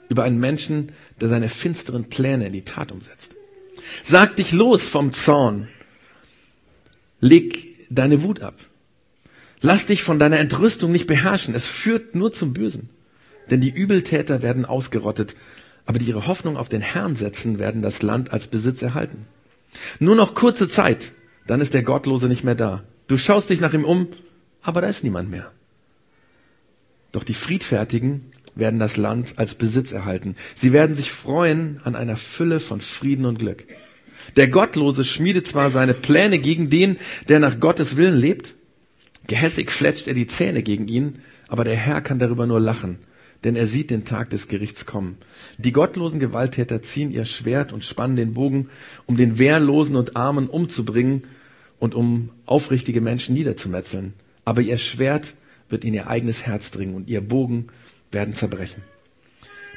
Über 0.10 0.24
einen 0.24 0.40
Menschen, 0.40 0.92
der 1.22 1.30
seine 1.30 1.50
finsteren 1.50 2.06
Pläne 2.06 2.48
in 2.48 2.54
die 2.54 2.64
Tat 2.64 2.92
umsetzt. 2.92 3.36
Sag 4.04 4.36
dich 4.36 4.52
los 4.52 4.88
vom 4.90 5.14
Zorn. 5.14 5.68
Leg 7.24 7.88
deine 7.90 8.22
Wut 8.24 8.42
ab. 8.42 8.56
Lass 9.62 9.86
dich 9.86 10.04
von 10.04 10.20
deiner 10.20 10.40
Entrüstung 10.40 10.92
nicht 10.92 11.08
beherrschen. 11.08 11.56
Es 11.56 11.70
führt 11.70 12.16
nur 12.16 12.34
zum 12.34 12.54
Bösen. 12.54 12.90
Denn 13.50 13.62
die 13.62 13.70
Übeltäter 13.70 14.42
werden 14.42 14.66
ausgerottet, 14.66 15.38
aber 15.86 16.00
die 16.00 16.06
ihre 16.06 16.28
Hoffnung 16.28 16.58
auf 16.58 16.68
den 16.68 16.82
Herrn 16.82 17.16
setzen, 17.16 17.60
werden 17.60 17.82
das 17.82 18.02
Land 18.02 18.34
als 18.34 18.48
Besitz 18.48 18.82
erhalten. 18.82 19.26
Nur 20.00 20.18
noch 20.18 20.36
kurze 20.36 20.68
Zeit, 20.68 21.14
dann 21.48 21.62
ist 21.62 21.74
der 21.74 21.84
Gottlose 21.84 22.28
nicht 22.28 22.44
mehr 22.44 22.56
da. 22.56 22.84
Du 23.08 23.18
schaust 23.18 23.50
dich 23.50 23.62
nach 23.62 23.74
ihm 23.74 23.86
um, 23.86 24.10
aber 24.62 24.82
da 24.82 24.88
ist 24.88 25.06
niemand 25.06 25.30
mehr. 25.30 25.50
Doch 27.14 27.24
die 27.24 27.34
Friedfertigen 27.34 28.34
werden 28.54 28.80
das 28.80 28.98
Land 28.98 29.36
als 29.38 29.56
Besitz 29.56 29.94
erhalten. 29.94 30.36
Sie 30.56 30.74
werden 30.74 30.98
sich 30.98 31.10
freuen 31.10 31.80
an 31.86 31.96
einer 31.96 32.18
Fülle 32.18 32.60
von 32.60 32.82
Frieden 32.82 33.26
und 33.26 33.40
Glück. 33.40 33.64
Der 34.36 34.48
Gottlose 34.48 35.04
schmiedet 35.04 35.48
zwar 35.48 35.70
seine 35.70 35.94
Pläne 35.94 36.40
gegen 36.40 36.70
den, 36.70 36.98
der 37.30 37.40
nach 37.40 37.60
Gottes 37.60 37.98
Willen 37.98 38.18
lebt, 38.18 38.56
gehässig 39.28 39.72
fletscht 39.72 40.08
er 40.08 40.14
die 40.14 40.28
Zähne 40.28 40.64
gegen 40.64 40.88
ihn, 40.88 41.20
aber 41.48 41.64
der 41.64 41.76
Herr 41.76 42.02
kann 42.02 42.20
darüber 42.20 42.48
nur 42.48 42.60
lachen, 42.60 42.98
denn 43.44 43.56
er 43.56 43.68
sieht 43.68 43.90
den 43.90 44.06
Tag 44.06 44.30
des 44.30 44.48
Gerichts 44.48 44.86
kommen. 44.86 45.18
Die 45.58 45.72
gottlosen 45.72 46.20
Gewalttäter 46.20 46.82
ziehen 46.82 47.12
ihr 47.12 47.26
Schwert 47.26 47.74
und 47.74 47.84
spannen 47.84 48.16
den 48.16 48.34
Bogen, 48.34 48.70
um 49.06 49.18
den 49.18 49.38
Wehrlosen 49.40 49.96
und 49.96 50.16
Armen 50.16 50.48
umzubringen 50.48 51.24
und 51.80 51.96
um 51.96 52.30
aufrichtige 52.46 53.02
Menschen 53.02 53.36
niederzumetzeln. 53.36 54.14
Aber 54.46 54.62
ihr 54.62 54.78
Schwert 54.78 55.36
wird 55.70 55.84
in 55.84 55.94
ihr 55.94 56.08
eigenes 56.08 56.46
Herz 56.46 56.72
dringen 56.72 56.96
und 56.96 57.10
ihr 57.10 57.22
Bogen 57.22 57.68
werden 58.12 58.34
zerbrechen. 58.34 58.84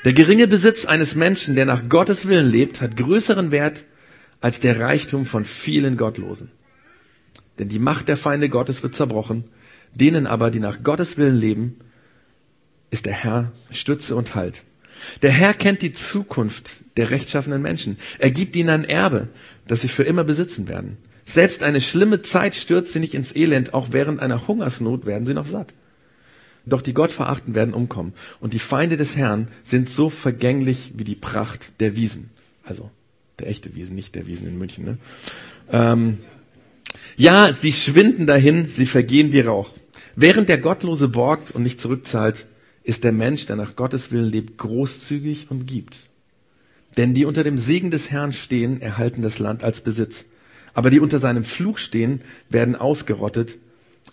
Der 0.05 0.13
geringe 0.13 0.47
Besitz 0.47 0.85
eines 0.85 1.17
Menschen, 1.17 1.57
der 1.57 1.65
nach 1.65 1.89
Gottes 1.89 2.29
Willen 2.29 2.51
lebt, 2.51 2.81
hat 2.81 2.97
größeren 2.97 3.51
Wert 3.51 3.85
als 4.41 4.61
der 4.61 4.81
Reichtum 4.81 5.27
von 5.27 5.45
vielen 5.45 5.97
Gottlosen. 5.97 6.51
Denn 7.59 7.69
die 7.69 7.79
Macht 7.79 8.09
der 8.09 8.17
Feinde 8.17 8.49
Gottes 8.49 8.83
wird 8.83 8.95
zerbrochen, 8.95 9.45
denen 9.95 10.27
aber, 10.27 10.51
die 10.51 10.61
nach 10.61 10.83
Gottes 10.83 11.17
Willen 11.17 11.37
leben, 11.37 11.77
ist 12.91 13.07
der 13.07 13.15
Herr 13.15 13.53
Stütze 13.71 14.15
und 14.15 14.35
Halt. 14.35 14.63
Der 15.23 15.31
Herr 15.31 15.55
kennt 15.55 15.83
die 15.83 15.93
Zukunft 15.93 16.85
der 16.97 17.11
rechtschaffenen 17.11 17.61
Menschen. 17.61 17.99
Er 18.19 18.31
gibt 18.31 18.57
ihnen 18.57 18.71
ein 18.71 18.85
Erbe, 18.85 19.29
das 19.67 19.83
sie 19.83 19.89
für 19.89 20.05
immer 20.05 20.25
besitzen 20.25 20.69
werden. 20.69 20.97
Selbst 21.25 21.63
eine 21.63 21.81
schlimme 21.81 22.23
Zeit 22.23 22.55
stürzt 22.55 22.93
sie 22.93 23.01
nicht 23.01 23.15
ins 23.15 23.35
Elend, 23.35 23.75
auch 23.75 23.89
während 23.91 24.21
einer 24.21 24.47
Hungersnot 24.47 25.07
werden 25.07 25.27
sie 25.27 25.35
noch 25.35 25.47
satt. 25.47 25.75
Doch 26.65 26.83
die 26.83 26.95
Gottverachten 26.95 27.55
werden 27.55 27.75
umkommen. 27.75 28.15
Und 28.41 28.53
die 28.53 28.59
Feinde 28.59 28.97
des 28.97 29.17
Herrn 29.17 29.49
sind 29.65 29.89
so 29.89 30.09
vergänglich 30.09 30.93
wie 30.97 31.05
die 31.05 31.15
Pracht 31.15 31.81
der 31.81 31.95
Wiesen. 31.97 32.31
Also 32.65 32.91
der 33.39 33.49
echte 33.49 33.75
Wiesen, 33.75 33.95
nicht 33.95 34.15
der 34.15 34.27
Wiesen 34.27 34.47
in 34.47 34.59
München. 34.59 34.85
Ne? 34.85 34.99
Ähm, 35.71 36.19
ja, 37.17 37.53
sie 37.53 37.73
schwinden 37.73 38.27
dahin, 38.27 38.69
sie 38.69 38.87
vergehen 38.87 39.33
wie 39.33 39.41
Rauch. 39.41 39.71
Während 40.15 40.49
der 40.49 40.59
Gottlose 40.59 41.09
borgt 41.09 41.51
und 41.51 41.63
nicht 41.63 41.81
zurückzahlt, 41.81 42.47
ist 42.85 43.05
der 43.05 43.13
Mensch, 43.13 43.47
der 43.47 43.57
nach 43.57 43.77
Gottes 43.77 44.13
Willen 44.13 44.31
lebt, 44.31 44.59
großzügig 44.59 45.51
und 45.51 45.67
gibt. 45.67 45.97
Denn 46.97 47.13
die 47.13 47.27
unter 47.27 47.45
dem 47.45 47.59
Segen 47.59 47.91
des 47.91 48.11
Herrn 48.11 48.33
stehen, 48.33 48.81
erhalten 48.81 49.23
das 49.23 49.39
Land 49.39 49.63
als 49.63 49.81
Besitz. 49.81 50.25
Aber 50.73 50.89
die 50.89 51.01
unter 51.01 51.19
seinem 51.19 51.45
Fluch 51.45 51.79
stehen, 51.79 52.21
werden 52.49 52.77
ausgerottet. 52.77 53.59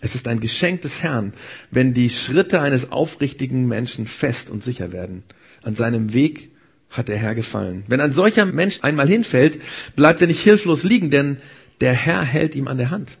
Es 0.00 0.14
ist 0.14 0.28
ein 0.28 0.40
Geschenk 0.40 0.82
des 0.82 1.02
Herrn, 1.02 1.32
wenn 1.70 1.94
die 1.94 2.10
Schritte 2.10 2.60
eines 2.60 2.92
aufrichtigen 2.92 3.66
Menschen 3.66 4.06
fest 4.06 4.50
und 4.50 4.62
sicher 4.62 4.92
werden. 4.92 5.22
An 5.62 5.74
seinem 5.74 6.12
Weg 6.12 6.50
hat 6.96 7.08
der 7.08 7.18
Herr 7.18 7.34
gefallen. 7.34 7.84
Wenn 7.88 8.00
ein 8.00 8.12
solcher 8.12 8.46
Mensch 8.46 8.78
einmal 8.82 9.08
hinfällt, 9.08 9.60
bleibt 9.96 10.20
er 10.20 10.26
nicht 10.26 10.40
hilflos 10.40 10.82
liegen, 10.82 11.10
denn 11.10 11.38
der 11.80 11.92
Herr 11.92 12.22
hält 12.22 12.54
ihm 12.54 12.68
an 12.68 12.78
der 12.78 12.90
Hand. 12.90 13.18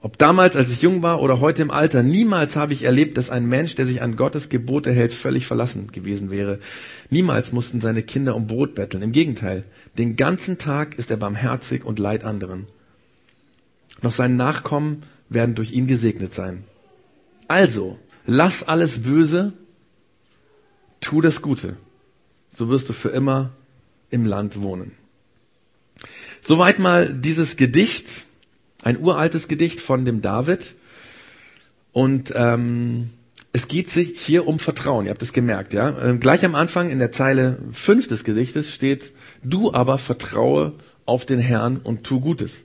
Ob 0.00 0.16
damals, 0.16 0.54
als 0.54 0.70
ich 0.70 0.82
jung 0.82 1.02
war 1.02 1.20
oder 1.20 1.40
heute 1.40 1.62
im 1.62 1.72
Alter, 1.72 2.04
niemals 2.04 2.54
habe 2.54 2.72
ich 2.72 2.84
erlebt, 2.84 3.16
dass 3.16 3.30
ein 3.30 3.46
Mensch, 3.46 3.74
der 3.74 3.84
sich 3.84 4.00
an 4.00 4.14
Gottes 4.14 4.48
Gebote 4.48 4.92
hält, 4.92 5.12
völlig 5.12 5.46
verlassen 5.46 5.90
gewesen 5.90 6.30
wäre. 6.30 6.60
Niemals 7.10 7.52
mussten 7.52 7.80
seine 7.80 8.04
Kinder 8.04 8.36
um 8.36 8.46
Brot 8.46 8.76
betteln. 8.76 9.02
Im 9.02 9.10
Gegenteil, 9.10 9.64
den 9.96 10.14
ganzen 10.14 10.58
Tag 10.58 10.96
ist 10.98 11.10
er 11.10 11.16
barmherzig 11.16 11.84
und 11.84 11.98
leid 11.98 12.22
anderen. 12.22 12.68
Noch 14.00 14.12
seine 14.12 14.34
Nachkommen 14.34 15.02
werden 15.28 15.56
durch 15.56 15.72
ihn 15.72 15.88
gesegnet 15.88 16.32
sein. 16.32 16.62
Also, 17.48 17.98
lass 18.24 18.62
alles 18.62 19.02
Böse, 19.02 19.52
tu 21.00 21.20
das 21.20 21.42
Gute. 21.42 21.76
So 22.50 22.68
wirst 22.68 22.88
du 22.88 22.92
für 22.92 23.10
immer 23.10 23.50
im 24.10 24.24
Land 24.24 24.62
wohnen. 24.62 24.92
Soweit 26.42 26.78
mal 26.78 27.12
dieses 27.12 27.56
Gedicht 27.56 28.24
ein 28.82 28.98
uraltes 28.98 29.48
Gedicht 29.48 29.80
von 29.80 30.04
dem 30.04 30.22
David. 30.22 30.74
Und 31.92 32.32
ähm, 32.34 33.10
es 33.52 33.68
geht 33.68 33.90
sich 33.90 34.20
hier 34.20 34.46
um 34.46 34.58
Vertrauen. 34.58 35.06
Ihr 35.06 35.10
habt 35.10 35.22
es 35.22 35.32
gemerkt, 35.32 35.72
ja. 35.72 35.96
Ähm, 36.00 36.20
gleich 36.20 36.44
am 36.44 36.54
Anfang 36.54 36.90
in 36.90 36.98
der 36.98 37.12
Zeile 37.12 37.58
5 37.72 38.08
des 38.08 38.24
Gedichtes 38.24 38.72
steht, 38.72 39.12
du 39.42 39.72
aber 39.72 39.98
vertraue 39.98 40.74
auf 41.06 41.26
den 41.26 41.40
Herrn 41.40 41.78
und 41.78 42.04
tu 42.04 42.20
Gutes. 42.20 42.64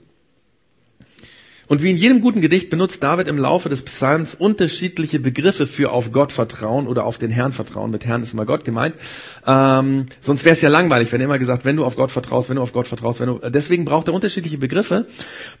Und 1.66 1.82
wie 1.82 1.90
in 1.90 1.96
jedem 1.96 2.20
guten 2.20 2.40
Gedicht 2.40 2.70
benutzt 2.70 3.02
David 3.02 3.28
im 3.28 3.38
Laufe 3.38 3.68
des 3.68 3.82
Psalms 3.82 4.34
unterschiedliche 4.34 5.18
Begriffe 5.18 5.66
für 5.66 5.92
auf 5.92 6.12
Gott 6.12 6.32
vertrauen 6.32 6.86
oder 6.86 7.04
auf 7.04 7.18
den 7.18 7.30
Herrn 7.30 7.52
vertrauen. 7.52 7.90
Mit 7.90 8.04
Herrn 8.04 8.22
ist 8.22 8.34
immer 8.34 8.44
Gott 8.44 8.64
gemeint. 8.64 8.94
Ähm, 9.46 10.06
sonst 10.20 10.44
wäre 10.44 10.54
es 10.54 10.60
ja 10.60 10.68
langweilig, 10.68 11.10
wenn 11.12 11.20
immer 11.20 11.38
gesagt, 11.38 11.64
wenn 11.64 11.76
du 11.76 11.84
auf 11.84 11.96
Gott 11.96 12.10
vertraust, 12.10 12.48
wenn 12.48 12.56
du 12.56 12.62
auf 12.62 12.72
Gott 12.72 12.86
vertraust, 12.86 13.20
wenn 13.20 13.28
du. 13.28 13.40
Deswegen 13.48 13.84
braucht 13.84 14.08
er 14.08 14.14
unterschiedliche 14.14 14.58
Begriffe. 14.58 15.06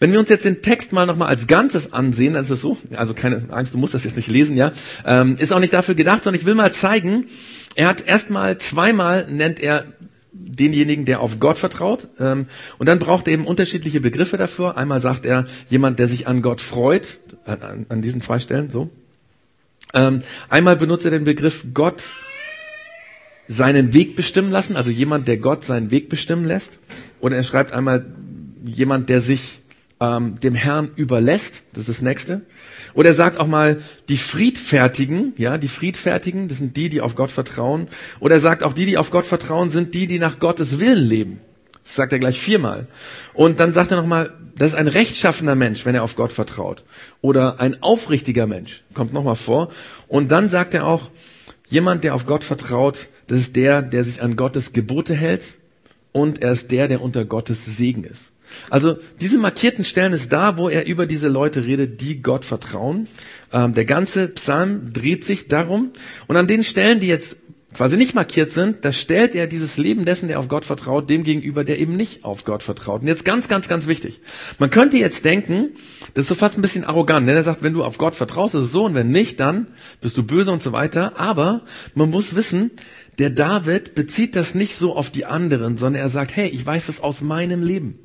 Wenn 0.00 0.12
wir 0.12 0.20
uns 0.20 0.28
jetzt 0.28 0.44
den 0.44 0.62
Text 0.62 0.92
mal 0.92 1.06
nochmal 1.06 1.28
als 1.28 1.46
Ganzes 1.46 1.92
ansehen, 1.92 2.34
dann 2.34 2.44
ist 2.44 2.50
es 2.50 2.60
so, 2.60 2.76
also 2.96 3.14
keine 3.14 3.46
Angst, 3.50 3.72
du 3.72 3.78
musst 3.78 3.94
das 3.94 4.04
jetzt 4.04 4.16
nicht 4.16 4.28
lesen, 4.28 4.56
ja. 4.56 4.72
Ähm, 5.06 5.36
ist 5.38 5.52
auch 5.52 5.60
nicht 5.60 5.72
dafür 5.72 5.94
gedacht, 5.94 6.24
sondern 6.24 6.40
ich 6.40 6.46
will 6.46 6.54
mal 6.54 6.72
zeigen, 6.72 7.26
er 7.76 7.88
hat 7.88 8.06
erstmal 8.06 8.58
zweimal 8.58 9.26
nennt 9.28 9.58
er 9.58 9.86
denjenigen, 10.34 11.04
der 11.04 11.20
auf 11.20 11.40
Gott 11.40 11.58
vertraut. 11.58 12.08
Ähm, 12.18 12.46
und 12.78 12.88
dann 12.88 12.98
braucht 12.98 13.26
er 13.26 13.34
eben 13.34 13.46
unterschiedliche 13.46 14.00
Begriffe 14.00 14.36
dafür. 14.36 14.76
Einmal 14.76 15.00
sagt 15.00 15.24
er 15.24 15.46
jemand, 15.68 15.98
der 15.98 16.08
sich 16.08 16.26
an 16.26 16.42
Gott 16.42 16.60
freut, 16.60 17.18
an, 17.46 17.86
an 17.88 18.02
diesen 18.02 18.20
zwei 18.20 18.38
Stellen 18.38 18.70
so. 18.70 18.90
Ähm, 19.92 20.22
einmal 20.48 20.76
benutzt 20.76 21.04
er 21.04 21.10
den 21.10 21.24
Begriff 21.24 21.66
Gott 21.72 22.02
seinen 23.46 23.92
Weg 23.92 24.16
bestimmen 24.16 24.50
lassen, 24.50 24.76
also 24.76 24.90
jemand, 24.90 25.28
der 25.28 25.36
Gott 25.36 25.64
seinen 25.64 25.90
Weg 25.90 26.08
bestimmen 26.08 26.46
lässt. 26.46 26.78
Oder 27.20 27.36
er 27.36 27.42
schreibt 27.42 27.72
einmal 27.72 28.06
jemand, 28.64 29.08
der 29.08 29.20
sich 29.20 29.60
ähm, 30.00 30.40
dem 30.40 30.54
Herrn 30.54 30.90
überlässt. 30.96 31.62
Das 31.72 31.82
ist 31.82 31.88
das 31.88 32.02
nächste. 32.02 32.42
Oder 32.94 33.10
er 33.10 33.14
sagt 33.14 33.38
auch 33.38 33.46
mal, 33.46 33.80
die 34.08 34.16
Friedfertigen, 34.16 35.34
ja, 35.36 35.58
die 35.58 35.68
Friedfertigen, 35.68 36.48
das 36.48 36.58
sind 36.58 36.76
die, 36.76 36.88
die 36.88 37.00
auf 37.00 37.16
Gott 37.16 37.30
vertrauen. 37.30 37.88
Oder 38.20 38.36
er 38.36 38.40
sagt 38.40 38.62
auch, 38.62 38.72
die, 38.72 38.86
die 38.86 38.98
auf 38.98 39.10
Gott 39.10 39.26
vertrauen, 39.26 39.70
sind 39.70 39.94
die, 39.94 40.06
die 40.06 40.18
nach 40.18 40.38
Gottes 40.38 40.78
Willen 40.80 41.04
leben. 41.04 41.40
Das 41.82 41.96
sagt 41.96 42.12
er 42.12 42.18
gleich 42.18 42.40
viermal. 42.40 42.86
Und 43.34 43.60
dann 43.60 43.72
sagt 43.72 43.90
er 43.90 43.98
nochmal, 43.98 44.32
das 44.56 44.68
ist 44.72 44.78
ein 44.78 44.88
rechtschaffener 44.88 45.54
Mensch, 45.54 45.84
wenn 45.84 45.94
er 45.94 46.02
auf 46.02 46.16
Gott 46.16 46.32
vertraut. 46.32 46.84
Oder 47.20 47.60
ein 47.60 47.82
aufrichtiger 47.82 48.46
Mensch, 48.46 48.82
kommt 48.94 49.12
nochmal 49.12 49.36
vor. 49.36 49.70
Und 50.08 50.30
dann 50.30 50.48
sagt 50.48 50.74
er 50.74 50.86
auch, 50.86 51.10
jemand, 51.68 52.04
der 52.04 52.14
auf 52.14 52.26
Gott 52.26 52.44
vertraut, 52.44 53.08
das 53.26 53.38
ist 53.38 53.56
der, 53.56 53.82
der 53.82 54.04
sich 54.04 54.22
an 54.22 54.36
Gottes 54.36 54.72
Gebote 54.72 55.14
hält. 55.14 55.58
Und 56.12 56.42
er 56.42 56.52
ist 56.52 56.70
der, 56.70 56.88
der 56.88 57.02
unter 57.02 57.24
Gottes 57.24 57.66
Segen 57.66 58.04
ist. 58.04 58.33
Also 58.70 58.96
diese 59.20 59.38
markierten 59.38 59.84
Stellen 59.84 60.12
ist 60.12 60.32
da, 60.32 60.56
wo 60.56 60.68
er 60.68 60.86
über 60.86 61.06
diese 61.06 61.28
Leute 61.28 61.64
redet, 61.64 62.00
die 62.00 62.22
Gott 62.22 62.44
vertrauen. 62.44 63.08
Ähm, 63.52 63.74
der 63.74 63.84
ganze 63.84 64.28
Psalm 64.28 64.92
dreht 64.92 65.24
sich 65.24 65.48
darum. 65.48 65.92
Und 66.26 66.36
an 66.36 66.46
den 66.46 66.64
Stellen, 66.64 67.00
die 67.00 67.08
jetzt 67.08 67.36
quasi 67.74 67.96
nicht 67.96 68.14
markiert 68.14 68.52
sind, 68.52 68.84
da 68.84 68.92
stellt 68.92 69.34
er 69.34 69.46
dieses 69.46 69.76
Leben 69.76 70.04
dessen, 70.04 70.28
der 70.28 70.38
auf 70.38 70.48
Gott 70.48 70.64
vertraut, 70.64 71.10
dem 71.10 71.24
gegenüber, 71.24 71.64
der 71.64 71.78
eben 71.78 71.96
nicht 71.96 72.24
auf 72.24 72.44
Gott 72.44 72.62
vertraut. 72.62 73.02
Und 73.02 73.08
jetzt 73.08 73.24
ganz, 73.24 73.48
ganz, 73.48 73.68
ganz 73.68 73.86
wichtig. 73.86 74.20
Man 74.58 74.70
könnte 74.70 74.96
jetzt 74.96 75.24
denken, 75.24 75.70
das 76.14 76.22
ist 76.22 76.28
so 76.28 76.34
fast 76.34 76.56
ein 76.56 76.62
bisschen 76.62 76.84
arrogant, 76.84 77.28
denn 77.28 77.36
er 77.36 77.42
sagt, 77.42 77.62
wenn 77.62 77.74
du 77.74 77.84
auf 77.84 77.98
Gott 77.98 78.14
vertraust, 78.14 78.54
ist 78.54 78.62
es 78.62 78.72
so, 78.72 78.84
und 78.84 78.94
wenn 78.94 79.10
nicht, 79.10 79.40
dann 79.40 79.66
bist 80.00 80.16
du 80.16 80.22
böse 80.22 80.52
und 80.52 80.62
so 80.62 80.72
weiter. 80.72 81.18
Aber 81.18 81.62
man 81.94 82.10
muss 82.10 82.36
wissen, 82.36 82.70
der 83.18 83.30
David 83.30 83.94
bezieht 83.94 84.36
das 84.36 84.54
nicht 84.54 84.76
so 84.76 84.96
auf 84.96 85.10
die 85.10 85.26
anderen, 85.26 85.76
sondern 85.76 86.00
er 86.00 86.08
sagt, 86.08 86.34
hey, 86.34 86.48
ich 86.48 86.64
weiß 86.64 86.86
das 86.86 87.00
aus 87.00 87.20
meinem 87.20 87.62
Leben. 87.62 87.98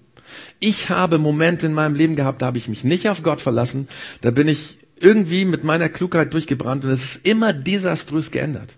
Ich 0.60 0.90
habe 0.90 1.18
Momente 1.18 1.66
in 1.66 1.74
meinem 1.74 1.96
Leben 1.96 2.16
gehabt, 2.16 2.42
da 2.42 2.48
habe 2.48 2.58
ich 2.58 2.68
mich 2.68 2.84
nicht 2.84 3.10
auf 3.10 3.24
Gott 3.24 3.42
verlassen. 3.42 3.88
Da 4.22 4.32
bin 4.32 4.48
ich 4.48 4.80
irgendwie 5.00 5.46
mit 5.46 5.64
meiner 5.64 5.90
Klugheit 5.90 6.34
durchgebrannt 6.34 6.86
und 6.86 6.92
es 6.92 7.16
ist 7.16 7.28
immer 7.28 7.54
desaströs 7.54 8.32
geändert. 8.32 8.76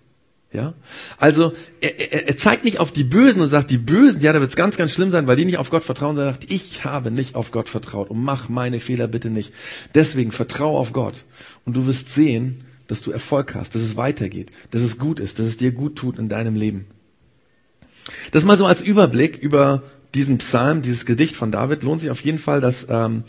Ja, 0.52 0.74
also 1.16 1.54
er, 1.80 2.12
er, 2.12 2.28
er 2.28 2.36
zeigt 2.36 2.64
nicht 2.64 2.78
auf 2.78 2.92
die 2.92 3.04
Bösen 3.04 3.40
und 3.40 3.48
sagt, 3.48 3.70
die 3.70 3.78
Bösen, 3.78 4.20
ja, 4.20 4.34
da 4.34 4.40
wird 4.40 4.50
es 4.50 4.56
ganz, 4.56 4.76
ganz 4.76 4.92
schlimm 4.92 5.10
sein, 5.10 5.26
weil 5.26 5.36
die 5.36 5.46
nicht 5.46 5.56
auf 5.56 5.70
Gott 5.70 5.82
vertrauen, 5.82 6.18
er 6.18 6.26
sagt, 6.26 6.50
ich 6.50 6.84
habe 6.84 7.10
nicht 7.10 7.36
auf 7.36 7.52
Gott 7.52 7.70
vertraut 7.70 8.10
und 8.10 8.22
mach 8.22 8.50
meine 8.50 8.78
Fehler 8.78 9.08
bitte 9.08 9.30
nicht. 9.30 9.54
Deswegen 9.94 10.30
vertraue 10.30 10.78
auf 10.78 10.92
Gott 10.92 11.24
und 11.64 11.74
du 11.74 11.86
wirst 11.86 12.10
sehen, 12.10 12.64
dass 12.86 13.00
du 13.00 13.12
Erfolg 13.12 13.54
hast, 13.54 13.74
dass 13.74 13.80
es 13.80 13.96
weitergeht, 13.96 14.52
dass 14.70 14.82
es 14.82 14.98
gut 14.98 15.20
ist, 15.20 15.38
dass 15.38 15.46
es 15.46 15.56
dir 15.56 15.72
gut 15.72 15.96
tut 15.96 16.18
in 16.18 16.28
deinem 16.28 16.54
Leben. 16.54 16.84
Das 18.32 18.44
mal 18.44 18.58
so 18.58 18.66
als 18.66 18.82
Überblick 18.82 19.38
über 19.38 19.82
diesen 20.14 20.38
Psalm, 20.38 20.82
dieses 20.82 21.06
Gedicht 21.06 21.36
von 21.36 21.52
David, 21.52 21.82
lohnt 21.82 22.00
sich 22.00 22.10
auf 22.10 22.20
jeden 22.20 22.38
Fall, 22.38 22.60
das 22.60 22.86
ähm, 22.88 23.24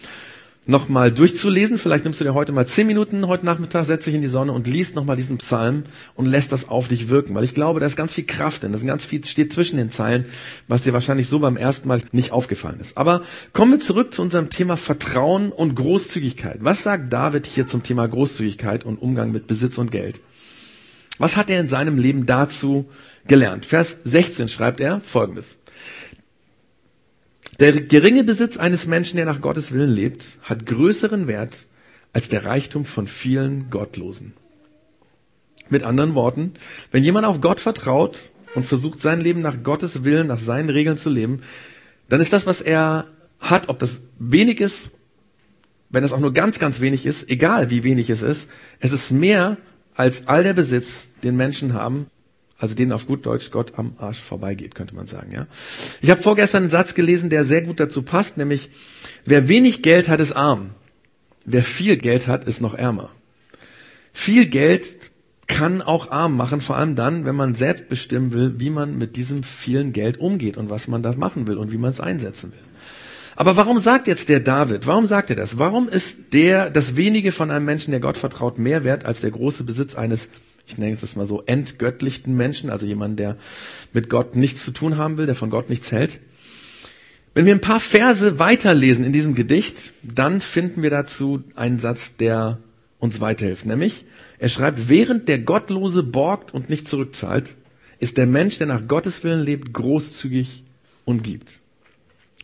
nochmal 0.66 1.12
durchzulesen. 1.12 1.78
Vielleicht 1.78 2.04
nimmst 2.04 2.20
du 2.20 2.24
dir 2.24 2.34
heute 2.34 2.52
mal 2.52 2.66
zehn 2.66 2.88
Minuten 2.88 3.28
heute 3.28 3.46
Nachmittag, 3.46 3.86
setz 3.86 4.06
dich 4.06 4.14
in 4.14 4.22
die 4.22 4.28
Sonne 4.28 4.52
und 4.54 4.68
liest 4.68 4.96
nochmal 4.96 5.16
diesen 5.16 5.38
Psalm 5.38 5.84
und 6.16 6.26
lässt 6.26 6.52
das 6.52 6.70
auf 6.70 6.88
dich 6.88 7.10
wirken. 7.10 7.36
Weil 7.36 7.44
ich 7.44 7.54
glaube, 7.54 7.80
da 7.80 7.86
ist 7.86 7.96
ganz 7.96 8.14
viel 8.14 8.26
Kraft 8.26 8.64
drin. 8.64 8.72
Das 8.72 8.82
ist 8.82 8.88
ganz 8.88 9.06
viel 9.06 9.24
steht 9.26 9.52
zwischen 9.52 9.78
den 9.78 9.92
Zeilen, 9.92 10.26
was 10.68 10.84
dir 10.84 10.94
wahrscheinlich 10.94 11.28
so 11.28 11.40
beim 11.40 11.58
ersten 11.58 11.88
Mal 11.88 12.02
nicht 12.12 12.32
aufgefallen 12.32 12.80
ist. 12.80 12.98
Aber 12.98 13.24
kommen 13.52 13.74
wir 13.74 13.80
zurück 13.80 14.14
zu 14.14 14.22
unserem 14.22 14.50
Thema 14.50 14.78
Vertrauen 14.78 15.52
und 15.52 15.76
Großzügigkeit. 15.76 16.60
Was 16.62 16.84
sagt 16.84 17.12
David 17.12 17.46
hier 17.46 17.68
zum 17.68 17.84
Thema 17.84 18.08
Großzügigkeit 18.08 18.86
und 18.86 19.02
Umgang 19.02 19.32
mit 19.32 19.48
Besitz 19.48 19.78
und 19.78 19.92
Geld? 19.92 20.22
Was 21.20 21.38
hat 21.38 21.50
er 21.50 21.60
in 21.60 21.68
seinem 21.68 21.98
Leben 21.98 22.26
dazu 22.26 22.90
gelernt? 23.28 23.66
Vers 23.66 23.98
16 24.04 24.48
schreibt 24.48 24.80
er 24.80 25.02
folgendes. 25.02 25.58
Der 27.60 27.82
geringe 27.82 28.24
Besitz 28.24 28.58
eines 28.58 28.88
Menschen, 28.88 29.18
der 29.18 29.26
nach 29.26 29.42
Gottes 29.42 29.72
Willen 29.72 29.92
lebt, 29.92 30.38
hat 30.42 30.66
größeren 30.66 31.28
Wert 31.28 31.68
als 32.12 32.30
der 32.30 32.46
Reichtum 32.46 32.86
von 32.86 33.08
vielen 33.08 33.70
Gottlosen. 33.70 34.34
Mit 35.70 35.84
anderen 35.84 36.16
Worten, 36.16 36.54
wenn 36.92 37.04
jemand 37.04 37.26
auf 37.26 37.42
Gott 37.42 37.60
vertraut 37.60 38.32
und 38.56 38.66
versucht, 38.66 39.02
sein 39.02 39.22
Leben 39.22 39.42
nach 39.42 39.64
Gottes 39.64 40.04
Willen, 40.04 40.28
nach 40.28 40.40
seinen 40.40 40.70
Regeln 40.70 40.98
zu 40.98 41.10
leben, 41.10 41.42
dann 42.10 42.22
ist 42.22 42.34
das, 42.34 42.46
was 42.46 42.62
er 42.62 43.08
hat, 43.40 43.70
ob 43.70 43.80
das 43.80 44.00
wenig 44.20 44.60
ist, 44.60 44.92
wenn 45.90 46.04
es 46.04 46.12
auch 46.12 46.20
nur 46.20 46.34
ganz, 46.34 46.60
ganz 46.60 46.80
wenig 46.80 47.06
ist, 47.06 47.30
egal 47.30 47.70
wie 47.70 47.84
wenig 47.84 48.10
es 48.10 48.24
ist, 48.24 48.50
es 48.80 48.92
ist 48.92 49.12
mehr 49.12 49.58
als 49.96 50.28
all 50.28 50.44
der 50.44 50.54
Besitz, 50.54 51.08
den 51.24 51.36
Menschen 51.36 51.74
haben, 51.74 52.08
also 52.64 52.76
denen 52.76 52.94
auf 52.94 53.08
gut 53.08 53.26
Deutsch 53.26 53.52
Gott 53.52 53.74
am 53.76 53.96
Arsch 53.98 54.22
vorbeigeht, 54.22 54.74
könnte 54.74 54.96
man 54.96 55.06
sagen, 55.06 55.34
ja. 55.34 55.48
Ich 56.02 56.10
habe 56.10 56.22
vorgestern 56.22 56.64
einen 56.64 56.70
Satz 56.70 56.94
gelesen, 56.94 57.30
der 57.30 57.44
sehr 57.44 57.62
gut 57.62 57.78
dazu 57.82 58.04
passt, 58.04 58.38
nämlich, 58.38 58.70
wer 59.26 59.50
wenig 59.50 59.82
Geld 59.82 60.08
hat, 60.08 60.22
ist 60.22 60.32
arm. 60.32 60.70
Wer 61.44 61.66
viel 61.66 61.98
Geld 61.98 62.30
hat, 62.30 62.46
ist 62.46 62.62
noch 62.62 62.74
ärmer. 62.74 63.10
Viel 64.14 64.46
Geld 64.46 65.12
kann 65.48 65.82
auch 65.82 66.10
arm 66.10 66.38
machen, 66.38 66.62
vor 66.62 66.78
allem 66.78 66.96
dann, 66.96 67.26
wenn 67.26 67.36
man 67.36 67.54
selbst 67.54 67.90
bestimmen 67.90 68.32
will, 68.32 68.54
wie 68.60 68.70
man 68.70 68.98
mit 68.98 69.18
diesem 69.18 69.44
vielen 69.44 69.92
Geld 69.92 70.18
umgeht 70.18 70.56
und 70.56 70.70
was 70.70 70.88
man 70.88 71.04
da 71.04 71.12
machen 71.12 71.48
will 71.48 71.58
und 71.58 71.74
wie 71.74 71.78
man 71.78 71.92
es 71.92 72.00
einsetzen 72.00 72.54
will. 72.54 72.64
Aber 73.36 73.58
warum 73.58 73.78
sagt 73.78 74.08
jetzt 74.08 74.30
der 74.30 74.40
David, 74.40 74.88
warum 74.88 75.06
sagt 75.06 75.30
er 75.30 75.36
das? 75.36 75.58
Warum 75.58 75.90
ist 75.90 76.16
der, 76.32 76.70
das 76.70 76.96
wenige 76.96 77.34
von 77.34 77.52
einem 77.52 77.66
Menschen, 77.66 77.92
der 77.92 78.00
Gott 78.00 78.18
vertraut, 78.18 78.58
mehr 78.58 78.86
wert 78.86 79.04
als 79.04 79.20
der 79.20 79.32
große 79.32 79.66
Besitz 79.66 79.96
eines, 79.96 80.30
ich 80.66 80.78
nenne 80.78 80.94
es 80.94 81.02
das 81.02 81.16
mal 81.16 81.26
so, 81.26 81.44
entgöttlichten 81.46 82.36
Menschen, 82.36 82.70
also 82.70 82.86
jemand, 82.86 83.20
der 83.20 83.38
mit 83.92 84.10
Gott 84.10 84.36
nichts 84.36 84.64
zu 84.64 84.72
tun 84.72 84.98
haben 84.98 85.18
will, 85.18 85.26
der 85.26 85.36
von 85.36 85.50
Gott 85.50 85.70
nichts 85.70 85.92
hält? 85.92 86.20
Wenn 87.34 87.46
wir 87.46 87.54
ein 87.54 87.62
paar 87.62 87.80
Verse 87.80 88.38
weiterlesen 88.40 89.04
in 89.04 89.14
diesem 89.14 89.34
Gedicht, 89.34 89.94
dann 90.04 90.40
finden 90.40 90.84
wir 90.84 90.92
dazu 90.92 91.44
einen 91.56 91.80
Satz, 91.80 92.16
der 92.16 92.60
uns 93.00 93.20
weiterhilft, 93.20 93.66
nämlich, 93.66 94.06
er 94.40 94.50
schreibt, 94.50 94.90
während 94.90 95.28
der 95.28 95.40
Gottlose 95.40 96.04
borgt 96.04 96.54
und 96.54 96.70
nicht 96.70 96.88
zurückzahlt, 96.88 97.56
ist 98.00 98.18
der 98.18 98.28
Mensch, 98.28 98.58
der 98.58 98.68
nach 98.68 98.88
Gottes 98.88 99.24
Willen 99.24 99.42
lebt, 99.42 99.74
großzügig 99.74 100.64
und 101.06 101.24
gibt. 101.24 101.50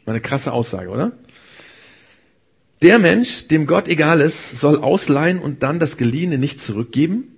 Eine 0.05 0.21
krasse 0.21 0.51
Aussage, 0.51 0.89
oder? 0.89 1.11
Der 2.81 2.97
Mensch, 2.97 3.47
dem 3.47 3.67
Gott 3.67 3.87
egal 3.87 4.21
ist, 4.21 4.57
soll 4.57 4.77
ausleihen 4.77 5.39
und 5.39 5.63
dann 5.63 5.79
das 5.79 5.97
Geliehene 5.97 6.37
nicht 6.37 6.61
zurückgeben. 6.61 7.35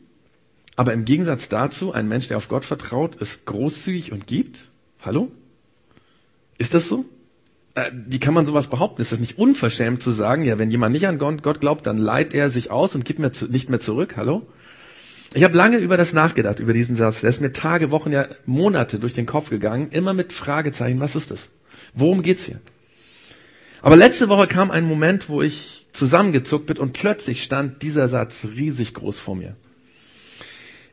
Aber 0.75 0.93
im 0.93 1.05
Gegensatz 1.05 1.49
dazu, 1.49 1.91
ein 1.91 2.07
Mensch, 2.07 2.27
der 2.27 2.37
auf 2.37 2.47
Gott 2.47 2.65
vertraut, 2.65 3.15
ist 3.15 3.45
großzügig 3.45 4.11
und 4.11 4.27
gibt. 4.27 4.69
Hallo? 5.01 5.31
Ist 6.57 6.73
das 6.73 6.87
so? 6.87 7.05
Äh, 7.75 7.91
wie 8.07 8.19
kann 8.19 8.33
man 8.33 8.45
sowas 8.45 8.67
behaupten? 8.67 9.01
Ist 9.01 9.11
das 9.11 9.19
nicht 9.19 9.37
unverschämt 9.37 10.01
zu 10.01 10.11
sagen, 10.11 10.43
ja, 10.43 10.57
wenn 10.59 10.71
jemand 10.71 10.93
nicht 10.93 11.07
an 11.07 11.17
Gott 11.17 11.59
glaubt, 11.59 11.87
dann 11.87 11.97
leiht 11.97 12.33
er 12.33 12.49
sich 12.49 12.71
aus 12.71 12.95
und 12.95 13.05
gibt 13.05 13.19
mir 13.19 13.31
zu, 13.31 13.45
nicht 13.45 13.69
mehr 13.69 13.79
zurück? 13.79 14.15
Hallo? 14.17 14.47
Ich 15.33 15.43
habe 15.43 15.55
lange 15.55 15.77
über 15.77 15.95
das 15.95 16.11
nachgedacht, 16.11 16.59
über 16.59 16.73
diesen 16.73 16.95
Satz. 16.95 17.21
Der 17.21 17.29
ist 17.29 17.39
mir 17.39 17.53
Tage, 17.53 17.91
Wochen, 17.91 18.11
ja 18.11 18.27
Monate 18.45 18.99
durch 18.99 19.13
den 19.13 19.25
Kopf 19.25 19.49
gegangen, 19.49 19.89
immer 19.91 20.13
mit 20.13 20.33
Fragezeichen, 20.33 20.99
was 20.99 21.15
ist 21.15 21.31
das? 21.31 21.49
Worum 21.93 22.21
geht's 22.21 22.45
hier? 22.45 22.59
Aber 23.81 23.95
letzte 23.95 24.27
Woche 24.27 24.47
kam 24.47 24.71
ein 24.71 24.85
Moment, 24.85 25.29
wo 25.29 25.41
ich 25.41 25.87
zusammengezuckt 25.93 26.67
bin 26.67 26.77
und 26.77 26.93
plötzlich 26.93 27.43
stand 27.43 27.81
dieser 27.81 28.09
Satz 28.09 28.45
riesig 28.55 28.93
groß 28.93 29.17
vor 29.17 29.35
mir. 29.35 29.55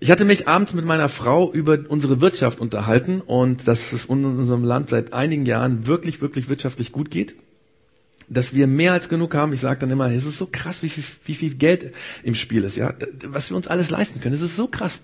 Ich 0.00 0.10
hatte 0.12 0.24
mich 0.24 0.46
abends 0.46 0.74
mit 0.74 0.84
meiner 0.84 1.08
Frau 1.08 1.52
über 1.52 1.78
unsere 1.88 2.20
Wirtschaft 2.20 2.60
unterhalten 2.60 3.20
und 3.20 3.66
dass 3.66 3.92
es 3.92 4.04
in 4.04 4.24
unserem 4.24 4.62
Land 4.62 4.90
seit 4.90 5.12
einigen 5.12 5.44
Jahren 5.44 5.86
wirklich, 5.86 6.20
wirklich 6.20 6.48
wirtschaftlich 6.48 6.92
gut 6.92 7.10
geht. 7.10 7.34
Dass 8.28 8.54
wir 8.54 8.66
mehr 8.66 8.92
als 8.92 9.08
genug 9.08 9.34
haben. 9.34 9.52
Ich 9.52 9.60
sage 9.60 9.80
dann 9.80 9.90
immer, 9.90 10.12
es 10.12 10.24
ist 10.24 10.38
so 10.38 10.46
krass, 10.50 10.82
wie 10.82 10.88
viel, 10.88 11.04
wie 11.24 11.34
viel 11.34 11.54
Geld 11.54 11.92
im 12.22 12.34
Spiel 12.34 12.62
ist, 12.62 12.76
ja, 12.76 12.94
was 13.24 13.50
wir 13.50 13.56
uns 13.56 13.66
alles 13.66 13.90
leisten 13.90 14.20
können. 14.20 14.34
Es 14.34 14.42
ist 14.42 14.54
so 14.54 14.68
krass. 14.68 15.00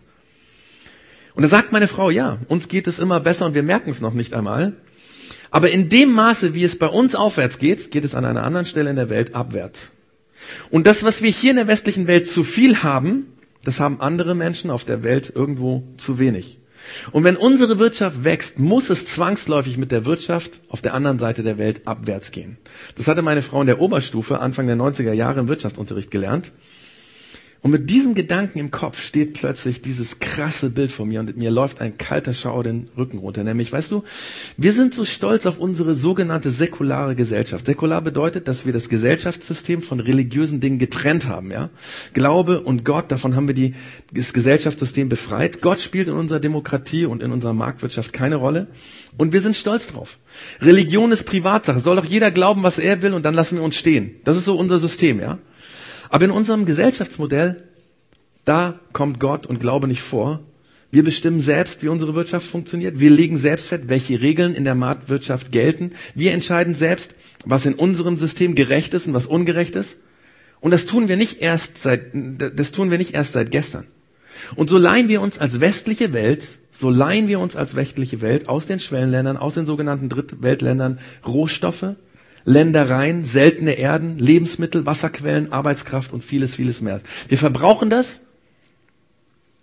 Und 1.34 1.42
da 1.42 1.48
sagt 1.48 1.72
meine 1.72 1.88
Frau, 1.88 2.10
ja, 2.10 2.38
uns 2.46 2.68
geht 2.68 2.86
es 2.86 2.98
immer 3.00 3.18
besser 3.18 3.46
und 3.46 3.54
wir 3.54 3.64
merken 3.64 3.90
es 3.90 4.00
noch 4.00 4.14
nicht 4.14 4.34
einmal. 4.34 4.74
Aber 5.50 5.70
in 5.70 5.88
dem 5.88 6.12
Maße, 6.12 6.54
wie 6.54 6.64
es 6.64 6.78
bei 6.78 6.86
uns 6.86 7.14
aufwärts 7.14 7.58
geht, 7.58 7.90
geht 7.90 8.04
es 8.04 8.14
an 8.14 8.24
einer 8.24 8.44
anderen 8.44 8.66
Stelle 8.66 8.90
in 8.90 8.96
der 8.96 9.08
Welt 9.08 9.34
abwärts. 9.34 9.90
Und 10.70 10.86
das, 10.86 11.02
was 11.02 11.22
wir 11.22 11.30
hier 11.30 11.50
in 11.50 11.56
der 11.56 11.66
westlichen 11.68 12.06
Welt 12.06 12.28
zu 12.28 12.44
viel 12.44 12.82
haben, 12.82 13.33
das 13.64 13.80
haben 13.80 14.00
andere 14.00 14.34
Menschen 14.34 14.70
auf 14.70 14.84
der 14.84 15.02
Welt 15.02 15.32
irgendwo 15.34 15.82
zu 15.96 16.18
wenig. 16.18 16.58
Und 17.12 17.24
wenn 17.24 17.36
unsere 17.36 17.78
Wirtschaft 17.78 18.24
wächst, 18.24 18.58
muss 18.58 18.90
es 18.90 19.06
zwangsläufig 19.06 19.78
mit 19.78 19.90
der 19.90 20.04
Wirtschaft 20.04 20.60
auf 20.68 20.82
der 20.82 20.94
anderen 20.94 21.18
Seite 21.18 21.42
der 21.42 21.58
Welt 21.58 21.86
abwärts 21.86 22.30
gehen. 22.30 22.58
Das 22.96 23.08
hatte 23.08 23.22
meine 23.22 23.42
Frau 23.42 23.60
in 23.60 23.66
der 23.66 23.80
Oberstufe 23.80 24.40
Anfang 24.40 24.66
der 24.66 24.76
90er 24.76 25.12
Jahre 25.12 25.40
im 25.40 25.48
Wirtschaftsunterricht 25.48 26.10
gelernt. 26.10 26.52
Und 27.64 27.70
mit 27.70 27.88
diesem 27.88 28.14
Gedanken 28.14 28.58
im 28.58 28.70
Kopf 28.70 29.00
steht 29.00 29.32
plötzlich 29.32 29.80
dieses 29.80 30.18
krasse 30.20 30.68
Bild 30.68 30.92
vor 30.92 31.06
mir 31.06 31.20
und 31.20 31.34
mir 31.38 31.50
läuft 31.50 31.80
ein 31.80 31.96
kalter 31.96 32.34
Schauer 32.34 32.62
den 32.62 32.90
Rücken 32.94 33.16
runter. 33.16 33.42
Nämlich, 33.42 33.72
weißt 33.72 33.90
du, 33.90 34.04
wir 34.58 34.74
sind 34.74 34.92
so 34.92 35.06
stolz 35.06 35.46
auf 35.46 35.56
unsere 35.56 35.94
sogenannte 35.94 36.50
säkulare 36.50 37.16
Gesellschaft. 37.16 37.64
Säkular 37.64 38.02
bedeutet, 38.02 38.48
dass 38.48 38.66
wir 38.66 38.74
das 38.74 38.90
Gesellschaftssystem 38.90 39.80
von 39.80 39.98
religiösen 39.98 40.60
Dingen 40.60 40.78
getrennt 40.78 41.26
haben, 41.26 41.50
ja. 41.50 41.70
Glaube 42.12 42.60
und 42.60 42.84
Gott, 42.84 43.10
davon 43.10 43.34
haben 43.34 43.48
wir 43.48 43.54
die, 43.54 43.72
das 44.12 44.34
Gesellschaftssystem 44.34 45.08
befreit. 45.08 45.62
Gott 45.62 45.80
spielt 45.80 46.08
in 46.08 46.14
unserer 46.14 46.40
Demokratie 46.40 47.06
und 47.06 47.22
in 47.22 47.32
unserer 47.32 47.54
Marktwirtschaft 47.54 48.12
keine 48.12 48.36
Rolle. 48.36 48.66
Und 49.16 49.32
wir 49.32 49.40
sind 49.40 49.56
stolz 49.56 49.86
drauf. 49.86 50.18
Religion 50.60 51.12
ist 51.12 51.22
Privatsache. 51.22 51.80
Soll 51.80 51.96
doch 51.96 52.04
jeder 52.04 52.30
glauben, 52.30 52.62
was 52.62 52.78
er 52.78 53.00
will 53.00 53.14
und 53.14 53.24
dann 53.24 53.32
lassen 53.32 53.56
wir 53.56 53.64
uns 53.64 53.76
stehen. 53.76 54.16
Das 54.24 54.36
ist 54.36 54.44
so 54.44 54.54
unser 54.54 54.76
System, 54.76 55.18
ja. 55.18 55.38
Aber 56.14 56.26
in 56.26 56.30
unserem 56.30 56.64
Gesellschaftsmodell, 56.64 57.64
da 58.44 58.78
kommt 58.92 59.18
Gott 59.18 59.46
und 59.46 59.58
Glaube 59.58 59.88
nicht 59.88 60.02
vor. 60.02 60.44
Wir 60.92 61.02
bestimmen 61.02 61.40
selbst, 61.40 61.82
wie 61.82 61.88
unsere 61.88 62.14
Wirtschaft 62.14 62.46
funktioniert. 62.46 63.00
Wir 63.00 63.10
legen 63.10 63.36
selbst 63.36 63.66
fest, 63.66 63.88
welche 63.88 64.20
Regeln 64.20 64.54
in 64.54 64.62
der 64.62 64.76
Marktwirtschaft 64.76 65.50
gelten. 65.50 65.90
Wir 66.14 66.30
entscheiden 66.30 66.76
selbst, 66.76 67.16
was 67.44 67.66
in 67.66 67.74
unserem 67.74 68.16
System 68.16 68.54
gerecht 68.54 68.94
ist 68.94 69.08
und 69.08 69.14
was 69.14 69.26
ungerecht 69.26 69.74
ist. 69.74 69.96
Und 70.60 70.70
das 70.70 70.86
tun 70.86 71.08
wir 71.08 71.16
nicht 71.16 71.42
erst 71.42 71.78
seit, 71.78 72.12
das 72.12 72.70
tun 72.70 72.92
wir 72.92 72.98
nicht 72.98 73.12
erst 73.12 73.32
seit 73.32 73.50
gestern. 73.50 73.84
Und 74.54 74.70
so 74.70 74.78
leihen 74.78 75.08
wir 75.08 75.20
uns 75.20 75.40
als 75.40 75.58
westliche 75.58 76.12
Welt, 76.12 76.60
so 76.70 76.90
leihen 76.90 77.26
wir 77.26 77.40
uns 77.40 77.56
als 77.56 77.74
westliche 77.74 78.20
Welt 78.20 78.48
aus 78.48 78.66
den 78.66 78.78
Schwellenländern, 78.78 79.36
aus 79.36 79.54
den 79.54 79.66
sogenannten 79.66 80.08
Drittweltländern 80.08 81.00
Rohstoffe, 81.26 81.96
Ländereien, 82.44 83.24
seltene 83.24 83.72
Erden, 83.72 84.18
Lebensmittel, 84.18 84.86
Wasserquellen, 84.86 85.52
Arbeitskraft 85.52 86.12
und 86.12 86.22
vieles, 86.22 86.56
vieles 86.56 86.80
mehr. 86.80 87.00
Wir 87.28 87.38
verbrauchen 87.38 87.90
das 87.90 88.20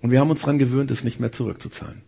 und 0.02 0.12
wir 0.12 0.20
haben 0.20 0.32
uns 0.32 0.42
daran 0.42 0.58
gewöhnt, 0.58 0.90
es 0.92 1.04
nicht 1.04 1.20
mehr 1.20 1.32
zurückzuzahlen. 1.32 2.02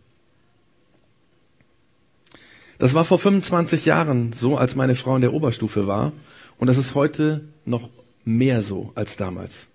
Das 2.78 2.92
war 2.92 3.04
vor 3.04 3.20
25 3.20 3.84
Jahren 3.84 4.32
so, 4.32 4.56
als 4.56 4.74
meine 4.74 4.96
Frau 4.96 5.14
in 5.14 5.22
der 5.22 5.32
Oberstufe 5.32 5.86
war 5.86 6.12
und 6.58 6.66
das 6.66 6.78
ist 6.78 6.94
heute 6.94 7.42
noch 7.64 7.88
mehr 8.24 8.62
so 8.62 8.92
als 8.96 9.16
damals. 9.16 9.68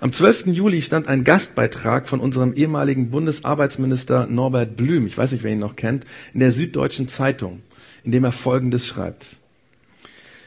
Am 0.00 0.12
12. 0.12 0.48
Juli 0.48 0.82
stand 0.82 1.08
ein 1.08 1.24
Gastbeitrag 1.24 2.06
von 2.06 2.20
unserem 2.20 2.52
ehemaligen 2.52 3.10
Bundesarbeitsminister 3.10 4.26
Norbert 4.26 4.76
Blüm, 4.76 5.06
ich 5.06 5.16
weiß 5.16 5.32
nicht, 5.32 5.44
wer 5.44 5.52
ihn 5.52 5.60
noch 5.60 5.76
kennt, 5.76 6.04
in 6.34 6.40
der 6.40 6.52
Süddeutschen 6.52 7.08
Zeitung, 7.08 7.62
in 8.04 8.12
dem 8.12 8.24
er 8.24 8.32
Folgendes 8.32 8.86
schreibt. 8.86 9.38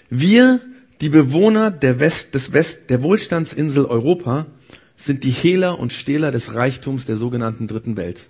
Wir, 0.10 0.60
die 1.02 1.10
Bewohner 1.10 1.72
der 1.72 2.00
West, 2.00 2.36
des 2.36 2.54
West, 2.54 2.90
der 2.90 3.02
Wohlstandsinsel 3.02 3.86
Europa, 3.86 4.46
sind 4.98 5.24
die 5.24 5.32
Hehler 5.32 5.80
und 5.80 5.94
Stehler 5.94 6.32
des 6.32 6.54
Reichtums 6.54 7.06
der 7.06 7.18
sogenannten 7.18 7.68
Dritten 7.68 7.98
Welt. 7.98 8.30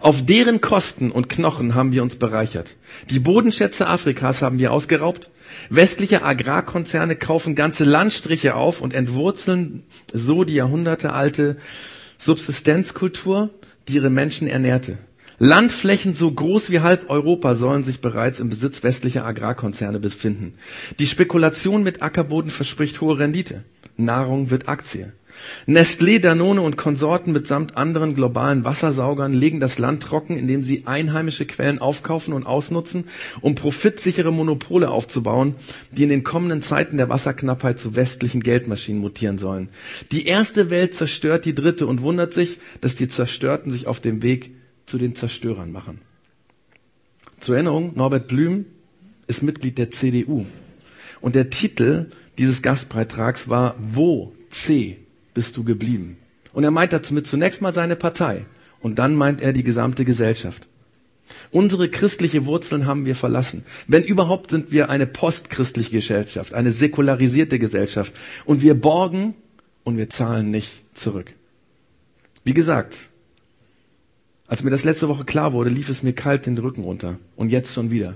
Auf 0.00 0.24
deren 0.24 0.60
Kosten 0.60 1.10
und 1.10 1.28
Knochen 1.28 1.74
haben 1.74 1.92
wir 1.92 2.02
uns 2.02 2.16
bereichert. 2.16 2.76
Die 3.10 3.18
Bodenschätze 3.18 3.86
Afrikas 3.86 4.42
haben 4.42 4.58
wir 4.58 4.72
ausgeraubt. 4.72 5.30
Westliche 5.70 6.22
Agrarkonzerne 6.22 7.16
kaufen 7.16 7.54
ganze 7.54 7.84
Landstriche 7.84 8.54
auf 8.54 8.80
und 8.80 8.94
entwurzeln 8.94 9.84
so 10.12 10.44
die 10.44 10.54
jahrhundertealte 10.54 11.56
Subsistenzkultur, 12.18 13.50
die 13.88 13.94
ihre 13.94 14.10
Menschen 14.10 14.48
ernährte. 14.48 14.98
Landflächen 15.38 16.14
so 16.14 16.30
groß 16.30 16.70
wie 16.70 16.80
halb 16.80 17.10
Europa 17.10 17.54
sollen 17.56 17.84
sich 17.84 18.00
bereits 18.00 18.40
im 18.40 18.48
Besitz 18.48 18.82
westlicher 18.82 19.26
Agrarkonzerne 19.26 20.00
befinden. 20.00 20.54
Die 20.98 21.06
Spekulation 21.06 21.82
mit 21.82 22.02
Ackerboden 22.02 22.50
verspricht 22.50 23.00
hohe 23.02 23.18
Rendite. 23.18 23.62
Nahrung 23.98 24.50
wird 24.50 24.68
Aktie. 24.68 25.12
Nestlé, 25.66 26.18
Danone 26.18 26.62
und 26.62 26.78
Konsorten 26.78 27.32
mitsamt 27.32 27.76
anderen 27.76 28.14
globalen 28.14 28.64
Wassersaugern 28.64 29.34
legen 29.34 29.60
das 29.60 29.78
Land 29.78 30.02
trocken, 30.02 30.38
indem 30.38 30.62
sie 30.62 30.86
einheimische 30.86 31.44
Quellen 31.44 31.78
aufkaufen 31.78 32.32
und 32.32 32.46
ausnutzen, 32.46 33.04
um 33.42 33.54
profitsichere 33.54 34.32
Monopole 34.32 34.90
aufzubauen, 34.90 35.56
die 35.92 36.04
in 36.04 36.08
den 36.08 36.24
kommenden 36.24 36.62
Zeiten 36.62 36.96
der 36.96 37.10
Wasserknappheit 37.10 37.78
zu 37.78 37.96
westlichen 37.96 38.42
Geldmaschinen 38.42 39.02
mutieren 39.02 39.36
sollen. 39.36 39.68
Die 40.12 40.26
erste 40.26 40.70
Welt 40.70 40.94
zerstört 40.94 41.44
die 41.44 41.54
dritte 41.54 41.86
und 41.86 42.00
wundert 42.00 42.32
sich, 42.32 42.58
dass 42.80 42.96
die 42.96 43.08
Zerstörten 43.08 43.70
sich 43.70 43.86
auf 43.86 44.00
dem 44.00 44.22
Weg 44.22 44.52
zu 44.86 44.98
den 44.98 45.14
Zerstörern 45.14 45.72
machen. 45.72 46.00
Zur 47.40 47.56
Erinnerung, 47.56 47.92
Norbert 47.94 48.28
Blüm 48.28 48.66
ist 49.26 49.42
Mitglied 49.42 49.78
der 49.78 49.90
CDU. 49.90 50.46
Und 51.20 51.34
der 51.34 51.50
Titel 51.50 52.10
dieses 52.38 52.62
Gastbeitrags 52.62 53.48
war 53.48 53.74
Wo 53.78 54.32
C 54.50 54.98
bist 55.34 55.56
du 55.56 55.64
geblieben? 55.64 56.16
Und 56.52 56.64
er 56.64 56.70
meint 56.70 56.92
damit 56.92 57.26
zunächst 57.26 57.60
mal 57.60 57.74
seine 57.74 57.96
Partei 57.96 58.46
und 58.80 58.98
dann 58.98 59.14
meint 59.14 59.40
er 59.42 59.52
die 59.52 59.64
gesamte 59.64 60.04
Gesellschaft. 60.04 60.68
Unsere 61.50 61.88
christliche 61.88 62.46
Wurzeln 62.46 62.86
haben 62.86 63.04
wir 63.04 63.16
verlassen. 63.16 63.64
Wenn 63.88 64.04
überhaupt 64.04 64.50
sind 64.50 64.70
wir 64.70 64.90
eine 64.90 65.06
postchristliche 65.06 65.90
Gesellschaft, 65.90 66.54
eine 66.54 66.72
säkularisierte 66.72 67.58
Gesellschaft. 67.58 68.14
Und 68.44 68.62
wir 68.62 68.74
borgen 68.74 69.34
und 69.84 69.96
wir 69.96 70.08
zahlen 70.08 70.50
nicht 70.50 70.84
zurück. 70.94 71.32
Wie 72.44 72.54
gesagt, 72.54 73.08
Als 74.48 74.62
mir 74.62 74.70
das 74.70 74.84
letzte 74.84 75.08
Woche 75.08 75.24
klar 75.24 75.52
wurde, 75.52 75.70
lief 75.70 75.88
es 75.88 76.02
mir 76.02 76.12
kalt 76.12 76.46
den 76.46 76.58
Rücken 76.58 76.82
runter. 76.82 77.18
Und 77.34 77.50
jetzt 77.50 77.74
schon 77.74 77.90
wieder. 77.90 78.14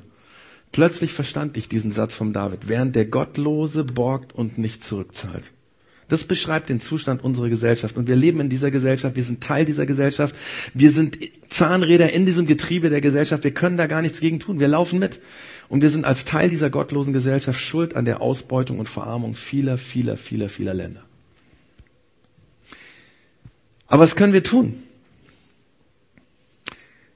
Plötzlich 0.73 1.13
verstand 1.13 1.57
ich 1.57 1.69
diesen 1.69 1.91
Satz 1.91 2.15
vom 2.15 2.33
David. 2.33 2.69
Während 2.69 2.95
der 2.95 3.05
Gottlose 3.05 3.83
borgt 3.83 4.33
und 4.33 4.57
nicht 4.57 4.85
zurückzahlt. 4.85 5.53
Das 6.07 6.25
beschreibt 6.25 6.69
den 6.69 6.81
Zustand 6.81 7.23
unserer 7.23 7.49
Gesellschaft. 7.49 7.97
Und 7.97 8.09
wir 8.09 8.17
leben 8.17 8.41
in 8.41 8.49
dieser 8.49 8.73
Gesellschaft, 8.73 9.15
wir 9.15 9.23
sind 9.23 9.43
Teil 9.43 9.65
dieser 9.65 9.87
Gesellschaft, 9.87 10.35
wir 10.75 10.91
sind 10.91 11.19
Zahnräder 11.49 12.13
in 12.13 12.27
diesem 12.27 12.47
Getriebe 12.47 12.91
der 12.91 13.01
Gesellschaft, 13.01 13.45
wir 13.45 13.55
können 13.55 13.77
da 13.77 13.87
gar 13.87 14.03
nichts 14.03 14.19
gegen 14.19 14.41
tun, 14.41 14.59
wir 14.59 14.67
laufen 14.67 14.99
mit. 14.99 15.21
Und 15.69 15.83
wir 15.83 15.89
sind 15.89 16.05
als 16.05 16.25
Teil 16.25 16.51
dieser 16.51 16.69
gottlosen 16.69 17.13
Gesellschaft 17.13 17.61
schuld 17.61 17.95
an 17.95 18.05
der 18.05 18.21
Ausbeutung 18.21 18.81
und 18.81 18.89
Verarmung 18.89 19.37
vieler, 19.37 19.79
vieler, 19.79 20.17
vieler, 20.17 20.49
vieler 20.49 20.75
Länder. 20.75 21.05
Aber 23.87 24.03
was 24.03 24.17
können 24.17 24.33
wir 24.33 24.43
tun? 24.43 24.83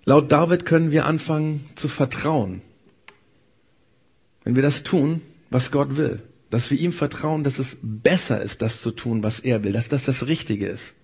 Laut 0.04 0.30
David 0.30 0.66
können 0.66 0.90
wir 0.90 1.06
anfangen 1.06 1.68
zu 1.76 1.88
vertrauen. 1.88 2.62
Wenn 4.42 4.54
wir 4.54 4.62
das 4.62 4.82
tun, 4.82 5.22
was 5.50 5.70
Gott 5.70 5.96
will 5.96 6.22
dass 6.54 6.70
wir 6.70 6.78
ihm 6.78 6.92
vertrauen, 6.92 7.42
dass 7.42 7.58
es 7.58 7.78
besser 7.82 8.40
ist, 8.40 8.62
das 8.62 8.80
zu 8.80 8.92
tun, 8.92 9.24
was 9.24 9.40
er 9.40 9.64
will, 9.64 9.72
dass 9.72 9.88
das 9.88 10.04
das 10.04 10.28
Richtige 10.28 10.68
ist. 10.68 10.94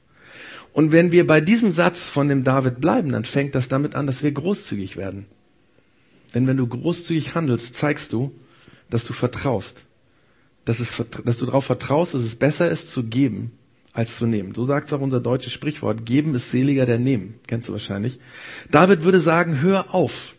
Und 0.72 0.92
wenn 0.92 1.10
wir 1.10 1.26
bei 1.26 1.40
diesem 1.40 1.72
Satz 1.72 1.98
von 1.98 2.28
dem 2.28 2.44
David 2.44 2.80
bleiben, 2.80 3.10
dann 3.10 3.24
fängt 3.24 3.56
das 3.56 3.68
damit 3.68 3.96
an, 3.96 4.06
dass 4.06 4.22
wir 4.22 4.30
großzügig 4.30 4.96
werden. 4.96 5.26
Denn 6.36 6.46
wenn 6.46 6.56
du 6.56 6.68
großzügig 6.68 7.34
handelst, 7.34 7.74
zeigst 7.74 8.12
du, 8.12 8.32
dass 8.90 9.04
du 9.04 9.12
vertraust. 9.12 9.86
Dass, 10.64 10.78
es, 10.78 11.02
dass 11.24 11.38
du 11.38 11.46
darauf 11.46 11.64
vertraust, 11.64 12.14
dass 12.14 12.22
es 12.22 12.36
besser 12.36 12.70
ist 12.70 12.88
zu 12.88 13.02
geben, 13.02 13.50
als 13.92 14.16
zu 14.16 14.26
nehmen. 14.26 14.54
So 14.54 14.64
sagt 14.64 14.86
es 14.86 14.92
auch 14.92 15.00
unser 15.00 15.20
deutsches 15.20 15.52
Sprichwort. 15.52 16.06
Geben 16.06 16.34
ist 16.34 16.50
seliger 16.50 16.86
der 16.86 16.98
Nehmen. 16.98 17.34
Kennst 17.46 17.68
du 17.68 17.72
wahrscheinlich. 17.72 18.18
David 18.70 19.04
würde 19.04 19.20
sagen, 19.20 19.60
hör 19.60 19.94
auf. 19.94 20.34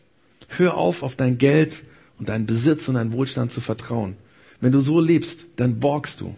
Hör 0.48 0.76
auf, 0.76 1.04
auf 1.04 1.16
dein 1.16 1.38
Geld 1.38 1.84
und 2.18 2.30
deinen 2.30 2.46
Besitz 2.46 2.88
und 2.88 2.96
deinen 2.96 3.14
Wohlstand 3.14 3.52
zu 3.52 3.62
vertrauen. 3.62 4.16
Wenn 4.60 4.72
du 4.72 4.80
so 4.80 5.00
lebst, 5.00 5.48
dann 5.56 5.80
borgst 5.80 6.22
du 6.22 6.36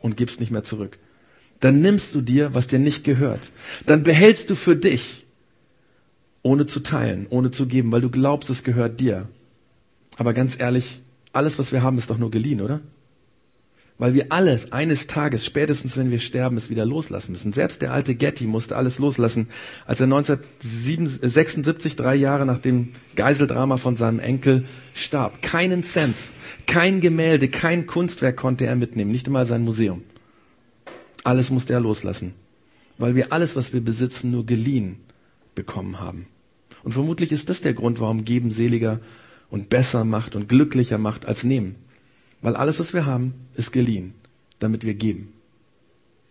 und 0.00 0.16
gibst 0.16 0.40
nicht 0.40 0.50
mehr 0.50 0.64
zurück. 0.64 0.98
Dann 1.60 1.80
nimmst 1.80 2.14
du 2.14 2.20
dir, 2.20 2.54
was 2.54 2.66
dir 2.66 2.78
nicht 2.78 3.04
gehört. 3.04 3.52
Dann 3.86 4.02
behältst 4.02 4.50
du 4.50 4.54
für 4.54 4.76
dich, 4.76 5.26
ohne 6.42 6.66
zu 6.66 6.80
teilen, 6.80 7.26
ohne 7.30 7.50
zu 7.50 7.66
geben, 7.66 7.92
weil 7.92 8.00
du 8.00 8.10
glaubst, 8.10 8.50
es 8.50 8.62
gehört 8.62 9.00
dir. 9.00 9.28
Aber 10.16 10.32
ganz 10.32 10.58
ehrlich, 10.58 11.00
alles, 11.32 11.58
was 11.58 11.72
wir 11.72 11.82
haben, 11.82 11.98
ist 11.98 12.10
doch 12.10 12.18
nur 12.18 12.30
geliehen, 12.30 12.60
oder? 12.60 12.80
Weil 13.98 14.14
wir 14.14 14.26
alles 14.30 14.72
eines 14.72 15.06
Tages, 15.06 15.44
spätestens 15.46 15.96
wenn 15.96 16.10
wir 16.10 16.18
sterben, 16.18 16.56
es 16.56 16.68
wieder 16.68 16.84
loslassen 16.84 17.32
müssen. 17.32 17.52
Selbst 17.52 17.80
der 17.80 17.92
alte 17.92 18.14
Getty 18.14 18.46
musste 18.46 18.76
alles 18.76 18.98
loslassen, 18.98 19.48
als 19.86 20.00
er 20.00 20.04
1976, 20.04 21.96
drei 21.96 22.14
Jahre 22.14 22.44
nach 22.44 22.58
dem 22.58 22.90
Geiseldrama 23.14 23.78
von 23.78 23.96
seinem 23.96 24.18
Enkel, 24.18 24.66
starb. 24.92 25.40
Keinen 25.40 25.82
Cent, 25.82 26.16
kein 26.66 27.00
Gemälde, 27.00 27.48
kein 27.48 27.86
Kunstwerk 27.86 28.36
konnte 28.36 28.66
er 28.66 28.76
mitnehmen, 28.76 29.10
nicht 29.10 29.26
einmal 29.26 29.46
sein 29.46 29.62
Museum. 29.62 30.02
Alles 31.24 31.50
musste 31.50 31.72
er 31.72 31.80
loslassen, 31.80 32.34
weil 32.98 33.14
wir 33.14 33.32
alles, 33.32 33.56
was 33.56 33.72
wir 33.72 33.80
besitzen, 33.80 34.30
nur 34.30 34.44
geliehen 34.44 34.98
bekommen 35.54 35.98
haben. 35.98 36.26
Und 36.84 36.92
vermutlich 36.92 37.32
ist 37.32 37.48
das 37.48 37.62
der 37.62 37.74
Grund, 37.74 37.98
warum 37.98 38.24
Geben 38.24 38.50
seliger 38.50 39.00
und 39.50 39.70
besser 39.70 40.04
macht 40.04 40.36
und 40.36 40.48
glücklicher 40.48 40.98
macht 40.98 41.26
als 41.26 41.42
Nehmen. 41.42 41.76
Weil 42.46 42.54
alles, 42.54 42.78
was 42.78 42.94
wir 42.94 43.06
haben, 43.06 43.34
ist 43.56 43.72
geliehen, 43.72 44.14
damit 44.60 44.86
wir 44.86 44.94
geben, 44.94 45.32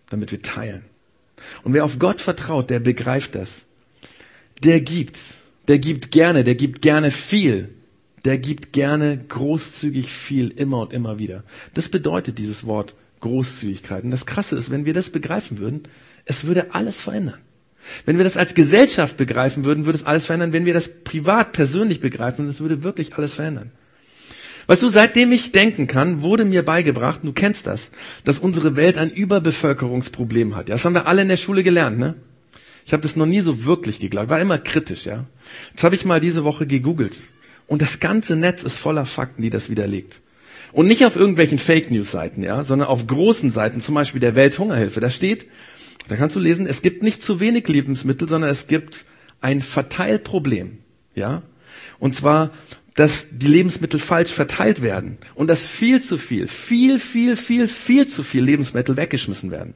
damit 0.09 0.31
wir 0.31 0.41
teilen. 0.41 0.83
Und 1.65 1.73
wer 1.73 1.83
auf 1.83 1.99
Gott 1.99 2.21
vertraut, 2.21 2.69
der 2.69 2.79
begreift 2.79 3.35
das. 3.35 3.65
Der 4.63 4.79
gibt, 4.79 5.19
der 5.67 5.77
gibt 5.77 6.11
gerne, 6.11 6.45
der 6.45 6.55
gibt 6.55 6.81
gerne 6.81 7.11
viel, 7.11 7.67
der 8.23 8.37
gibt 8.37 8.71
gerne 8.71 9.17
großzügig 9.27 10.09
viel 10.09 10.47
immer 10.51 10.79
und 10.79 10.93
immer 10.93 11.19
wieder. 11.19 11.43
Das 11.73 11.89
bedeutet 11.89 12.37
dieses 12.37 12.65
Wort 12.65 12.95
Großzügigkeit. 13.19 14.05
Und 14.05 14.11
das 14.11 14.25
Krasse 14.25 14.55
ist, 14.55 14.71
wenn 14.71 14.85
wir 14.85 14.93
das 14.93 15.09
begreifen 15.09 15.57
würden, 15.57 15.83
es 16.23 16.45
würde 16.45 16.73
alles 16.73 17.01
verändern. 17.01 17.41
Wenn 18.05 18.17
wir 18.17 18.23
das 18.23 18.37
als 18.37 18.53
Gesellschaft 18.53 19.17
begreifen 19.17 19.65
würden, 19.65 19.85
würde 19.85 19.97
es 19.97 20.05
alles 20.05 20.27
verändern. 20.27 20.53
Wenn 20.53 20.65
wir 20.65 20.73
das 20.73 20.87
privat, 21.03 21.51
persönlich 21.51 21.99
begreifen, 21.99 22.47
es 22.47 22.61
würde 22.61 22.83
wirklich 22.83 23.17
alles 23.17 23.33
verändern. 23.33 23.71
Weißt 24.67 24.81
du, 24.81 24.89
seitdem 24.89 25.31
ich 25.31 25.51
denken 25.51 25.87
kann, 25.87 26.21
wurde 26.21 26.45
mir 26.45 26.63
beigebracht, 26.63 27.21
du 27.23 27.33
kennst 27.33 27.67
das, 27.67 27.91
dass 28.23 28.39
unsere 28.39 28.75
Welt 28.75 28.97
ein 28.97 29.11
Überbevölkerungsproblem 29.11 30.55
hat. 30.55 30.69
Ja, 30.69 30.75
das 30.75 30.85
haben 30.85 30.93
wir 30.93 31.07
alle 31.07 31.21
in 31.21 31.27
der 31.27 31.37
Schule 31.37 31.63
gelernt, 31.63 31.99
ne? 31.99 32.15
Ich 32.85 32.93
habe 32.93 33.01
das 33.01 33.15
noch 33.15 33.25
nie 33.25 33.39
so 33.39 33.65
wirklich 33.65 33.99
geglaubt, 33.99 34.29
war 34.29 34.39
immer 34.39 34.59
kritisch, 34.59 35.05
ja. 35.05 35.25
Jetzt 35.71 35.83
habe 35.83 35.95
ich 35.95 36.05
mal 36.05 36.19
diese 36.19 36.43
Woche 36.43 36.67
gegoogelt 36.67 37.15
und 37.67 37.81
das 37.81 37.99
ganze 37.99 38.35
Netz 38.35 38.63
ist 38.63 38.77
voller 38.77 39.05
Fakten, 39.05 39.41
die 39.41 39.49
das 39.49 39.69
widerlegt. 39.69 40.21
Und 40.71 40.87
nicht 40.87 41.05
auf 41.05 41.15
irgendwelchen 41.15 41.57
Fake 41.57 41.89
News 41.89 42.11
Seiten, 42.11 42.43
ja, 42.43 42.63
sondern 42.63 42.87
auf 42.87 43.07
großen 43.07 43.49
Seiten, 43.49 43.81
zum 43.81 43.95
Beispiel 43.95 44.19
der 44.19 44.35
Welthungerhilfe. 44.35 44.99
Da 44.99 45.09
steht, 45.09 45.47
da 46.07 46.15
kannst 46.15 46.35
du 46.35 46.39
lesen, 46.39 46.67
es 46.67 46.81
gibt 46.81 47.01
nicht 47.01 47.21
zu 47.21 47.39
wenig 47.39 47.67
Lebensmittel, 47.67 48.27
sondern 48.27 48.49
es 48.49 48.67
gibt 48.67 49.05
ein 49.41 49.61
Verteilproblem, 49.61 50.79
ja. 51.15 51.43
Und 51.97 52.15
zwar 52.15 52.51
dass 52.95 53.27
die 53.29 53.47
Lebensmittel 53.47 53.99
falsch 53.99 54.31
verteilt 54.31 54.81
werden 54.81 55.17
und 55.35 55.49
dass 55.49 55.65
viel 55.65 56.01
zu 56.01 56.17
viel, 56.17 56.47
viel, 56.47 56.99
viel, 56.99 57.37
viel, 57.37 57.67
viel 57.67 58.07
zu 58.07 58.23
viel 58.23 58.43
Lebensmittel 58.43 58.97
weggeschmissen 58.97 59.51
werden. 59.51 59.75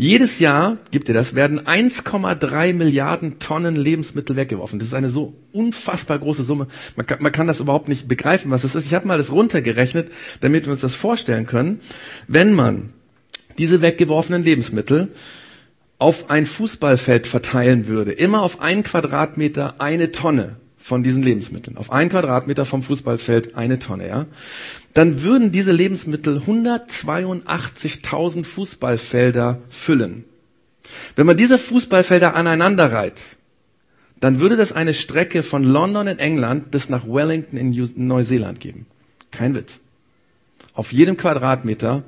Jedes 0.00 0.38
Jahr, 0.38 0.78
gibt 0.92 1.08
ihr 1.08 1.14
das, 1.14 1.34
werden 1.34 1.60
1,3 1.60 2.72
Milliarden 2.72 3.40
Tonnen 3.40 3.74
Lebensmittel 3.74 4.36
weggeworfen. 4.36 4.78
Das 4.78 4.88
ist 4.88 4.94
eine 4.94 5.10
so 5.10 5.34
unfassbar 5.52 6.20
große 6.20 6.44
Summe. 6.44 6.68
Man 6.94 7.04
kann, 7.04 7.20
man 7.20 7.32
kann 7.32 7.48
das 7.48 7.58
überhaupt 7.58 7.88
nicht 7.88 8.06
begreifen, 8.06 8.50
was 8.52 8.62
das 8.62 8.76
ist. 8.76 8.86
Ich 8.86 8.94
habe 8.94 9.08
mal 9.08 9.18
das 9.18 9.32
runtergerechnet, 9.32 10.10
damit 10.40 10.66
wir 10.66 10.72
uns 10.72 10.82
das 10.82 10.94
vorstellen 10.94 11.46
können. 11.46 11.80
Wenn 12.28 12.54
man 12.54 12.92
diese 13.58 13.82
weggeworfenen 13.82 14.44
Lebensmittel 14.44 15.08
auf 15.98 16.30
ein 16.30 16.46
Fußballfeld 16.46 17.26
verteilen 17.26 17.88
würde, 17.88 18.12
immer 18.12 18.42
auf 18.42 18.60
einen 18.60 18.84
Quadratmeter 18.84 19.80
eine 19.80 20.12
Tonne, 20.12 20.56
von 20.88 21.02
diesen 21.02 21.22
Lebensmitteln. 21.22 21.76
Auf 21.76 21.92
ein 21.92 22.08
Quadratmeter 22.08 22.64
vom 22.64 22.82
Fußballfeld 22.82 23.54
eine 23.54 23.78
Tonne, 23.78 24.08
ja. 24.08 24.24
Dann 24.94 25.22
würden 25.22 25.52
diese 25.52 25.70
Lebensmittel 25.70 26.38
182.000 26.38 28.44
Fußballfelder 28.44 29.60
füllen. 29.68 30.24
Wenn 31.14 31.26
man 31.26 31.36
diese 31.36 31.58
Fußballfelder 31.58 32.34
aneinander 32.34 32.90
reiht, 32.90 33.36
dann 34.18 34.40
würde 34.40 34.56
das 34.56 34.72
eine 34.72 34.94
Strecke 34.94 35.42
von 35.42 35.62
London 35.62 36.06
in 36.06 36.18
England 36.18 36.70
bis 36.70 36.88
nach 36.88 37.06
Wellington 37.06 37.58
in 37.58 38.08
Neuseeland 38.08 38.58
geben. 38.58 38.86
Kein 39.30 39.54
Witz. 39.54 39.80
Auf 40.72 40.92
jedem 40.92 41.18
Quadratmeter, 41.18 42.02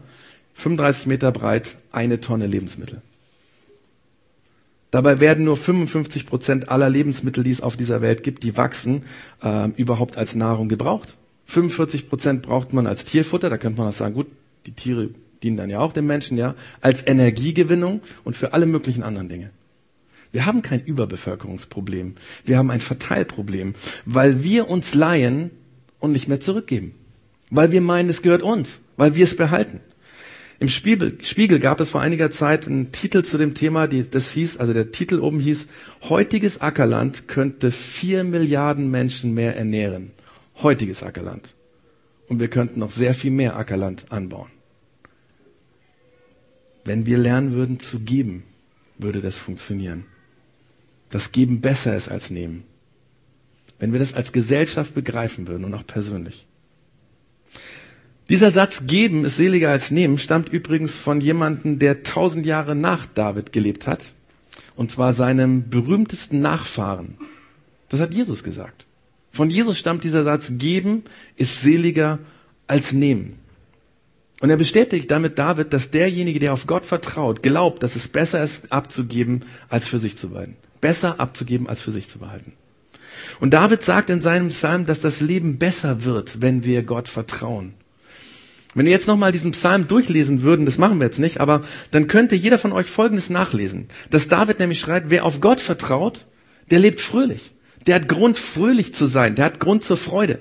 35 0.54 1.06
Meter 1.06 1.32
breit, 1.32 1.76
eine 1.92 2.20
Tonne 2.20 2.46
Lebensmittel. 2.46 3.02
Dabei 4.90 5.20
werden 5.20 5.44
nur 5.44 5.56
55 5.56 6.26
Prozent 6.26 6.68
aller 6.68 6.90
Lebensmittel, 6.90 7.44
die 7.44 7.50
es 7.50 7.60
auf 7.60 7.76
dieser 7.76 8.02
Welt 8.02 8.22
gibt, 8.22 8.42
die 8.42 8.56
wachsen, 8.56 9.04
äh, 9.42 9.68
überhaupt 9.76 10.16
als 10.16 10.34
Nahrung 10.34 10.68
gebraucht. 10.68 11.16
45 11.46 12.08
Prozent 12.08 12.42
braucht 12.42 12.72
man 12.72 12.86
als 12.86 13.04
Tierfutter. 13.04 13.50
Da 13.50 13.58
könnte 13.58 13.78
man 13.80 13.88
auch 13.88 13.96
sagen, 13.96 14.14
gut, 14.14 14.26
die 14.66 14.72
Tiere 14.72 15.10
dienen 15.42 15.56
dann 15.56 15.70
ja 15.70 15.78
auch 15.78 15.92
dem 15.92 16.06
Menschen, 16.06 16.36
ja, 16.36 16.54
als 16.80 17.06
Energiegewinnung 17.06 18.00
und 18.24 18.36
für 18.36 18.52
alle 18.52 18.66
möglichen 18.66 19.02
anderen 19.02 19.28
Dinge. 19.28 19.50
Wir 20.32 20.46
haben 20.46 20.62
kein 20.62 20.84
Überbevölkerungsproblem. 20.84 22.14
Wir 22.44 22.58
haben 22.58 22.70
ein 22.70 22.80
Verteilproblem, 22.80 23.74
weil 24.04 24.44
wir 24.44 24.68
uns 24.68 24.94
leihen 24.94 25.50
und 25.98 26.12
nicht 26.12 26.28
mehr 26.28 26.40
zurückgeben. 26.40 26.94
Weil 27.50 27.72
wir 27.72 27.80
meinen, 27.80 28.08
es 28.08 28.22
gehört 28.22 28.42
uns, 28.42 28.80
weil 28.96 29.16
wir 29.16 29.24
es 29.24 29.36
behalten. 29.36 29.80
Im 30.60 30.68
Spiegel, 30.68 31.16
Spiegel 31.22 31.58
gab 31.58 31.80
es 31.80 31.88
vor 31.88 32.02
einiger 32.02 32.30
Zeit 32.30 32.66
einen 32.66 32.92
Titel 32.92 33.22
zu 33.22 33.38
dem 33.38 33.54
Thema, 33.54 33.86
die, 33.86 34.08
das 34.08 34.30
hieß, 34.32 34.58
also 34.58 34.74
der 34.74 34.92
Titel 34.92 35.18
oben 35.20 35.40
hieß, 35.40 35.66
heutiges 36.02 36.60
Ackerland 36.60 37.28
könnte 37.28 37.72
vier 37.72 38.24
Milliarden 38.24 38.90
Menschen 38.90 39.32
mehr 39.32 39.56
ernähren. 39.56 40.10
Heutiges 40.56 41.02
Ackerland. 41.02 41.54
Und 42.28 42.40
wir 42.40 42.48
könnten 42.48 42.78
noch 42.78 42.90
sehr 42.90 43.14
viel 43.14 43.30
mehr 43.30 43.56
Ackerland 43.56 44.04
anbauen. 44.10 44.50
Wenn 46.84 47.06
wir 47.06 47.16
lernen 47.16 47.52
würden 47.52 47.80
zu 47.80 47.98
geben, 47.98 48.42
würde 48.98 49.22
das 49.22 49.38
funktionieren. 49.38 50.04
Das 51.08 51.32
Geben 51.32 51.62
besser 51.62 51.96
ist 51.96 52.10
als 52.10 52.28
Nehmen. 52.28 52.64
Wenn 53.78 53.92
wir 53.92 53.98
das 53.98 54.12
als 54.12 54.30
Gesellschaft 54.30 54.92
begreifen 54.94 55.48
würden 55.48 55.64
und 55.64 55.72
auch 55.72 55.86
persönlich. 55.86 56.46
Dieser 58.30 58.52
Satz 58.52 58.86
geben 58.86 59.24
ist 59.24 59.36
seliger 59.36 59.70
als 59.70 59.90
nehmen 59.90 60.16
stammt 60.16 60.48
übrigens 60.48 60.94
von 60.96 61.20
jemandem, 61.20 61.80
der 61.80 62.04
tausend 62.04 62.46
Jahre 62.46 62.76
nach 62.76 63.06
David 63.06 63.52
gelebt 63.52 63.88
hat. 63.88 64.12
Und 64.76 64.92
zwar 64.92 65.12
seinem 65.14 65.68
berühmtesten 65.68 66.40
Nachfahren. 66.40 67.18
Das 67.88 68.00
hat 68.00 68.14
Jesus 68.14 68.44
gesagt. 68.44 68.86
Von 69.32 69.50
Jesus 69.50 69.78
stammt 69.78 70.04
dieser 70.04 70.22
Satz, 70.22 70.52
geben 70.58 71.02
ist 71.34 71.60
seliger 71.60 72.20
als 72.68 72.92
nehmen. 72.92 73.40
Und 74.40 74.48
er 74.48 74.56
bestätigt 74.56 75.10
damit 75.10 75.38
David, 75.38 75.72
dass 75.72 75.90
derjenige, 75.90 76.38
der 76.38 76.52
auf 76.52 76.68
Gott 76.68 76.86
vertraut, 76.86 77.42
glaubt, 77.42 77.82
dass 77.82 77.96
es 77.96 78.06
besser 78.06 78.42
ist, 78.44 78.70
abzugeben, 78.72 79.44
als 79.68 79.88
für 79.88 79.98
sich 79.98 80.16
zu 80.16 80.30
behalten. 80.30 80.56
besser 80.80 81.20
abzugeben, 81.20 81.68
als 81.68 81.82
für 81.82 81.90
sich 81.90 82.08
zu 82.08 82.20
behalten. 82.20 82.52
Und 83.40 83.52
David 83.52 83.82
sagt 83.82 84.08
in 84.08 84.22
seinem 84.22 84.48
Psalm, 84.48 84.86
dass 84.86 85.00
das 85.00 85.20
Leben 85.20 85.58
besser 85.58 86.04
wird, 86.04 86.40
wenn 86.40 86.64
wir 86.64 86.84
Gott 86.84 87.08
vertrauen. 87.08 87.74
Wenn 88.74 88.86
wir 88.86 88.92
jetzt 88.92 89.08
nochmal 89.08 89.32
diesen 89.32 89.50
Psalm 89.52 89.88
durchlesen 89.88 90.42
würden, 90.42 90.64
das 90.64 90.78
machen 90.78 90.98
wir 90.98 91.06
jetzt 91.06 91.18
nicht, 91.18 91.40
aber 91.40 91.62
dann 91.90 92.06
könnte 92.06 92.36
jeder 92.36 92.58
von 92.58 92.72
euch 92.72 92.86
Folgendes 92.86 93.28
nachlesen. 93.28 93.88
Dass 94.10 94.28
David 94.28 94.60
nämlich 94.60 94.78
schreibt, 94.78 95.10
wer 95.10 95.24
auf 95.24 95.40
Gott 95.40 95.60
vertraut, 95.60 96.26
der 96.70 96.78
lebt 96.78 97.00
fröhlich. 97.00 97.52
Der 97.86 97.96
hat 97.96 98.08
Grund, 98.08 98.38
fröhlich 98.38 98.94
zu 98.94 99.06
sein. 99.06 99.34
Der 99.34 99.46
hat 99.46 99.58
Grund 99.58 99.82
zur 99.82 99.96
Freude. 99.96 100.38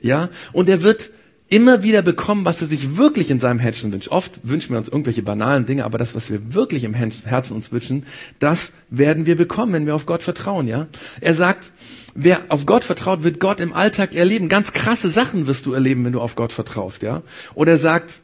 Ja, 0.00 0.30
und 0.52 0.68
er 0.68 0.82
wird 0.82 1.10
immer 1.48 1.82
wieder 1.82 2.02
bekommen, 2.02 2.44
was 2.44 2.60
er 2.60 2.68
sich 2.68 2.96
wirklich 2.96 3.30
in 3.30 3.40
seinem 3.40 3.58
Herzen 3.58 3.90
wünscht. 3.90 4.08
Oft 4.08 4.40
wünschen 4.42 4.70
wir 4.70 4.78
uns 4.78 4.88
irgendwelche 4.88 5.22
banalen 5.22 5.66
Dinge, 5.66 5.84
aber 5.84 5.98
das, 5.98 6.14
was 6.14 6.30
wir 6.30 6.54
wirklich 6.54 6.84
im 6.84 6.94
Herzen 6.94 7.54
uns 7.54 7.72
wünschen, 7.72 8.04
das 8.38 8.72
werden 8.90 9.26
wir 9.26 9.36
bekommen, 9.36 9.72
wenn 9.72 9.86
wir 9.86 9.94
auf 9.94 10.06
Gott 10.06 10.22
vertrauen, 10.22 10.68
ja. 10.68 10.86
Er 11.20 11.34
sagt, 11.34 11.72
wer 12.18 12.42
auf 12.48 12.66
Gott 12.66 12.84
vertraut, 12.84 13.22
wird 13.22 13.38
Gott 13.38 13.60
im 13.60 13.72
Alltag 13.72 14.14
erleben. 14.14 14.48
Ganz 14.48 14.72
krasse 14.72 15.08
Sachen 15.08 15.46
wirst 15.46 15.66
du 15.66 15.72
erleben, 15.72 16.04
wenn 16.04 16.12
du 16.12 16.20
auf 16.20 16.34
Gott 16.34 16.52
vertraust, 16.52 17.02
ja. 17.02 17.22
Oder 17.54 17.72
er 17.72 17.78
sagt, 17.78 18.20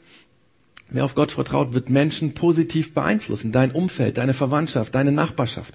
wer 0.91 1.05
auf 1.05 1.15
Gott 1.15 1.31
vertraut, 1.31 1.75
wird 1.75 1.89
Menschen 1.91 2.35
positiv 2.35 2.93
beeinflussen. 2.93 3.53
Dein 3.53 3.71
Umfeld, 3.71 4.19
deine 4.19 4.35
Verwandtschaft, 4.35 4.95
deine 4.95 5.13
Nachbarschaft. 5.13 5.75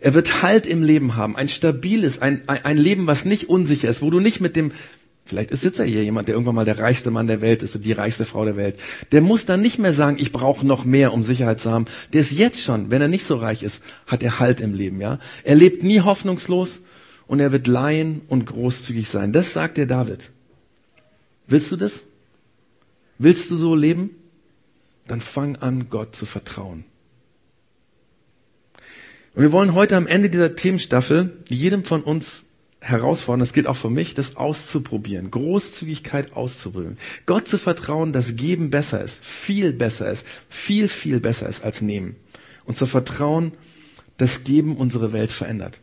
Er 0.00 0.14
wird 0.14 0.42
Halt 0.42 0.66
im 0.66 0.82
Leben 0.82 1.16
haben, 1.16 1.36
ein 1.36 1.48
stabiles, 1.48 2.20
ein, 2.20 2.48
ein 2.48 2.78
Leben, 2.78 3.06
was 3.06 3.24
nicht 3.24 3.48
unsicher 3.48 3.88
ist, 3.88 4.02
wo 4.02 4.10
du 4.10 4.20
nicht 4.20 4.40
mit 4.40 4.56
dem 4.56 4.72
Vielleicht 5.24 5.52
ist 5.52 5.62
sitzt 5.62 5.80
hier 5.80 6.02
jemand, 6.02 6.26
der 6.26 6.34
irgendwann 6.34 6.56
mal 6.56 6.64
der 6.64 6.80
reichste 6.80 7.12
Mann 7.12 7.28
der 7.28 7.40
Welt 7.40 7.62
ist, 7.62 7.78
die 7.84 7.92
reichste 7.92 8.24
Frau 8.24 8.44
der 8.44 8.56
Welt. 8.56 8.78
Der 9.12 9.20
muss 9.20 9.46
dann 9.46 9.60
nicht 9.60 9.78
mehr 9.78 9.92
sagen, 9.92 10.16
ich 10.18 10.32
brauche 10.32 10.66
noch 10.66 10.84
mehr, 10.84 11.12
um 11.12 11.22
Sicherheit 11.22 11.60
zu 11.60 11.70
haben. 11.70 11.84
Der 12.12 12.22
ist 12.22 12.32
jetzt 12.32 12.60
schon, 12.60 12.90
wenn 12.90 13.00
er 13.00 13.06
nicht 13.06 13.24
so 13.24 13.36
reich 13.36 13.62
ist, 13.62 13.80
hat 14.08 14.24
er 14.24 14.40
Halt 14.40 14.60
im 14.60 14.74
Leben, 14.74 15.00
ja. 15.00 15.20
Er 15.44 15.54
lebt 15.54 15.84
nie 15.84 16.00
hoffnungslos 16.00 16.80
und 17.26 17.40
er 17.40 17.52
wird 17.52 17.66
leihen 17.66 18.22
und 18.28 18.46
großzügig 18.46 19.08
sein. 19.08 19.32
Das 19.32 19.52
sagt 19.52 19.76
der 19.76 19.86
David. 19.86 20.30
Willst 21.46 21.72
du 21.72 21.76
das? 21.76 22.04
Willst 23.18 23.50
du 23.50 23.56
so 23.56 23.74
leben? 23.74 24.10
Dann 25.06 25.20
fang 25.20 25.56
an, 25.56 25.88
Gott 25.90 26.16
zu 26.16 26.26
vertrauen. 26.26 26.84
Und 29.34 29.42
wir 29.42 29.52
wollen 29.52 29.74
heute 29.74 29.96
am 29.96 30.06
Ende 30.06 30.28
dieser 30.28 30.56
Themenstaffel 30.56 31.38
jedem 31.48 31.84
von 31.84 32.02
uns 32.02 32.44
herausfordern, 32.80 33.40
das 33.40 33.52
gilt 33.52 33.66
auch 33.66 33.76
für 33.76 33.90
mich, 33.90 34.14
das 34.14 34.36
auszuprobieren, 34.36 35.30
Großzügigkeit 35.30 36.34
auszuprobieren. 36.34 36.98
Gott 37.26 37.48
zu 37.48 37.56
vertrauen, 37.56 38.12
dass 38.12 38.36
Geben 38.36 38.70
besser 38.70 39.02
ist, 39.02 39.24
viel 39.24 39.72
besser 39.72 40.10
ist, 40.10 40.26
viel, 40.48 40.88
viel 40.88 41.20
besser 41.20 41.48
ist 41.48 41.64
als 41.64 41.80
Nehmen. 41.80 42.16
Und 42.64 42.76
zu 42.76 42.86
vertrauen, 42.86 43.52
dass 44.16 44.44
Geben 44.44 44.76
unsere 44.76 45.12
Welt 45.12 45.30
verändert. 45.32 45.80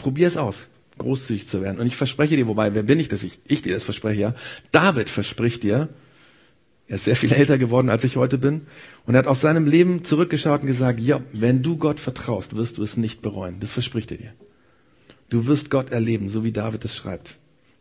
Probier 0.00 0.26
es 0.26 0.36
aus, 0.36 0.68
großzügig 0.98 1.46
zu 1.46 1.62
werden. 1.62 1.80
Und 1.80 1.86
ich 1.86 1.96
verspreche 1.96 2.36
dir, 2.36 2.46
wobei, 2.46 2.74
wer 2.74 2.82
bin 2.82 2.98
ich, 2.98 3.08
dass 3.08 3.22
ich, 3.22 3.38
ich 3.46 3.62
dir 3.62 3.74
das 3.74 3.84
verspreche, 3.84 4.20
ja? 4.20 4.34
David 4.72 5.10
verspricht 5.10 5.62
dir, 5.62 5.88
er 6.88 6.96
ist 6.96 7.04
sehr 7.04 7.14
viel 7.14 7.32
älter 7.32 7.56
geworden, 7.56 7.88
als 7.88 8.02
ich 8.02 8.16
heute 8.16 8.36
bin. 8.36 8.66
Und 9.06 9.14
er 9.14 9.18
hat 9.18 9.26
aus 9.28 9.40
seinem 9.40 9.66
Leben 9.66 10.02
zurückgeschaut 10.02 10.62
und 10.62 10.66
gesagt, 10.66 10.98
ja, 10.98 11.20
wenn 11.32 11.62
du 11.62 11.76
Gott 11.76 12.00
vertraust, 12.00 12.56
wirst 12.56 12.78
du 12.78 12.82
es 12.82 12.96
nicht 12.96 13.22
bereuen. 13.22 13.60
Das 13.60 13.70
verspricht 13.70 14.10
er 14.10 14.16
dir. 14.16 14.32
Du 15.28 15.46
wirst 15.46 15.70
Gott 15.70 15.92
erleben, 15.92 16.28
so 16.28 16.42
wie 16.42 16.50
David 16.50 16.84
es 16.84 16.96
schreibt. 16.96 17.36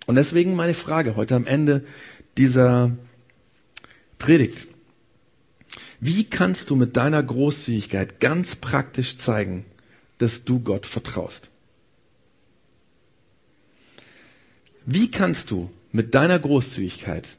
Und 0.05 0.15
deswegen 0.15 0.55
meine 0.55 0.75
Frage 0.75 1.15
heute 1.15 1.35
am 1.35 1.47
Ende 1.47 1.83
dieser 2.37 2.91
Predigt. 4.19 4.67
Wie 5.99 6.23
kannst 6.23 6.69
du 6.69 6.75
mit 6.75 6.95
deiner 6.95 7.21
Großzügigkeit 7.21 8.19
ganz 8.19 8.55
praktisch 8.55 9.17
zeigen, 9.17 9.65
dass 10.19 10.43
du 10.43 10.59
Gott 10.59 10.85
vertraust? 10.85 11.48
Wie 14.91 15.11
kannst 15.11 15.51
du 15.51 15.69
mit 15.91 16.15
deiner 16.15 16.39
Großzügigkeit 16.39 17.37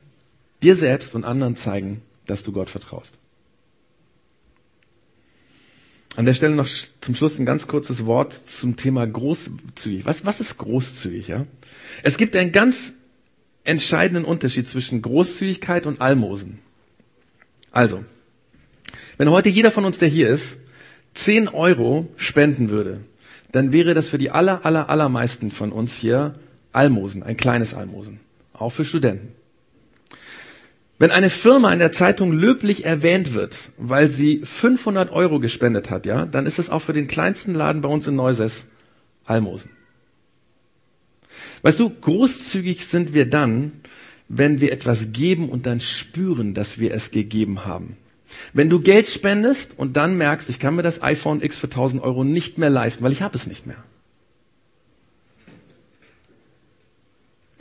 dir 0.63 0.77
selbst 0.77 1.17
und 1.17 1.25
anderen 1.25 1.57
zeigen, 1.57 2.01
dass 2.27 2.45
du 2.45 2.53
Gott 2.53 2.71
vertraust? 2.71 3.19
An 6.15 6.27
der 6.27 6.35
Stelle 6.35 6.55
noch 6.55 6.69
zum 7.01 7.17
Schluss 7.17 7.41
ein 7.41 7.47
ganz 7.47 7.67
kurzes 7.67 8.07
Wort 8.07 8.35
zum 8.35 8.77
Thema 8.77 9.05
großzügig. 9.05 10.05
Was, 10.05 10.25
was 10.25 10.39
ist 10.39 10.59
großzügig? 10.59 11.27
Ja? 11.27 11.45
Es 12.05 12.19
gibt 12.19 12.37
einen 12.37 12.53
ganz 12.53 12.93
entscheidenden 13.65 14.25
Unterschied 14.25 14.69
zwischen 14.69 15.03
Großzügigkeit 15.03 15.87
und 15.87 16.01
Almosen. 16.01 16.61
Also, 17.73 18.05
wenn 19.19 19.29
heute 19.29 19.49
jeder 19.49 19.73
von 19.73 19.85
uns, 19.85 19.99
der 19.99 20.09
hier 20.09 20.29
ist, 20.29 20.57
10 21.15 21.49
Euro 21.49 22.09
spenden 22.17 22.71
würde, 22.71 23.01
dann 23.51 23.73
wäre 23.73 23.95
das 23.95 24.09
für 24.09 24.19
die 24.19 24.31
aller, 24.31 24.65
aller, 24.65 24.89
allermeisten 24.89 25.51
von 25.51 25.73
uns 25.73 25.97
hier 25.97 26.35
Almosen, 26.73 27.23
ein 27.23 27.37
kleines 27.37 27.75
Almosen. 27.75 28.21
Auch 28.53 28.71
für 28.71 28.85
Studenten. 28.85 29.33
Wenn 30.99 31.11
eine 31.11 31.31
Firma 31.31 31.73
in 31.73 31.79
der 31.79 31.93
Zeitung 31.93 32.31
löblich 32.33 32.85
erwähnt 32.85 33.33
wird, 33.33 33.71
weil 33.79 34.11
sie 34.11 34.43
500 34.45 35.11
Euro 35.11 35.41
gespendet 35.41 35.89
hat, 35.89 36.05
ja, 36.05 36.27
dann 36.27 36.45
ist 36.45 36.59
es 36.59 36.69
auch 36.69 36.81
für 36.81 36.93
den 36.93 37.07
kleinsten 37.07 37.55
Laden 37.55 37.81
bei 37.81 37.89
uns 37.89 38.07
in 38.07 38.17
Neuses 38.17 38.67
Almosen. 39.25 39.71
Weißt 41.63 41.81
du, 41.81 41.89
großzügig 41.89 42.87
sind 42.87 43.15
wir 43.15 43.29
dann, 43.29 43.73
wenn 44.29 44.61
wir 44.61 44.73
etwas 44.73 45.13
geben 45.13 45.49
und 45.49 45.65
dann 45.65 45.81
spüren, 45.81 46.53
dass 46.53 46.79
wir 46.79 46.93
es 46.93 47.11
gegeben 47.11 47.65
haben. 47.65 47.97
Wenn 48.53 48.71
du 48.71 48.81
Geld 48.81 49.09
spendest 49.09 49.79
und 49.79 49.97
dann 49.97 50.17
merkst, 50.17 50.51
ich 50.51 50.61
kann 50.61 50.77
mir 50.77 50.83
das 50.83 51.03
iPhone 51.03 51.43
X 51.43 51.57
für 51.57 51.67
1000 51.67 52.03
Euro 52.03 52.25
nicht 52.25 52.59
mehr 52.59 52.71
leisten, 52.71 53.03
weil 53.03 53.13
ich 53.13 53.23
habe 53.23 53.37
es 53.37 53.47
nicht 53.47 53.67
mehr. 53.67 53.83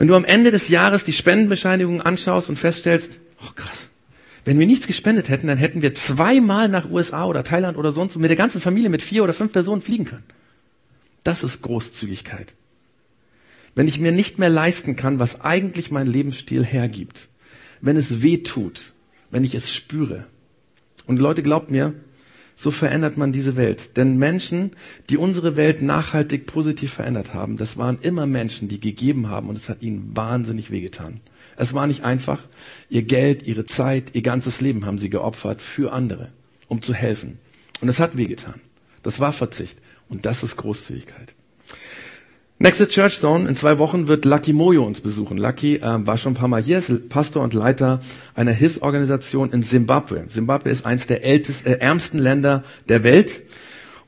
Wenn 0.00 0.08
du 0.08 0.14
am 0.14 0.24
Ende 0.24 0.50
des 0.50 0.68
Jahres 0.68 1.04
die 1.04 1.12
Spendenbescheinigung 1.12 2.00
anschaust 2.00 2.48
und 2.48 2.58
feststellst, 2.58 3.20
Oh, 3.42 3.52
krass. 3.54 3.90
Wenn 4.46 4.58
wir 4.58 4.66
nichts 4.66 4.86
gespendet 4.86 5.28
hätten, 5.28 5.46
dann 5.46 5.58
hätten 5.58 5.82
wir 5.82 5.94
zweimal 5.94 6.70
nach 6.70 6.90
USA 6.90 7.26
oder 7.26 7.44
Thailand 7.44 7.76
oder 7.76 7.92
sonst 7.92 8.16
wo 8.16 8.18
mit 8.18 8.30
der 8.30 8.36
ganzen 8.36 8.62
Familie 8.62 8.88
mit 8.88 9.02
vier 9.02 9.22
oder 9.22 9.34
fünf 9.34 9.52
Personen 9.52 9.82
fliegen 9.82 10.06
können. 10.06 10.24
Das 11.22 11.44
ist 11.44 11.60
Großzügigkeit. 11.60 12.54
Wenn 13.74 13.88
ich 13.88 14.00
mir 14.00 14.10
nicht 14.10 14.38
mehr 14.38 14.48
leisten 14.48 14.96
kann, 14.96 15.18
was 15.18 15.42
eigentlich 15.42 15.90
mein 15.90 16.06
Lebensstil 16.06 16.64
hergibt, 16.64 17.28
wenn 17.82 17.98
es 17.98 18.22
weh 18.22 18.38
tut, 18.38 18.94
wenn 19.30 19.44
ich 19.44 19.54
es 19.54 19.70
spüre. 19.70 20.24
Und 21.06 21.20
Leute, 21.20 21.42
glaubt 21.42 21.70
mir, 21.70 21.92
so 22.60 22.70
verändert 22.70 23.16
man 23.16 23.32
diese 23.32 23.56
Welt. 23.56 23.96
Denn 23.96 24.18
Menschen, 24.18 24.72
die 25.08 25.16
unsere 25.16 25.56
Welt 25.56 25.80
nachhaltig 25.80 26.44
positiv 26.44 26.92
verändert 26.92 27.32
haben, 27.32 27.56
das 27.56 27.78
waren 27.78 27.98
immer 28.02 28.26
Menschen, 28.26 28.68
die 28.68 28.78
gegeben 28.78 29.30
haben 29.30 29.48
und 29.48 29.56
es 29.56 29.70
hat 29.70 29.80
ihnen 29.80 30.14
wahnsinnig 30.14 30.70
wehgetan. 30.70 31.20
Es 31.56 31.72
war 31.72 31.86
nicht 31.86 32.04
einfach. 32.04 32.42
Ihr 32.90 33.02
Geld, 33.02 33.46
ihre 33.46 33.64
Zeit, 33.64 34.14
ihr 34.14 34.20
ganzes 34.20 34.60
Leben 34.60 34.84
haben 34.84 34.98
sie 34.98 35.08
geopfert 35.08 35.62
für 35.62 35.94
andere, 35.94 36.32
um 36.68 36.82
zu 36.82 36.92
helfen. 36.92 37.38
Und 37.80 37.88
es 37.88 37.98
hat 37.98 38.18
wehgetan. 38.18 38.60
Das 39.02 39.20
war 39.20 39.32
Verzicht. 39.32 39.78
Und 40.10 40.26
das 40.26 40.42
ist 40.42 40.58
Großzügigkeit. 40.58 41.34
Nächste 42.62 42.86
Church 42.88 43.20
Zone. 43.20 43.48
In 43.48 43.56
zwei 43.56 43.78
Wochen 43.78 44.06
wird 44.06 44.26
Lucky 44.26 44.52
Moyo 44.52 44.84
uns 44.84 45.00
besuchen. 45.00 45.38
Lucky 45.38 45.76
äh, 45.76 46.06
war 46.06 46.18
schon 46.18 46.32
ein 46.32 46.36
paar 46.36 46.46
Mal 46.46 46.60
hier, 46.60 46.76
ist 46.76 47.08
Pastor 47.08 47.42
und 47.42 47.54
Leiter 47.54 48.00
einer 48.34 48.52
Hilfsorganisation 48.52 49.50
in 49.50 49.62
Simbabwe. 49.62 50.26
Simbabwe 50.28 50.68
ist 50.68 50.84
eines 50.84 51.06
der 51.06 51.24
ältesten, 51.24 51.70
äh, 51.70 51.78
ärmsten 51.78 52.18
Länder 52.18 52.62
der 52.86 53.02
Welt. 53.02 53.40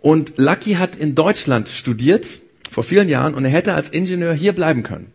Und 0.00 0.34
Lucky 0.36 0.74
hat 0.74 0.96
in 0.96 1.14
Deutschland 1.14 1.70
studiert, 1.70 2.42
vor 2.70 2.82
vielen 2.82 3.09
Jahren, 3.09 3.32
und 3.32 3.46
er 3.46 3.50
hätte 3.50 3.72
als 3.72 3.88
Ingenieur 3.88 4.34
hier 4.34 4.53
bleiben 4.53 4.82
können. 4.82 5.14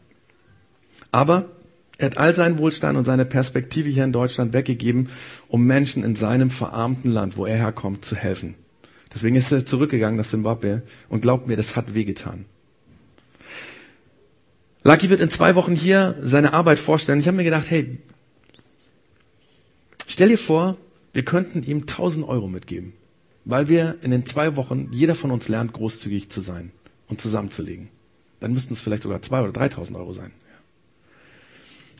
Aber 1.11 1.45
er 1.99 2.07
hat 2.07 2.17
all 2.17 2.33
seinen 2.33 2.57
Wohlstand 2.57 2.97
und 2.97 3.05
seine 3.05 3.25
Perspektive 3.25 3.87
hier 3.87 4.03
in 4.03 4.13
Deutschland 4.13 4.53
weggegeben, 4.53 5.09
um 5.47 5.63
Menschen 5.63 6.03
in 6.03 6.15
seinem 6.15 6.49
verarmten 6.49 7.11
Land, 7.11 7.37
wo 7.37 7.45
er 7.45 7.57
herkommt, 7.57 8.03
zu 8.03 8.15
helfen. 8.15 8.55
Deswegen 9.13 9.35
ist 9.35 9.51
er 9.51 9.63
zurückgegangen 9.63 10.17
nach 10.17 10.25
Zimbabwe 10.25 10.81
und 11.07 11.21
glaubt 11.21 11.45
mir, 11.45 11.55
das 11.55 11.75
hat 11.75 11.93
wehgetan. 11.93 12.45
Lucky 14.83 15.09
wird 15.09 15.21
in 15.21 15.29
zwei 15.29 15.55
Wochen 15.55 15.75
hier 15.75 16.15
seine 16.21 16.53
Arbeit 16.53 16.79
vorstellen. 16.79 17.19
Ich 17.19 17.27
habe 17.27 17.37
mir 17.37 17.43
gedacht, 17.43 17.69
hey, 17.69 17.97
stell 20.07 20.29
dir 20.29 20.37
vor, 20.37 20.77
wir 21.13 21.25
könnten 21.25 21.63
ihm 21.63 21.81
1000 21.81 22.27
Euro 22.27 22.47
mitgeben, 22.47 22.93
weil 23.43 23.69
wir 23.69 23.97
in 24.01 24.11
den 24.11 24.25
zwei 24.25 24.55
Wochen, 24.55 24.89
jeder 24.91 25.15
von 25.15 25.31
uns 25.31 25.47
lernt, 25.47 25.73
großzügig 25.73 26.29
zu 26.29 26.41
sein 26.41 26.71
und 27.07 27.19
zusammenzulegen. 27.19 27.89
Dann 28.39 28.53
müssten 28.53 28.73
es 28.73 28.81
vielleicht 28.81 29.03
sogar 29.03 29.21
zwei 29.21 29.41
oder 29.41 29.51
3000 29.51 29.97
Euro 29.97 30.13
sein. 30.13 30.31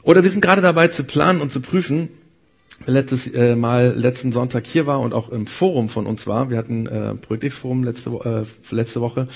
Oder 0.04 0.24
wir 0.24 0.30
sind 0.30 0.42
gerade 0.42 0.62
dabei 0.62 0.88
zu 0.88 1.04
planen 1.04 1.42
und 1.42 1.52
zu 1.52 1.60
prüfen, 1.60 2.10
letztes 2.86 3.28
äh, 3.28 3.56
Mal 3.56 3.94
letzten 3.98 4.32
Sonntag 4.32 4.66
hier 4.66 4.86
war 4.86 5.00
und 5.00 5.14
auch 5.14 5.30
im 5.30 5.48
Forum 5.48 5.90
von 5.90 6.06
uns 6.06 6.28
war. 6.28 6.50
Wir 6.50 6.58
hatten 6.58 6.88
äh, 6.88 7.16
Projekt 7.16 7.54
Forum 7.54 7.84
letzte, 7.84 8.10
äh, 8.72 8.76
letzte 8.76 9.02
Woche. 9.02 9.28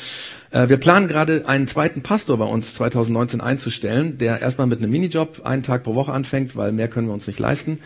Äh, 0.51 0.69
wir 0.69 0.77
planen 0.77 1.07
gerade 1.07 1.47
einen 1.47 1.67
zweiten 1.67 2.03
Pastor 2.03 2.37
bei 2.37 2.45
uns 2.45 2.73
2019 2.75 3.41
einzustellen, 3.41 4.17
der 4.17 4.41
erstmal 4.41 4.67
mit 4.67 4.79
einem 4.79 4.91
Minijob 4.91 5.41
einen 5.43 5.63
Tag 5.63 5.83
pro 5.83 5.95
Woche 5.95 6.11
anfängt, 6.11 6.55
weil 6.55 6.71
mehr 6.71 6.87
können 6.87 7.07
wir 7.07 7.13
uns 7.13 7.27
nicht 7.27 7.39
leisten. 7.39 7.79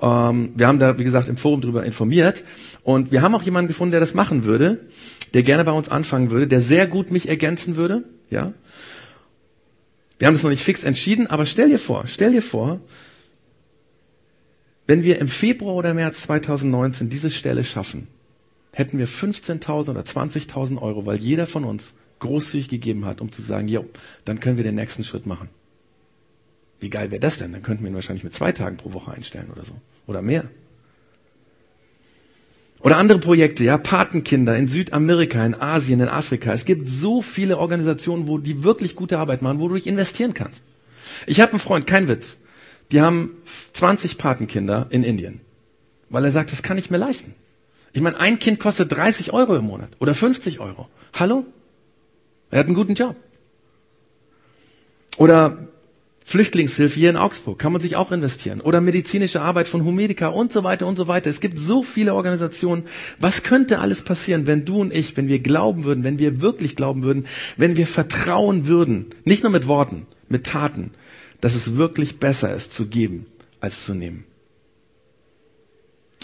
Ähm, 0.00 0.50
wir 0.54 0.66
haben 0.68 0.78
da, 0.78 0.98
wie 0.98 1.04
gesagt, 1.04 1.28
im 1.28 1.36
Forum 1.36 1.60
darüber 1.60 1.84
informiert 1.84 2.44
und 2.82 3.10
wir 3.10 3.22
haben 3.22 3.34
auch 3.34 3.42
jemanden 3.42 3.68
gefunden, 3.68 3.92
der 3.92 4.00
das 4.00 4.14
machen 4.14 4.44
würde. 4.44 4.80
der 5.34 5.42
gerne 5.42 5.64
bei 5.64 5.72
uns 5.72 5.88
anfangen 5.88 6.30
würde, 6.30 6.46
der 6.46 6.60
sehr 6.60 6.86
gut 6.86 7.10
mich 7.10 7.28
ergänzen 7.28 7.76
würde, 7.76 8.04
ja. 8.30 8.52
Wir 10.18 10.26
haben 10.26 10.34
das 10.34 10.42
noch 10.42 10.50
nicht 10.50 10.64
fix 10.64 10.82
entschieden, 10.82 11.28
aber 11.28 11.46
stell 11.46 11.68
dir 11.68 11.78
vor, 11.78 12.04
stell 12.06 12.32
dir 12.32 12.42
vor, 12.42 12.80
wenn 14.88 15.04
wir 15.04 15.20
im 15.20 15.28
Februar 15.28 15.74
oder 15.74 15.92
März 15.92 16.22
2019 16.22 17.10
diese 17.10 17.30
Stelle 17.30 17.62
schaffen, 17.62 18.08
hätten 18.72 18.98
wir 18.98 19.06
15.000 19.06 19.90
oder 19.90 20.00
20.000 20.00 20.80
Euro, 20.80 21.04
weil 21.04 21.18
jeder 21.18 21.46
von 21.46 21.64
uns 21.64 21.92
großzügig 22.20 22.68
gegeben 22.68 23.04
hat, 23.04 23.20
um 23.20 23.30
zu 23.30 23.42
sagen, 23.42 23.68
jo, 23.68 23.84
dann 24.24 24.40
können 24.40 24.56
wir 24.56 24.64
den 24.64 24.74
nächsten 24.74 25.04
Schritt 25.04 25.26
machen. 25.26 25.50
Wie 26.80 26.88
geil 26.88 27.10
wäre 27.10 27.20
das 27.20 27.36
denn? 27.36 27.52
Dann 27.52 27.62
könnten 27.62 27.84
wir 27.84 27.90
ihn 27.90 27.94
wahrscheinlich 27.94 28.24
mit 28.24 28.34
zwei 28.34 28.50
Tagen 28.50 28.78
pro 28.78 28.94
Woche 28.94 29.12
einstellen 29.12 29.50
oder 29.52 29.64
so. 29.64 29.74
Oder 30.06 30.22
mehr. 30.22 30.44
Oder 32.80 32.96
andere 32.96 33.18
Projekte, 33.18 33.64
ja, 33.64 33.76
Patenkinder 33.76 34.56
in 34.56 34.68
Südamerika, 34.68 35.44
in 35.44 35.60
Asien, 35.60 36.00
in 36.00 36.08
Afrika. 36.08 36.52
Es 36.52 36.64
gibt 36.64 36.88
so 36.88 37.20
viele 37.20 37.58
Organisationen, 37.58 38.26
wo 38.26 38.38
die 38.38 38.62
wirklich 38.62 38.96
gute 38.96 39.18
Arbeit 39.18 39.42
machen, 39.42 39.58
wo 39.58 39.68
du 39.68 39.74
dich 39.74 39.86
investieren 39.86 40.32
kannst. 40.32 40.62
Ich 41.26 41.40
habe 41.40 41.52
einen 41.52 41.60
Freund, 41.60 41.86
kein 41.86 42.08
Witz. 42.08 42.38
Die 42.90 43.00
haben 43.00 43.36
20 43.74 44.18
Patenkinder 44.18 44.86
in 44.90 45.02
Indien, 45.02 45.40
weil 46.08 46.24
er 46.24 46.30
sagt, 46.30 46.52
das 46.52 46.62
kann 46.62 46.78
ich 46.78 46.90
mir 46.90 46.96
leisten. 46.96 47.34
Ich 47.92 48.00
meine, 48.00 48.18
ein 48.20 48.38
Kind 48.38 48.60
kostet 48.60 48.92
30 48.92 49.32
Euro 49.32 49.56
im 49.56 49.64
Monat 49.64 49.90
oder 49.98 50.14
50 50.14 50.60
Euro. 50.60 50.88
Hallo? 51.14 51.44
Er 52.50 52.60
hat 52.60 52.66
einen 52.66 52.74
guten 52.74 52.94
Job. 52.94 53.16
Oder 55.16 55.68
Flüchtlingshilfe 56.24 57.00
hier 57.00 57.08
in 57.08 57.16
Augsburg 57.16 57.58
kann 57.58 57.72
man 57.72 57.80
sich 57.80 57.96
auch 57.96 58.12
investieren. 58.12 58.60
Oder 58.60 58.80
medizinische 58.82 59.40
Arbeit 59.40 59.66
von 59.66 59.84
Humedica 59.84 60.28
und 60.28 60.52
so 60.52 60.62
weiter 60.62 60.86
und 60.86 60.96
so 60.96 61.08
weiter. 61.08 61.30
Es 61.30 61.40
gibt 61.40 61.58
so 61.58 61.82
viele 61.82 62.14
Organisationen. 62.14 62.84
Was 63.18 63.42
könnte 63.42 63.78
alles 63.78 64.02
passieren, 64.02 64.46
wenn 64.46 64.66
du 64.66 64.80
und 64.80 64.92
ich, 64.92 65.16
wenn 65.16 65.28
wir 65.28 65.38
glauben 65.38 65.84
würden, 65.84 66.04
wenn 66.04 66.18
wir 66.18 66.42
wirklich 66.42 66.76
glauben 66.76 67.02
würden, 67.02 67.26
wenn 67.56 67.76
wir 67.76 67.86
vertrauen 67.86 68.66
würden, 68.66 69.06
nicht 69.24 69.42
nur 69.42 69.50
mit 69.50 69.66
Worten, 69.66 70.06
mit 70.28 70.44
Taten, 70.44 70.90
dass 71.40 71.54
es 71.54 71.76
wirklich 71.76 72.18
besser 72.18 72.54
ist 72.54 72.72
zu 72.72 72.86
geben 72.86 73.26
als 73.60 73.84
zu 73.84 73.94
nehmen. 73.94 74.24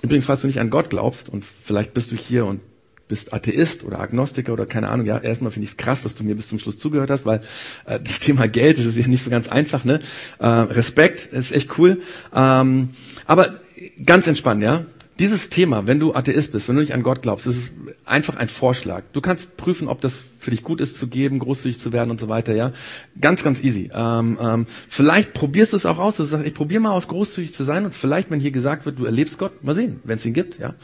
Übrigens, 0.02 0.26
falls 0.26 0.42
du 0.42 0.46
nicht 0.46 0.60
an 0.60 0.70
Gott 0.70 0.90
glaubst 0.90 1.28
und 1.28 1.44
vielleicht 1.44 1.94
bist 1.94 2.12
du 2.12 2.16
hier 2.16 2.44
und 2.44 2.60
bist 3.08 3.32
Atheist 3.32 3.84
oder 3.84 4.00
Agnostiker 4.00 4.52
oder 4.52 4.66
keine 4.66 4.88
Ahnung. 4.88 5.06
Ja, 5.06 5.18
erstmal 5.18 5.50
finde 5.50 5.64
ich 5.64 5.72
es 5.72 5.76
krass, 5.76 6.02
dass 6.02 6.14
du 6.14 6.24
mir 6.24 6.34
bis 6.34 6.48
zum 6.48 6.58
Schluss 6.58 6.78
zugehört 6.78 7.10
hast, 7.10 7.26
weil 7.26 7.42
äh, 7.86 8.00
das 8.00 8.18
Thema 8.20 8.48
Geld, 8.48 8.78
das 8.78 8.86
ist 8.86 8.96
ja 8.96 9.06
nicht 9.06 9.22
so 9.22 9.30
ganz 9.30 9.48
einfach. 9.48 9.84
Ne? 9.84 10.00
Äh, 10.38 10.46
Respekt, 10.46 11.26
ist 11.32 11.52
echt 11.52 11.78
cool. 11.78 12.00
Ähm, 12.34 12.90
aber 13.26 13.60
ganz 14.04 14.26
entspannt, 14.26 14.62
ja. 14.62 14.84
Dieses 15.20 15.48
Thema, 15.48 15.86
wenn 15.86 16.00
du 16.00 16.12
Atheist 16.12 16.50
bist, 16.50 16.66
wenn 16.66 16.74
du 16.74 16.80
nicht 16.80 16.92
an 16.92 17.04
Gott 17.04 17.22
glaubst, 17.22 17.46
ist 17.46 17.70
einfach 18.04 18.34
ein 18.34 18.48
Vorschlag. 18.48 19.04
Du 19.12 19.20
kannst 19.20 19.56
prüfen, 19.56 19.86
ob 19.86 20.00
das 20.00 20.24
für 20.40 20.50
dich 20.50 20.64
gut 20.64 20.80
ist, 20.80 20.96
zu 20.96 21.06
geben, 21.06 21.38
großzügig 21.38 21.78
zu 21.78 21.92
werden 21.92 22.10
und 22.10 22.18
so 22.18 22.28
weiter. 22.28 22.52
Ja, 22.52 22.72
ganz, 23.20 23.44
ganz 23.44 23.62
easy. 23.62 23.90
Ähm, 23.94 24.36
ähm, 24.40 24.66
vielleicht 24.88 25.32
probierst 25.32 25.72
du 25.72 25.76
es 25.76 25.86
auch 25.86 25.98
aus. 25.98 26.16
Du 26.16 26.24
sagst, 26.24 26.44
ich 26.44 26.54
probiere 26.54 26.80
mal 26.80 26.90
aus, 26.90 27.06
großzügig 27.06 27.54
zu 27.54 27.62
sein 27.62 27.84
und 27.84 27.94
vielleicht, 27.94 28.32
wenn 28.32 28.40
hier 28.40 28.50
gesagt 28.50 28.86
wird, 28.86 28.98
du 28.98 29.04
erlebst 29.04 29.38
Gott, 29.38 29.62
mal 29.62 29.76
sehen, 29.76 30.00
wenn 30.02 30.16
es 30.16 30.26
ihn 30.26 30.34
gibt. 30.34 30.58
Ja, 30.58 30.74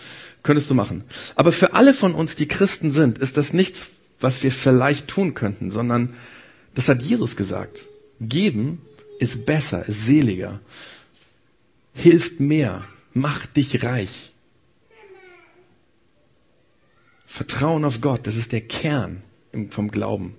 könntest 0.44 0.70
du 0.70 0.74
machen. 0.74 1.02
Aber 1.34 1.50
für 1.50 1.74
alle 1.74 1.92
von 1.92 2.14
uns, 2.14 2.36
die 2.36 2.46
Christen 2.46 2.92
sind, 2.92 3.18
ist 3.18 3.36
das 3.36 3.52
nichts, 3.52 3.88
was 4.20 4.44
wir 4.44 4.52
vielleicht 4.52 5.08
tun 5.08 5.34
könnten, 5.34 5.72
sondern 5.72 6.14
das 6.76 6.88
hat 6.88 7.02
Jesus 7.02 7.34
gesagt. 7.34 7.88
Geben 8.20 8.80
ist 9.18 9.44
besser, 9.44 9.88
ist 9.88 10.06
seliger, 10.06 10.60
hilft 11.94 12.38
mehr 12.38 12.84
macht 13.12 13.56
dich 13.56 13.82
reich. 13.82 14.32
Vertrauen 17.26 17.84
auf 17.84 18.00
Gott, 18.00 18.26
das 18.26 18.36
ist 18.36 18.52
der 18.52 18.60
Kern 18.60 19.22
vom 19.70 19.90
Glauben. 19.90 20.34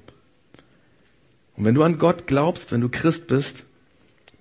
Und 1.56 1.66
wenn 1.66 1.76
du 1.76 1.84
an 1.84 2.00
Gott 2.00 2.28
glaubst, 2.28 2.72
wenn 2.72 2.82
du 2.82 2.90
Christ 2.90 3.28
bist, 3.28 3.66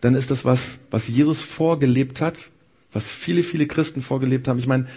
dann 0.01 0.15
ist 0.15 0.31
das 0.31 0.45
was, 0.45 0.79
was 0.91 1.09
Jesus 1.09 1.43
vorgelebt 1.43 2.21
hat, 2.21 2.51
was 2.93 3.11
viele, 3.11 3.43
viele 3.43 3.67
Christen 3.67 4.03
vorgelebt 4.03 4.49
haben. 4.49 4.59
Ich 4.59 4.67
meine, 4.67 4.89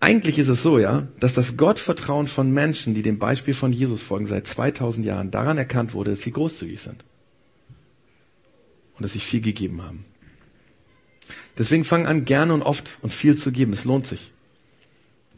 eigentlich 0.00 0.38
ist 0.38 0.48
es 0.48 0.62
so, 0.62 0.78
ja, 0.78 1.08
dass 1.20 1.34
das 1.34 1.56
Gottvertrauen 1.56 2.28
von 2.28 2.52
Menschen, 2.52 2.94
die 2.94 3.02
dem 3.02 3.18
Beispiel 3.18 3.54
von 3.54 3.72
Jesus 3.72 4.02
folgen, 4.02 4.26
seit 4.26 4.46
2000 4.46 5.04
Jahren 5.04 5.30
daran 5.30 5.58
erkannt 5.58 5.94
wurde, 5.94 6.10
dass 6.10 6.20
sie 6.20 6.32
großzügig 6.32 6.80
sind. 6.80 7.04
Und 8.94 9.04
dass 9.04 9.12
sie 9.12 9.20
viel 9.20 9.40
gegeben 9.40 9.82
haben. 9.82 10.04
Deswegen 11.58 11.84
fang 11.84 12.06
an, 12.06 12.24
gerne 12.24 12.52
und 12.52 12.62
oft 12.62 12.98
und 13.02 13.12
viel 13.12 13.36
zu 13.36 13.50
geben. 13.50 13.72
Es 13.72 13.84
lohnt 13.84 14.06
sich. 14.06 14.32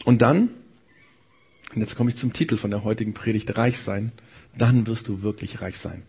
Und 0.04 0.22
dann, 0.22 0.50
und 1.74 1.80
jetzt 1.80 1.96
komme 1.96 2.10
ich 2.10 2.16
zum 2.16 2.32
Titel 2.32 2.56
von 2.56 2.70
der 2.70 2.84
heutigen 2.84 3.14
Predigt, 3.14 3.56
reich 3.56 3.78
sein, 3.78 4.12
dann 4.56 4.86
wirst 4.86 5.08
du 5.08 5.22
wirklich 5.22 5.60
reich 5.60 5.78
sein. 5.78 6.02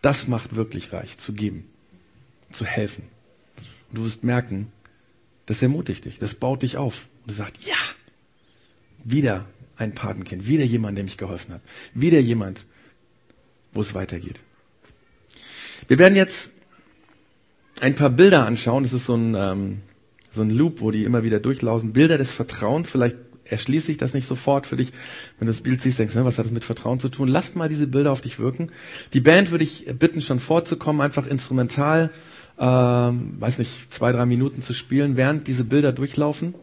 Das 0.00 0.28
macht 0.28 0.54
wirklich 0.56 0.92
reich, 0.92 1.16
zu 1.18 1.32
geben, 1.32 1.68
zu 2.50 2.64
helfen. 2.64 3.04
Und 3.90 3.98
du 3.98 4.04
wirst 4.04 4.24
merken, 4.24 4.72
das 5.46 5.62
ermutigt 5.62 6.04
dich, 6.04 6.18
das 6.18 6.34
baut 6.34 6.62
dich 6.62 6.76
auf. 6.76 7.06
Und 7.22 7.32
du 7.32 7.34
sagst, 7.34 7.56
ja, 7.64 7.76
wieder 9.04 9.46
ein 9.76 9.94
Patenkind, 9.94 10.46
wieder 10.46 10.64
jemand, 10.64 10.96
der 10.96 11.04
mich 11.04 11.18
geholfen 11.18 11.54
hat, 11.54 11.60
wieder 11.94 12.20
jemand, 12.20 12.64
wo 13.72 13.80
es 13.80 13.94
weitergeht. 13.94 14.40
Wir 15.88 15.98
werden 15.98 16.16
jetzt 16.16 16.51
ein 17.82 17.96
paar 17.96 18.10
Bilder 18.10 18.46
anschauen. 18.46 18.84
Das 18.84 18.92
ist 18.92 19.06
so 19.06 19.16
ein, 19.16 19.34
ähm, 19.34 19.80
so 20.30 20.42
ein 20.42 20.50
Loop, 20.50 20.80
wo 20.80 20.92
die 20.92 21.02
immer 21.02 21.24
wieder 21.24 21.40
durchlaufen. 21.40 21.92
Bilder 21.92 22.16
des 22.16 22.30
Vertrauens. 22.30 22.88
Vielleicht 22.88 23.16
erschließt 23.44 23.86
sich 23.86 23.98
das 23.98 24.14
nicht 24.14 24.26
sofort 24.26 24.68
für 24.68 24.76
dich. 24.76 24.92
Wenn 25.38 25.46
du 25.46 25.52
das 25.52 25.62
Bild 25.62 25.80
siehst, 25.80 25.98
denkst 25.98 26.14
du, 26.14 26.24
was 26.24 26.38
hat 26.38 26.44
das 26.44 26.52
mit 26.52 26.64
Vertrauen 26.64 27.00
zu 27.00 27.08
tun? 27.08 27.26
Lass 27.26 27.56
mal 27.56 27.68
diese 27.68 27.88
Bilder 27.88 28.12
auf 28.12 28.20
dich 28.20 28.38
wirken. 28.38 28.70
Die 29.12 29.20
Band 29.20 29.50
würde 29.50 29.64
ich 29.64 29.86
bitten, 29.98 30.20
schon 30.20 30.38
vorzukommen, 30.38 31.02
einfach 31.02 31.26
instrumental, 31.26 32.10
ähm, 32.56 33.34
weiß 33.40 33.58
nicht, 33.58 33.92
zwei, 33.92 34.12
drei 34.12 34.26
Minuten 34.26 34.62
zu 34.62 34.74
spielen, 34.74 35.16
während 35.16 35.48
diese 35.48 35.64
Bilder 35.64 35.92
durchlaufen. 35.92 36.54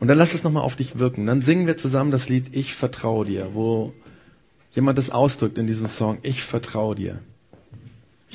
Und 0.00 0.08
dann 0.08 0.18
lass 0.18 0.34
es 0.34 0.42
nochmal 0.42 0.64
auf 0.64 0.74
dich 0.74 0.98
wirken. 0.98 1.24
Dann 1.26 1.40
singen 1.40 1.68
wir 1.68 1.76
zusammen 1.76 2.10
das 2.10 2.28
Lied 2.28 2.48
Ich 2.50 2.74
vertraue 2.74 3.24
dir, 3.24 3.50
wo 3.54 3.94
jemand 4.72 4.98
das 4.98 5.10
ausdrückt 5.10 5.56
in 5.56 5.68
diesem 5.68 5.86
Song. 5.86 6.18
Ich 6.22 6.42
vertraue 6.42 6.96
dir. 6.96 7.20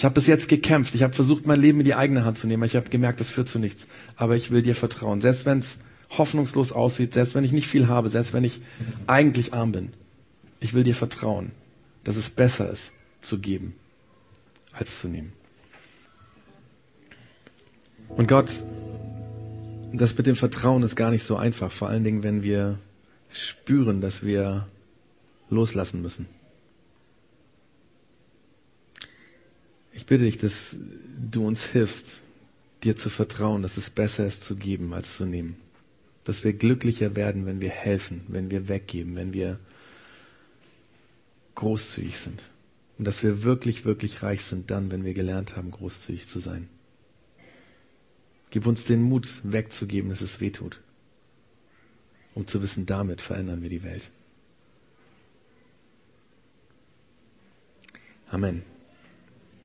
Ich 0.01 0.05
habe 0.05 0.15
bis 0.15 0.25
jetzt 0.25 0.47
gekämpft. 0.47 0.95
Ich 0.95 1.03
habe 1.03 1.13
versucht, 1.13 1.45
mein 1.45 1.61
Leben 1.61 1.79
in 1.81 1.85
die 1.85 1.93
eigene 1.93 2.25
Hand 2.25 2.35
zu 2.35 2.47
nehmen. 2.47 2.63
Ich 2.63 2.75
habe 2.75 2.89
gemerkt, 2.89 3.19
das 3.19 3.29
führt 3.29 3.47
zu 3.47 3.59
nichts. 3.59 3.87
Aber 4.15 4.35
ich 4.35 4.49
will 4.49 4.63
dir 4.63 4.73
vertrauen. 4.73 5.21
Selbst 5.21 5.45
wenn 5.45 5.59
es 5.59 5.77
hoffnungslos 6.09 6.71
aussieht, 6.71 7.13
selbst 7.13 7.35
wenn 7.35 7.43
ich 7.43 7.51
nicht 7.51 7.67
viel 7.67 7.87
habe, 7.87 8.09
selbst 8.09 8.33
wenn 8.33 8.43
ich 8.43 8.61
eigentlich 9.05 9.53
arm 9.53 9.73
bin. 9.73 9.93
Ich 10.59 10.73
will 10.73 10.81
dir 10.81 10.95
vertrauen, 10.95 11.51
dass 12.03 12.15
es 12.15 12.31
besser 12.31 12.67
ist, 12.71 12.93
zu 13.21 13.37
geben, 13.37 13.75
als 14.71 15.01
zu 15.01 15.07
nehmen. 15.07 15.33
Und 18.09 18.27
Gott, 18.27 18.51
das 19.93 20.17
mit 20.17 20.25
dem 20.25 20.35
Vertrauen 20.35 20.81
ist 20.81 20.95
gar 20.95 21.11
nicht 21.11 21.25
so 21.25 21.35
einfach. 21.35 21.71
Vor 21.71 21.89
allen 21.89 22.03
Dingen, 22.03 22.23
wenn 22.23 22.41
wir 22.41 22.79
spüren, 23.29 24.01
dass 24.01 24.23
wir 24.23 24.67
loslassen 25.51 26.01
müssen. 26.01 26.25
Ich 29.93 30.05
bitte 30.05 30.23
dich, 30.23 30.37
dass 30.37 30.75
du 31.31 31.45
uns 31.45 31.65
hilfst, 31.65 32.21
dir 32.83 32.95
zu 32.95 33.09
vertrauen, 33.09 33.61
dass 33.61 33.77
es 33.77 33.89
besser 33.89 34.25
ist 34.25 34.43
zu 34.43 34.55
geben 34.55 34.93
als 34.93 35.17
zu 35.17 35.25
nehmen. 35.25 35.57
Dass 36.23 36.43
wir 36.43 36.53
glücklicher 36.53 37.15
werden, 37.15 37.45
wenn 37.45 37.61
wir 37.61 37.69
helfen, 37.69 38.21
wenn 38.27 38.49
wir 38.51 38.67
weggeben, 38.69 39.15
wenn 39.15 39.33
wir 39.33 39.59
großzügig 41.55 42.17
sind. 42.17 42.41
Und 42.97 43.05
dass 43.05 43.23
wir 43.23 43.43
wirklich, 43.43 43.85
wirklich 43.85 44.23
reich 44.23 44.43
sind 44.43 44.71
dann, 44.71 44.91
wenn 44.91 45.03
wir 45.03 45.13
gelernt 45.13 45.55
haben, 45.55 45.71
großzügig 45.71 46.27
zu 46.27 46.39
sein. 46.39 46.69
Gib 48.51 48.67
uns 48.67 48.85
den 48.85 49.01
Mut, 49.01 49.41
wegzugeben, 49.43 50.09
dass 50.09 50.21
es 50.21 50.39
weh 50.39 50.51
tut. 50.51 50.79
Um 52.35 52.47
zu 52.47 52.61
wissen, 52.61 52.85
damit 52.85 53.21
verändern 53.21 53.61
wir 53.61 53.69
die 53.69 53.83
Welt. 53.83 54.09
Amen. 58.29 58.63